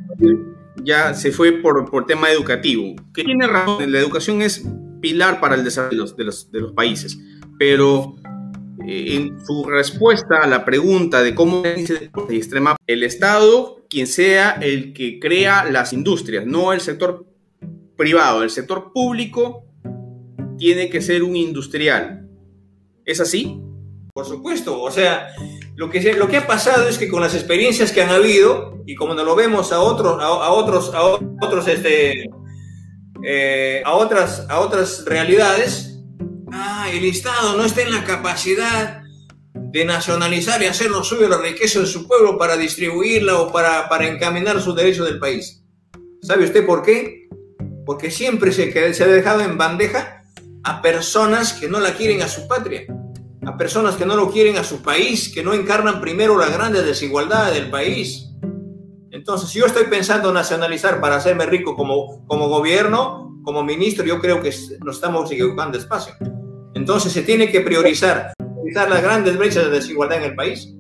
ya 0.83 1.13
se 1.13 1.31
fue 1.31 1.53
por, 1.53 1.89
por 1.89 2.05
tema 2.05 2.31
educativo, 2.31 2.95
que 3.13 3.23
tiene 3.23 3.47
razón, 3.47 3.91
la 3.91 3.99
educación 3.99 4.41
es 4.41 4.65
pilar 5.01 5.39
para 5.39 5.55
el 5.55 5.63
desarrollo 5.63 6.05
de 6.05 6.23
los, 6.23 6.51
de 6.51 6.59
los, 6.59 6.73
países, 6.73 7.17
pero 7.57 8.15
eh, 8.85 9.15
en 9.15 9.45
su 9.45 9.63
respuesta 9.65 10.39
a 10.41 10.47
la 10.47 10.65
pregunta 10.65 11.21
de 11.21 11.35
cómo 11.35 11.63
es 11.65 11.91
extrema, 12.29 12.75
el 12.87 13.03
Estado, 13.03 13.85
quien 13.89 14.07
sea 14.07 14.51
el 14.61 14.93
que 14.93 15.19
crea 15.19 15.65
las 15.65 15.93
industrias, 15.93 16.45
no 16.45 16.73
el 16.73 16.81
sector 16.81 17.25
privado, 17.95 18.43
el 18.43 18.49
sector 18.49 18.91
público 18.93 19.65
tiene 20.57 20.89
que 20.89 21.01
ser 21.01 21.23
un 21.23 21.35
industrial. 21.35 22.27
¿Es 23.05 23.19
así? 23.19 23.59
Por 24.13 24.25
supuesto, 24.25 24.81
o 24.81 24.91
sea, 24.91 25.29
lo 25.79 25.89
que, 25.89 26.11
lo 26.11 26.27
que 26.27 26.35
ha 26.35 26.45
pasado 26.45 26.89
es 26.89 26.97
que 26.97 27.07
con 27.07 27.21
las 27.21 27.33
experiencias 27.33 27.93
que 27.93 28.01
han 28.01 28.09
habido, 28.09 28.83
y 28.85 28.95
como 28.95 29.13
nos 29.13 29.25
lo 29.25 29.33
vemos 29.33 29.71
a 29.71 29.79
otros, 29.79 30.21
a, 30.21 30.51
otros, 30.51 30.93
a 30.93 31.03
otros, 31.05 31.69
este, 31.69 32.29
eh, 33.23 33.81
a 33.85 33.93
otras, 33.93 34.45
a 34.49 34.59
otras 34.59 35.05
realidades, 35.05 35.97
ah, 36.51 36.89
el 36.91 37.05
Estado 37.05 37.55
no 37.55 37.63
está 37.63 37.81
en 37.83 37.93
la 37.93 38.03
capacidad 38.03 39.03
de 39.53 39.85
nacionalizar 39.85 40.61
y 40.61 40.65
hacer 40.65 40.91
lo 40.91 41.01
suyo 41.01 41.29
la 41.29 41.37
riqueza 41.37 41.79
de 41.79 41.85
su 41.85 42.05
pueblo 42.09 42.37
para 42.37 42.57
distribuirla 42.57 43.39
o 43.39 43.49
para, 43.49 43.87
para 43.87 44.05
encaminar 44.05 44.59
sus 44.59 44.75
derechos 44.75 45.07
del 45.07 45.17
país. 45.17 45.63
¿Sabe 46.21 46.43
usted 46.43 46.65
por 46.65 46.83
qué? 46.83 47.29
Porque 47.85 48.11
siempre 48.11 48.51
se, 48.51 48.93
se 48.93 49.03
ha 49.05 49.07
dejado 49.07 49.39
en 49.39 49.57
bandeja 49.57 50.25
a 50.65 50.81
personas 50.81 51.53
que 51.53 51.69
no 51.69 51.79
la 51.79 51.95
quieren 51.95 52.21
a 52.21 52.27
su 52.27 52.49
patria 52.49 52.83
a 52.83 52.98
personas 53.59 53.97
que 53.97 54.05
no 54.05 54.15
lo 54.15 54.31
quieren 54.31 54.55
a 54.55 54.63
su 54.63 54.81
país, 54.81 55.29
que 55.33 55.43
no 55.43 55.53
encarnan 55.53 55.99
primero 55.99 56.37
la 56.37 56.47
grande 56.47 56.81
desigualdad 56.81 57.51
del 57.51 57.69
país. 57.69 58.31
Entonces, 59.11 59.49
si 59.49 59.59
yo 59.59 59.65
estoy 59.65 59.83
pensando 59.87 60.31
nacionalizar 60.31 61.01
para 61.01 61.17
hacerme 61.17 61.45
rico 61.45 61.75
como, 61.75 62.25
como 62.25 62.47
gobierno, 62.47 63.37
como 63.43 63.61
ministro, 63.61 64.05
yo 64.05 64.21
creo 64.21 64.41
que 64.41 64.53
nos 64.85 64.95
estamos 64.95 65.29
equivocando 65.29 65.77
despacio. 65.77 66.13
Entonces, 66.73 67.11
se 67.11 67.21
tiene 67.23 67.51
que 67.51 67.59
priorizar, 67.59 68.31
priorizar 68.37 68.89
las 68.89 69.03
grandes 69.03 69.37
brechas 69.37 69.65
de 69.65 69.71
desigualdad 69.71 70.19
en 70.19 70.29
el 70.29 70.35
país. 70.35 70.73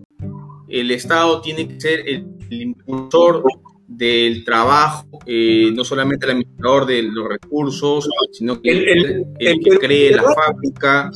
El 0.69 0.89
Estado 0.91 1.41
tiene 1.41 1.67
que 1.67 1.81
ser 1.81 2.07
el, 2.07 2.25
impulsor 2.49 3.43
del 3.87 4.45
trabajo, 4.45 5.05
eh, 5.25 5.69
no 5.73 5.83
solamente 5.83 6.25
el 6.25 6.31
administrador 6.31 6.85
de 6.85 7.03
los 7.03 7.27
recursos, 7.27 8.09
sino 8.31 8.61
que 8.61 8.71
el, 8.71 9.25
el 9.37 9.59
que 9.59 9.77
cree 9.77 10.15
la 10.15 10.23
fábrica. 10.23 11.11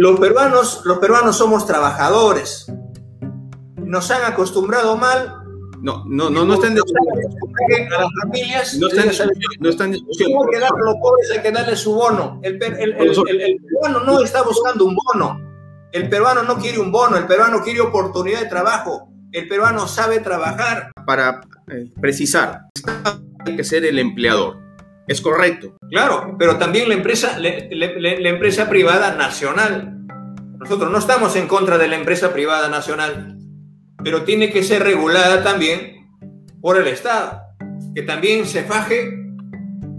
Los 0.00 0.18
peruanos, 0.18 0.80
los 0.84 0.96
peruanos 0.96 1.36
somos 1.36 1.66
trabajadores. 1.66 2.72
Nos 3.76 4.10
han 4.10 4.24
acostumbrado 4.24 4.96
mal 4.96 5.40
no, 5.82 6.04
no, 6.06 6.30
no, 6.30 6.46
no 6.46 6.54
está 6.54 6.68
en 6.68 6.74
discusión. 6.74 7.92
A 7.92 8.00
las 8.00 8.10
familias 8.22 8.78
no 8.78 8.88
está 8.88 9.02
en, 9.02 9.30
no 9.60 9.68
está 9.68 9.84
en 9.84 9.92
discusión. 9.92 10.30
Hay 10.30 10.50
que 10.52 10.58
darle 10.58 10.78
a 10.80 10.84
los 10.84 10.94
pobres, 11.02 11.30
hay 11.30 11.42
que 11.42 11.52
darle 11.52 11.76
su 11.76 11.94
bono. 11.94 12.40
El, 12.42 12.62
el, 12.62 12.72
el, 12.74 12.92
el, 12.92 13.56
peruano 13.62 14.04
no 14.04 14.22
está 14.22 14.42
buscando 14.42 14.86
un 14.86 14.96
bono. 14.96 15.38
El 15.92 16.08
peruano 16.08 16.44
no 16.44 16.56
quiere 16.56 16.78
un 16.78 16.90
bono, 16.90 17.18
el 17.18 17.26
peruano 17.26 17.62
quiere 17.62 17.80
oportunidad 17.80 18.40
de 18.40 18.46
trabajo. 18.46 19.12
El 19.32 19.48
peruano 19.48 19.86
sabe 19.86 20.20
trabajar. 20.20 20.92
Para 21.06 21.42
eh, 21.68 21.90
precisar, 22.00 22.68
hay 23.44 23.56
que 23.56 23.64
ser 23.64 23.84
el 23.84 23.98
empleador. 23.98 24.58
Es 25.10 25.20
correcto. 25.20 25.76
Claro, 25.90 26.36
pero 26.38 26.56
también 26.56 26.88
la 26.88 26.94
empresa, 26.94 27.36
la, 27.38 27.50
empresa 28.28 28.68
privada 28.68 29.16
nacional. 29.16 30.06
Nosotros 30.58 30.90
no 30.90 30.98
estamos 30.98 31.34
en 31.36 31.48
contra 31.48 31.78
de 31.78 31.88
la 31.88 31.96
empresa 31.96 32.32
privada 32.32 32.68
nacional 32.68 33.36
pero 34.02 34.24
tiene 34.24 34.50
que 34.50 34.62
ser 34.62 34.82
regulada 34.82 35.42
también 35.42 36.08
por 36.60 36.76
el 36.78 36.86
Estado, 36.86 37.40
que 37.94 38.02
también 38.02 38.46
se 38.46 38.64
faje 38.64 39.10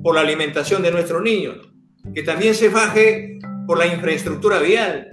por 0.03 0.15
la 0.15 0.21
alimentación 0.21 0.81
de 0.81 0.91
nuestros 0.91 1.21
niños, 1.21 1.57
que 2.13 2.23
también 2.23 2.55
se 2.55 2.69
faje 2.69 3.39
por 3.67 3.77
la 3.77 3.87
infraestructura 3.87 4.59
vial, 4.59 5.07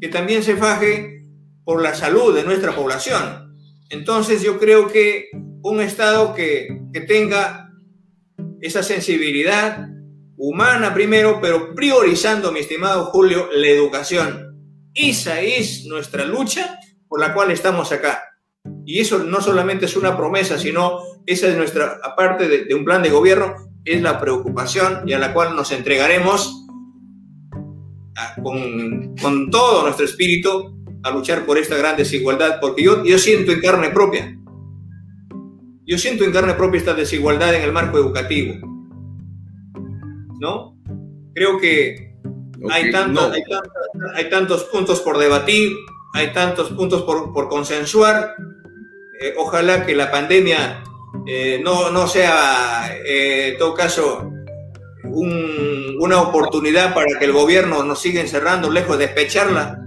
que 0.00 0.08
también 0.08 0.42
se 0.42 0.56
faje 0.56 1.24
por 1.64 1.82
la 1.82 1.94
salud 1.94 2.34
de 2.34 2.44
nuestra 2.44 2.74
población. 2.74 3.56
Entonces 3.90 4.42
yo 4.42 4.58
creo 4.58 4.88
que 4.88 5.28
un 5.62 5.80
Estado 5.80 6.34
que, 6.34 6.68
que 6.92 7.00
tenga 7.00 7.67
esa 8.60 8.82
sensibilidad 8.82 9.88
humana 10.36 10.94
primero, 10.94 11.40
pero 11.40 11.74
priorizando, 11.74 12.52
mi 12.52 12.60
estimado 12.60 13.06
Julio, 13.06 13.48
la 13.52 13.66
educación. 13.66 14.56
Esa 14.94 15.40
es 15.40 15.84
nuestra 15.86 16.24
lucha 16.24 16.78
por 17.08 17.20
la 17.20 17.34
cual 17.34 17.50
estamos 17.50 17.92
acá. 17.92 18.22
Y 18.84 19.00
eso 19.00 19.18
no 19.18 19.40
solamente 19.40 19.86
es 19.86 19.96
una 19.96 20.16
promesa, 20.16 20.58
sino 20.58 21.00
esa 21.26 21.48
es 21.48 21.56
nuestra, 21.56 21.98
aparte 22.02 22.48
de, 22.48 22.74
un 22.74 22.84
plan 22.84 23.02
de 23.02 23.10
gobierno, 23.10 23.54
es 23.84 24.02
la 24.02 24.20
preocupación 24.20 25.02
y 25.06 25.12
a 25.12 25.18
la 25.18 25.32
cual 25.32 25.56
nos 25.56 25.72
entregaremos 25.72 26.66
con, 28.42 29.16
con, 29.16 29.50
todo 29.50 29.82
nuestro 29.84 30.04
espíritu 30.04 30.76
a 31.02 31.10
luchar 31.10 31.46
por 31.46 31.58
esta 31.58 31.76
gran 31.76 31.96
desigualdad, 31.96 32.58
porque 32.60 32.82
yo, 32.82 33.04
yo 33.04 33.18
siento 33.18 33.52
en 33.52 33.60
carne 33.60 33.90
propia, 33.90 34.37
yo 35.88 35.96
siento 35.96 36.22
en 36.22 36.32
carne 36.32 36.52
propia 36.52 36.78
esta 36.78 36.92
desigualdad 36.92 37.54
en 37.54 37.62
el 37.62 37.72
marco 37.72 37.96
educativo. 37.96 38.54
¿No? 40.38 40.76
Creo 41.34 41.58
que 41.58 42.14
hay, 42.70 42.92
tantos, 42.92 43.32
hay, 43.32 43.42
hay 44.14 44.28
tantos 44.28 44.64
puntos 44.64 45.00
por 45.00 45.16
debatir, 45.16 45.72
hay 46.12 46.32
tantos 46.34 46.68
puntos 46.72 47.02
por, 47.02 47.32
por 47.32 47.48
consensuar. 47.48 48.34
Eh, 49.18 49.32
ojalá 49.38 49.86
que 49.86 49.96
la 49.96 50.10
pandemia 50.10 50.84
eh, 51.26 51.58
no, 51.64 51.90
no, 51.90 52.06
sea, 52.06 52.94
eh, 53.06 53.52
en 53.52 53.58
todo 53.58 53.72
caso, 53.72 54.30
una 55.04 56.20
oportunidad 56.20 56.92
para 56.92 57.18
que 57.18 57.24
el 57.24 57.32
gobierno 57.32 57.82
nos 57.82 58.02
siga 58.02 58.20
encerrando, 58.20 58.70
lejos 58.70 58.98
de 58.98 59.06
despecharla, 59.06 59.82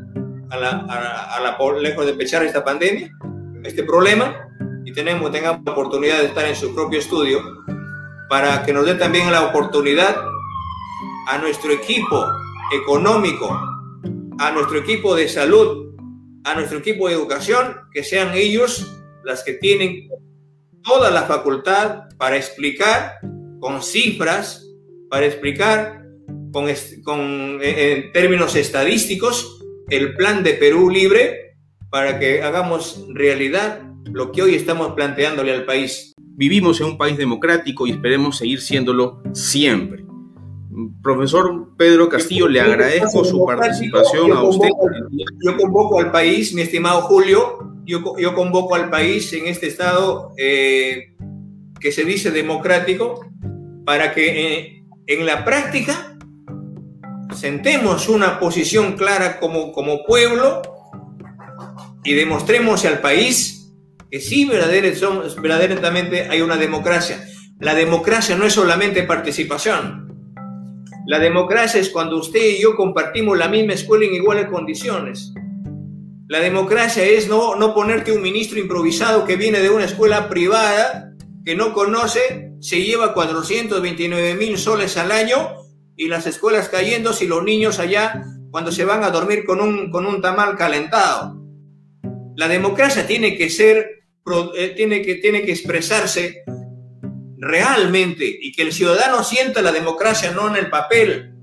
a 0.49 0.57
la, 0.57 0.69
a, 0.69 1.39
la, 1.39 1.57
lejos 1.79 2.05
de 2.05 2.11
despechar 2.11 2.43
esta 2.43 2.63
pandemia, 2.63 3.11
este 3.63 3.83
problema, 3.83 4.49
y 4.85 4.93
tenemos, 4.93 5.31
tengamos 5.31 5.61
la 5.65 5.71
oportunidad 5.71 6.19
de 6.19 6.25
estar 6.25 6.45
en 6.45 6.55
su 6.55 6.73
propio 6.73 6.99
estudio, 6.99 7.39
para 8.29 8.63
que 8.63 8.73
nos 8.73 8.85
dé 8.85 8.95
también 8.95 9.31
la 9.31 9.43
oportunidad 9.43 10.15
a 11.27 11.37
nuestro 11.37 11.71
equipo 11.71 12.25
económico, 12.73 13.49
a 14.39 14.51
nuestro 14.51 14.79
equipo 14.79 15.15
de 15.15 15.27
salud, 15.27 15.93
a 16.43 16.55
nuestro 16.55 16.79
equipo 16.79 17.07
de 17.07 17.15
educación, 17.15 17.75
que 17.93 18.03
sean 18.03 18.33
ellos 18.33 18.99
las 19.23 19.43
que 19.43 19.53
tienen 19.53 20.09
toda 20.83 21.11
la 21.11 21.23
facultad 21.23 22.03
para 22.17 22.37
explicar 22.37 23.19
con 23.59 23.83
cifras, 23.83 24.65
para 25.09 25.25
explicar 25.25 26.01
con, 26.51 26.67
con 27.03 27.59
en 27.61 28.11
términos 28.11 28.55
estadísticos 28.55 29.63
el 29.89 30.15
plan 30.15 30.41
de 30.43 30.53
Perú 30.53 30.89
libre 30.89 31.57
para 31.89 32.17
que 32.17 32.41
hagamos 32.41 33.05
realidad 33.09 33.90
lo 34.05 34.31
que 34.31 34.41
hoy 34.41 34.55
estamos 34.55 34.93
planteándole 34.93 35.53
al 35.53 35.65
país. 35.65 36.13
Vivimos 36.17 36.79
en 36.81 36.87
un 36.87 36.97
país 36.97 37.17
democrático 37.17 37.85
y 37.87 37.91
esperemos 37.91 38.37
seguir 38.37 38.61
siéndolo 38.61 39.21
siempre. 39.33 40.05
Profesor 41.03 41.69
Pedro 41.77 42.07
Castillo, 42.09 42.47
le 42.47 42.61
agradezco 42.61 43.25
su 43.25 43.45
participación 43.45 44.31
a 44.31 44.43
usted. 44.43 44.69
Yo 45.43 45.57
convoco 45.57 45.99
al 45.99 46.11
país, 46.11 46.53
mi 46.53 46.61
estimado 46.61 47.01
Julio, 47.01 47.73
yo, 47.85 48.17
yo 48.17 48.33
convoco 48.33 48.75
al 48.75 48.89
país 48.89 49.33
en 49.33 49.47
este 49.47 49.67
estado 49.67 50.31
eh, 50.37 51.15
que 51.79 51.91
se 51.91 52.05
dice 52.05 52.31
democrático 52.31 53.25
para 53.85 54.13
que 54.13 54.57
eh, 54.57 54.83
en 55.07 55.25
la 55.25 55.43
práctica 55.43 56.17
sentemos 57.35 58.07
una 58.07 58.39
posición 58.39 58.93
clara 58.93 59.39
como, 59.39 59.73
como 59.73 60.03
pueblo 60.05 60.61
y 62.03 62.13
demostremos 62.13 62.85
al 62.85 62.99
país 62.99 63.60
que 64.11 64.19
sí 64.19 64.45
verdaderamente 64.45 66.27
hay 66.29 66.41
una 66.41 66.57
democracia. 66.57 67.25
La 67.59 67.73
democracia 67.73 68.35
no 68.35 68.45
es 68.45 68.53
solamente 68.53 69.03
participación, 69.03 70.11
la 71.07 71.17
democracia 71.17 71.79
es 71.81 71.89
cuando 71.89 72.17
usted 72.17 72.57
y 72.57 72.61
yo 72.61 72.75
compartimos 72.75 73.37
la 73.37 73.47
misma 73.47 73.73
escuela 73.73 74.05
en 74.05 74.13
iguales 74.13 74.45
condiciones. 74.45 75.33
La 76.27 76.39
democracia 76.39 77.03
es 77.03 77.27
no, 77.27 77.55
no 77.55 77.73
ponerte 77.73 78.11
un 78.11 78.21
ministro 78.21 78.59
improvisado 78.59 79.25
que 79.25 79.35
viene 79.35 79.59
de 79.59 79.69
una 79.71 79.85
escuela 79.85 80.29
privada, 80.29 81.11
que 81.43 81.55
no 81.55 81.73
conoce, 81.73 82.51
se 82.61 82.83
lleva 82.83 83.13
429 83.13 84.35
mil 84.35 84.57
soles 84.59 84.95
al 84.95 85.11
año 85.11 85.55
y 85.97 86.07
las 86.07 86.27
escuelas 86.27 86.69
cayendo 86.69 87.11
y 87.19 87.25
los 87.25 87.43
niños 87.43 87.79
allá 87.79 88.23
cuando 88.51 88.71
se 88.71 88.85
van 88.85 89.03
a 89.03 89.09
dormir 89.09 89.43
con 89.43 89.59
un, 89.59 89.89
con 89.89 90.05
un 90.05 90.21
tamal 90.21 90.55
calentado. 90.55 91.41
La 92.35 92.47
democracia 92.47 93.07
tiene 93.07 93.35
que 93.35 93.49
ser, 93.49 94.00
tiene 94.75 95.01
que, 95.01 95.15
tiene 95.15 95.43
que 95.43 95.51
expresarse 95.51 96.43
realmente 97.37 98.25
y 98.25 98.51
que 98.51 98.61
el 98.61 98.71
ciudadano 98.71 99.23
sienta 99.23 99.61
la 99.61 99.71
democracia 99.71 100.31
no 100.31 100.47
en 100.47 100.55
el 100.55 100.69
papel, 100.69 101.33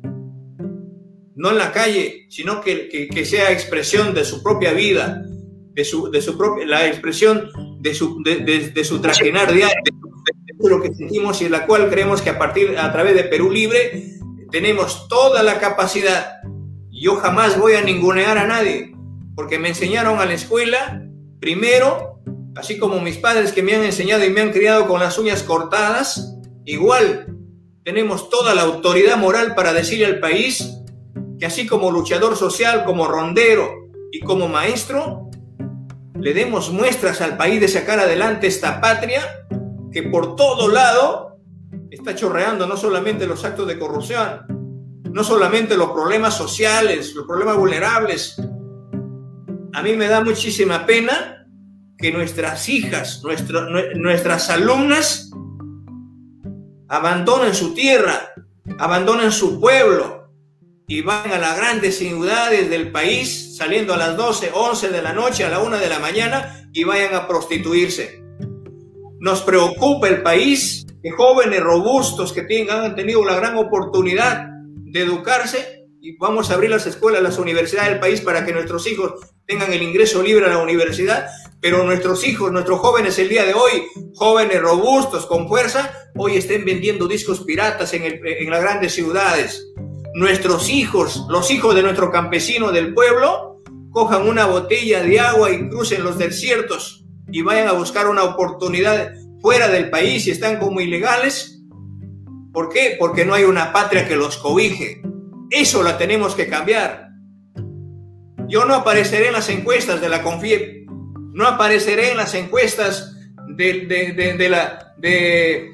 no 1.34 1.50
en 1.50 1.58
la 1.58 1.72
calle, 1.72 2.26
sino 2.30 2.60
que, 2.60 2.88
que, 2.88 3.24
sea 3.24 3.52
expresión 3.52 4.14
de 4.14 4.24
su 4.24 4.42
propia 4.42 4.72
vida, 4.72 5.22
de 5.72 5.84
su, 5.84 6.10
de 6.10 6.22
su 6.22 6.38
propia, 6.38 6.66
la 6.66 6.86
expresión 6.86 7.50
de 7.80 7.94
su, 7.94 8.22
de, 8.22 8.70
de, 8.72 8.84
su 8.84 9.00
trajinar 9.00 9.52
diario, 9.52 9.76
de, 9.84 10.68
lo 10.68 10.80
que 10.80 10.92
sentimos 10.94 11.40
y 11.40 11.46
en 11.46 11.52
la 11.52 11.66
cual 11.66 11.88
creemos 11.90 12.22
que 12.22 12.30
a 12.30 12.38
partir, 12.38 12.76
a 12.76 12.92
través 12.92 13.14
de 13.14 13.24
Perú 13.24 13.50
Libre, 13.50 14.18
tenemos 14.50 15.08
toda 15.08 15.42
la 15.42 15.58
capacidad. 15.58 16.38
Yo 16.90 17.16
jamás 17.16 17.58
voy 17.58 17.74
a 17.74 17.82
ningunear 17.82 18.38
a 18.38 18.46
nadie, 18.46 18.92
porque 19.36 19.58
me 19.58 19.68
enseñaron 19.68 20.18
a 20.18 20.26
la 20.26 20.34
escuela, 20.34 21.04
primero, 21.40 22.07
así 22.58 22.76
como 22.76 23.00
mis 23.00 23.16
padres 23.18 23.52
que 23.52 23.62
me 23.62 23.74
han 23.74 23.84
enseñado 23.84 24.24
y 24.24 24.30
me 24.30 24.40
han 24.40 24.50
criado 24.50 24.88
con 24.88 24.98
las 24.98 25.16
uñas 25.16 25.44
cortadas, 25.44 26.34
igual 26.64 27.36
tenemos 27.84 28.28
toda 28.30 28.52
la 28.52 28.62
autoridad 28.62 29.16
moral 29.16 29.54
para 29.54 29.72
decirle 29.72 30.06
al 30.06 30.18
país 30.18 30.74
que 31.38 31.46
así 31.46 31.68
como 31.68 31.92
luchador 31.92 32.36
social, 32.36 32.84
como 32.84 33.06
rondero 33.06 33.70
y 34.10 34.18
como 34.20 34.48
maestro, 34.48 35.30
le 36.18 36.34
demos 36.34 36.72
muestras 36.72 37.20
al 37.20 37.36
país 37.36 37.60
de 37.60 37.68
sacar 37.68 38.00
adelante 38.00 38.48
esta 38.48 38.80
patria 38.80 39.22
que 39.92 40.02
por 40.02 40.34
todo 40.34 40.66
lado 40.66 41.38
está 41.90 42.16
chorreando 42.16 42.66
no 42.66 42.76
solamente 42.76 43.28
los 43.28 43.44
actos 43.44 43.68
de 43.68 43.78
corrupción, 43.78 44.46
no 45.12 45.22
solamente 45.22 45.76
los 45.76 45.92
problemas 45.92 46.36
sociales, 46.36 47.14
los 47.14 47.24
problemas 47.24 47.56
vulnerables. 47.56 48.36
A 49.74 49.82
mí 49.82 49.94
me 49.94 50.08
da 50.08 50.24
muchísima 50.24 50.84
pena 50.84 51.37
que 51.98 52.12
nuestras 52.12 52.68
hijas, 52.68 53.22
nuestras 53.94 54.50
alumnas 54.50 55.30
abandonen 56.88 57.54
su 57.54 57.74
tierra, 57.74 58.32
abandonen 58.78 59.32
su 59.32 59.60
pueblo, 59.60 60.18
y 60.90 61.02
van 61.02 61.30
a 61.30 61.38
las 61.38 61.56
grandes 61.56 61.98
ciudades 61.98 62.70
del 62.70 62.90
país, 62.90 63.56
saliendo 63.56 63.92
a 63.92 63.98
las 63.98 64.16
12, 64.16 64.52
11 64.54 64.88
de 64.88 65.02
la 65.02 65.12
noche, 65.12 65.44
a 65.44 65.50
la 65.50 65.58
1 65.58 65.76
de 65.76 65.88
la 65.88 65.98
mañana, 65.98 66.66
y 66.72 66.84
vayan 66.84 67.14
a 67.14 67.28
prostituirse. 67.28 68.22
Nos 69.20 69.42
preocupa 69.42 70.08
el 70.08 70.22
país 70.22 70.86
que 71.02 71.10
jóvenes 71.10 71.60
robustos 71.60 72.32
que 72.32 72.42
tengan, 72.42 72.84
han 72.84 72.96
tenido 72.96 73.22
la 73.22 73.36
gran 73.36 73.58
oportunidad 73.58 74.46
de 74.64 75.00
educarse 75.00 75.86
y 76.00 76.16
vamos 76.16 76.50
a 76.50 76.54
abrir 76.54 76.70
las 76.70 76.86
escuelas, 76.86 77.22
las 77.22 77.38
universidades 77.38 77.90
del 77.90 78.00
país 78.00 78.22
para 78.22 78.46
que 78.46 78.52
nuestros 78.52 78.86
hijos 78.86 79.12
tengan 79.46 79.72
el 79.72 79.82
ingreso 79.82 80.22
libre 80.22 80.46
a 80.46 80.50
la 80.50 80.58
universidad, 80.58 81.28
pero 81.60 81.84
nuestros 81.84 82.26
hijos, 82.26 82.52
nuestros 82.52 82.78
jóvenes 82.78 83.18
el 83.18 83.28
día 83.28 83.44
de 83.44 83.54
hoy, 83.54 83.84
jóvenes 84.14 84.60
robustos, 84.60 85.26
con 85.26 85.48
fuerza, 85.48 85.92
hoy 86.16 86.36
estén 86.36 86.64
vendiendo 86.64 87.08
discos 87.08 87.40
piratas 87.40 87.92
en, 87.94 88.20
las 88.50 88.60
grandes 88.60 88.94
ciudades. 88.94 89.66
Nuestros 90.14 90.68
hijos, 90.68 91.26
los 91.28 91.50
hijos 91.50 91.74
de 91.74 91.82
nuestro 91.82 92.10
campesino 92.10 92.70
del 92.70 92.94
pueblo, 92.94 93.62
cojan 93.90 94.28
una 94.28 94.46
botella 94.46 95.02
de 95.02 95.18
agua 95.18 95.50
y 95.50 95.68
crucen 95.68 96.04
los 96.04 96.18
desiertos 96.18 97.04
y 97.30 97.42
vayan 97.42 97.68
a 97.68 97.72
buscar 97.72 98.08
una 98.08 98.22
oportunidad 98.22 99.12
fuera 99.40 99.68
del 99.68 99.90
país 99.90 100.26
y 100.26 100.30
están 100.30 100.58
como 100.58 100.80
ilegales. 100.80 101.60
¿Por 102.52 102.68
qué? 102.68 102.96
Porque 102.98 103.24
no 103.24 103.34
hay 103.34 103.44
una 103.44 103.72
patria 103.72 104.06
que 104.06 104.16
los 104.16 104.38
cobije. 104.38 105.02
Eso 105.50 105.82
la 105.82 105.98
tenemos 105.98 106.34
que 106.34 106.48
cambiar. 106.48 107.08
Yo 108.48 108.64
no 108.64 108.74
apareceré 108.74 109.28
en 109.28 109.34
las 109.34 109.48
encuestas 109.50 110.00
de 110.00 110.08
la 110.08 110.22
CONFIEP, 110.22 110.77
no 111.38 111.46
apareceré 111.46 112.10
en 112.10 112.16
las 112.16 112.34
encuestas 112.34 113.14
de, 113.46 113.86
de, 113.86 114.48
la, 114.48 114.94
de, 114.98 115.70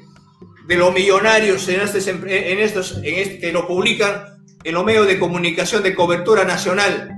los 0.67 0.93
millonarios 0.93 1.67
en, 1.67 1.81
estos, 1.81 2.07
en 2.07 2.59
estos 2.59 2.97
en 2.97 3.15
este, 3.15 3.39
que 3.39 3.51
lo 3.51 3.67
publican 3.67 4.37
en 4.63 4.73
los 4.73 4.85
medios 4.85 5.07
de 5.07 5.19
comunicación 5.19 5.83
de 5.83 5.95
cobertura 5.95 6.43
nacional. 6.45 7.11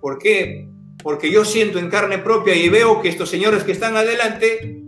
¿Por 0.00 0.18
qué? 0.18 0.66
porque 1.02 1.30
yo 1.30 1.44
siento 1.44 1.78
en 1.78 1.88
carne 1.88 2.18
propia 2.18 2.54
y 2.54 2.68
veo 2.68 3.00
que 3.00 3.08
estos 3.08 3.30
señores 3.30 3.62
que 3.62 3.72
están 3.72 3.96
adelante 3.96 4.82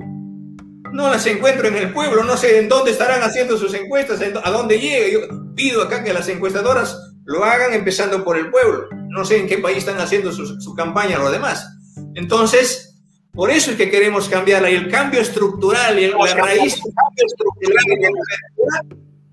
no 0.93 1.11
las 1.11 1.27
encuentro 1.27 1.69
en 1.69 1.77
el 1.77 1.93
pueblo, 1.93 2.23
no 2.23 2.37
sé 2.37 2.59
en 2.59 2.69
dónde 2.69 2.91
estarán 2.91 3.23
haciendo 3.23 3.57
sus 3.57 3.73
encuestas, 3.73 4.21
a 4.21 4.51
dónde 4.51 4.79
llega. 4.79 5.09
Yo 5.09 5.21
pido 5.55 5.83
acá 5.83 6.05
que 6.05 6.13
las 6.13 6.29
encuestadoras 6.29 6.99
lo 7.25 7.45
hagan 7.45 7.73
empezando 7.73 8.23
por 8.25 8.37
el 8.37 8.51
pueblo. 8.51 8.89
No 9.13 9.25
sé 9.27 9.41
en 9.41 9.47
qué 9.47 9.59
país 9.59 9.79
están 9.79 9.99
haciendo 9.99 10.33
su, 10.33 10.75
campaña 10.75 11.21
o 11.21 11.25
lo 11.25 11.31
demás. 11.31 11.69
Entonces, 12.15 12.99
por 13.33 13.51
eso 13.51 13.73
es 13.73 13.77
que 13.77 13.91
queremos 13.91 14.29
cambiarla 14.29 14.71
y 14.71 14.75
el 14.75 14.91
cambio 14.91 15.21
estructural 15.21 15.99
y 15.99 16.09
la 16.09 16.35
raíz 16.35 16.81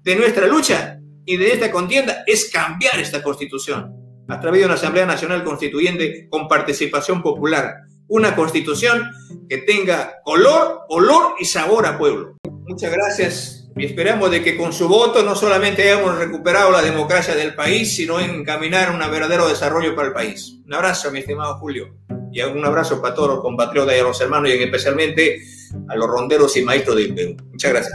de 0.03 0.15
nuestra 0.15 0.47
lucha 0.47 0.99
y 1.25 1.38
de 1.38 1.53
esta 1.53 1.71
contienda 1.71 2.23
es 2.27 2.49
cambiar 2.51 2.99
esta 2.99 3.23
constitución 3.23 3.95
a 4.27 4.39
través 4.39 4.59
de 4.59 4.65
una 4.65 4.75
Asamblea 4.75 5.05
Nacional 5.05 5.43
Constituyente 5.43 6.27
con 6.30 6.47
participación 6.47 7.23
popular. 7.23 7.75
Una 8.09 8.36
constitución 8.36 9.09
que 9.47 9.59
tenga 9.59 10.21
color, 10.23 10.82
olor 10.89 11.36
y 11.39 11.45
sabor 11.45 11.86
a 11.86 11.97
pueblo. 11.97 12.36
Muchas 12.67 12.91
gracias 12.91 13.59
y 13.76 13.86
esperamos 13.86 14.32
de 14.32 14.43
que 14.43 14.57
con 14.57 14.74
su 14.74 14.88
voto 14.88 15.24
no 15.24 15.36
solamente 15.36 15.84
hayamos 15.84 16.17
recuperado 16.17 16.72
la 16.72 16.82
democracia 16.82 17.36
del 17.36 17.55
país, 17.55 17.95
sino 17.95 18.20
encaminar 18.20 18.91
un 18.91 18.99
verdadero 18.99 19.47
desarrollo 19.47 19.95
para 19.95 20.09
el 20.09 20.13
país. 20.13 20.57
Un 20.65 20.74
abrazo, 20.74 21.11
mi 21.11 21.20
estimado 21.20 21.57
Julio, 21.59 21.95
y 22.32 22.41
un 22.41 22.65
abrazo 22.65 23.01
para 23.01 23.15
todos 23.15 23.30
los 23.30 23.41
compatriotas 23.41 23.95
y 23.95 23.99
a 23.99 24.03
los 24.03 24.20
hermanos, 24.22 24.49
y 24.49 24.53
especialmente 24.53 25.41
a 25.88 25.95
los 25.95 26.07
ronderos 26.07 26.55
y 26.57 26.63
maestros 26.63 26.97
del 26.97 27.13
Perú. 27.13 27.38
Muchas 27.51 27.72
gracias. 27.72 27.93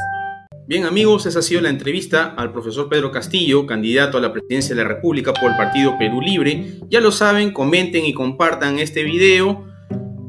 Bien 0.67 0.87
amigos, 0.87 1.27
esa 1.27 1.41
ha 1.41 1.43
sido 1.43 1.61
la 1.61 1.69
entrevista 1.69 2.35
al 2.39 2.51
profesor 2.51 2.89
Pedro 2.89 3.13
Castillo, 3.13 3.67
candidato 3.67 4.17
a 4.17 4.21
la 4.23 4.33
presidencia 4.33 4.75
de 4.75 4.83
la 4.83 4.89
República 4.89 5.35
por 5.35 5.51
el 5.51 5.57
Partido 5.59 5.99
Perú 5.99 6.23
Libre. 6.23 6.79
Ya 6.89 7.01
lo 7.01 7.13
saben, 7.13 7.53
comenten 7.53 8.07
y 8.07 8.15
compartan 8.15 8.79
este 8.79 9.03
video 9.03 9.67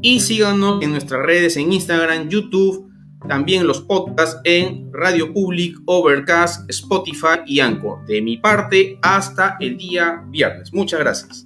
y 0.02 0.20
síganos 0.20 0.82
en 0.82 0.90
nuestras 0.90 1.22
redes 1.24 1.56
en 1.56 1.72
Instagram, 1.72 2.28
YouTube, 2.28 2.85
también 3.26 3.66
los 3.66 3.80
podcasts 3.80 4.40
en 4.44 4.90
Radio 4.92 5.32
Public, 5.32 5.76
Overcast, 5.86 6.68
Spotify 6.70 7.40
y 7.46 7.60
Anchor. 7.60 8.04
De 8.06 8.20
mi 8.22 8.36
parte, 8.38 8.98
hasta 9.02 9.56
el 9.60 9.76
día 9.76 10.22
viernes. 10.28 10.72
Muchas 10.72 11.00
gracias. 11.00 11.45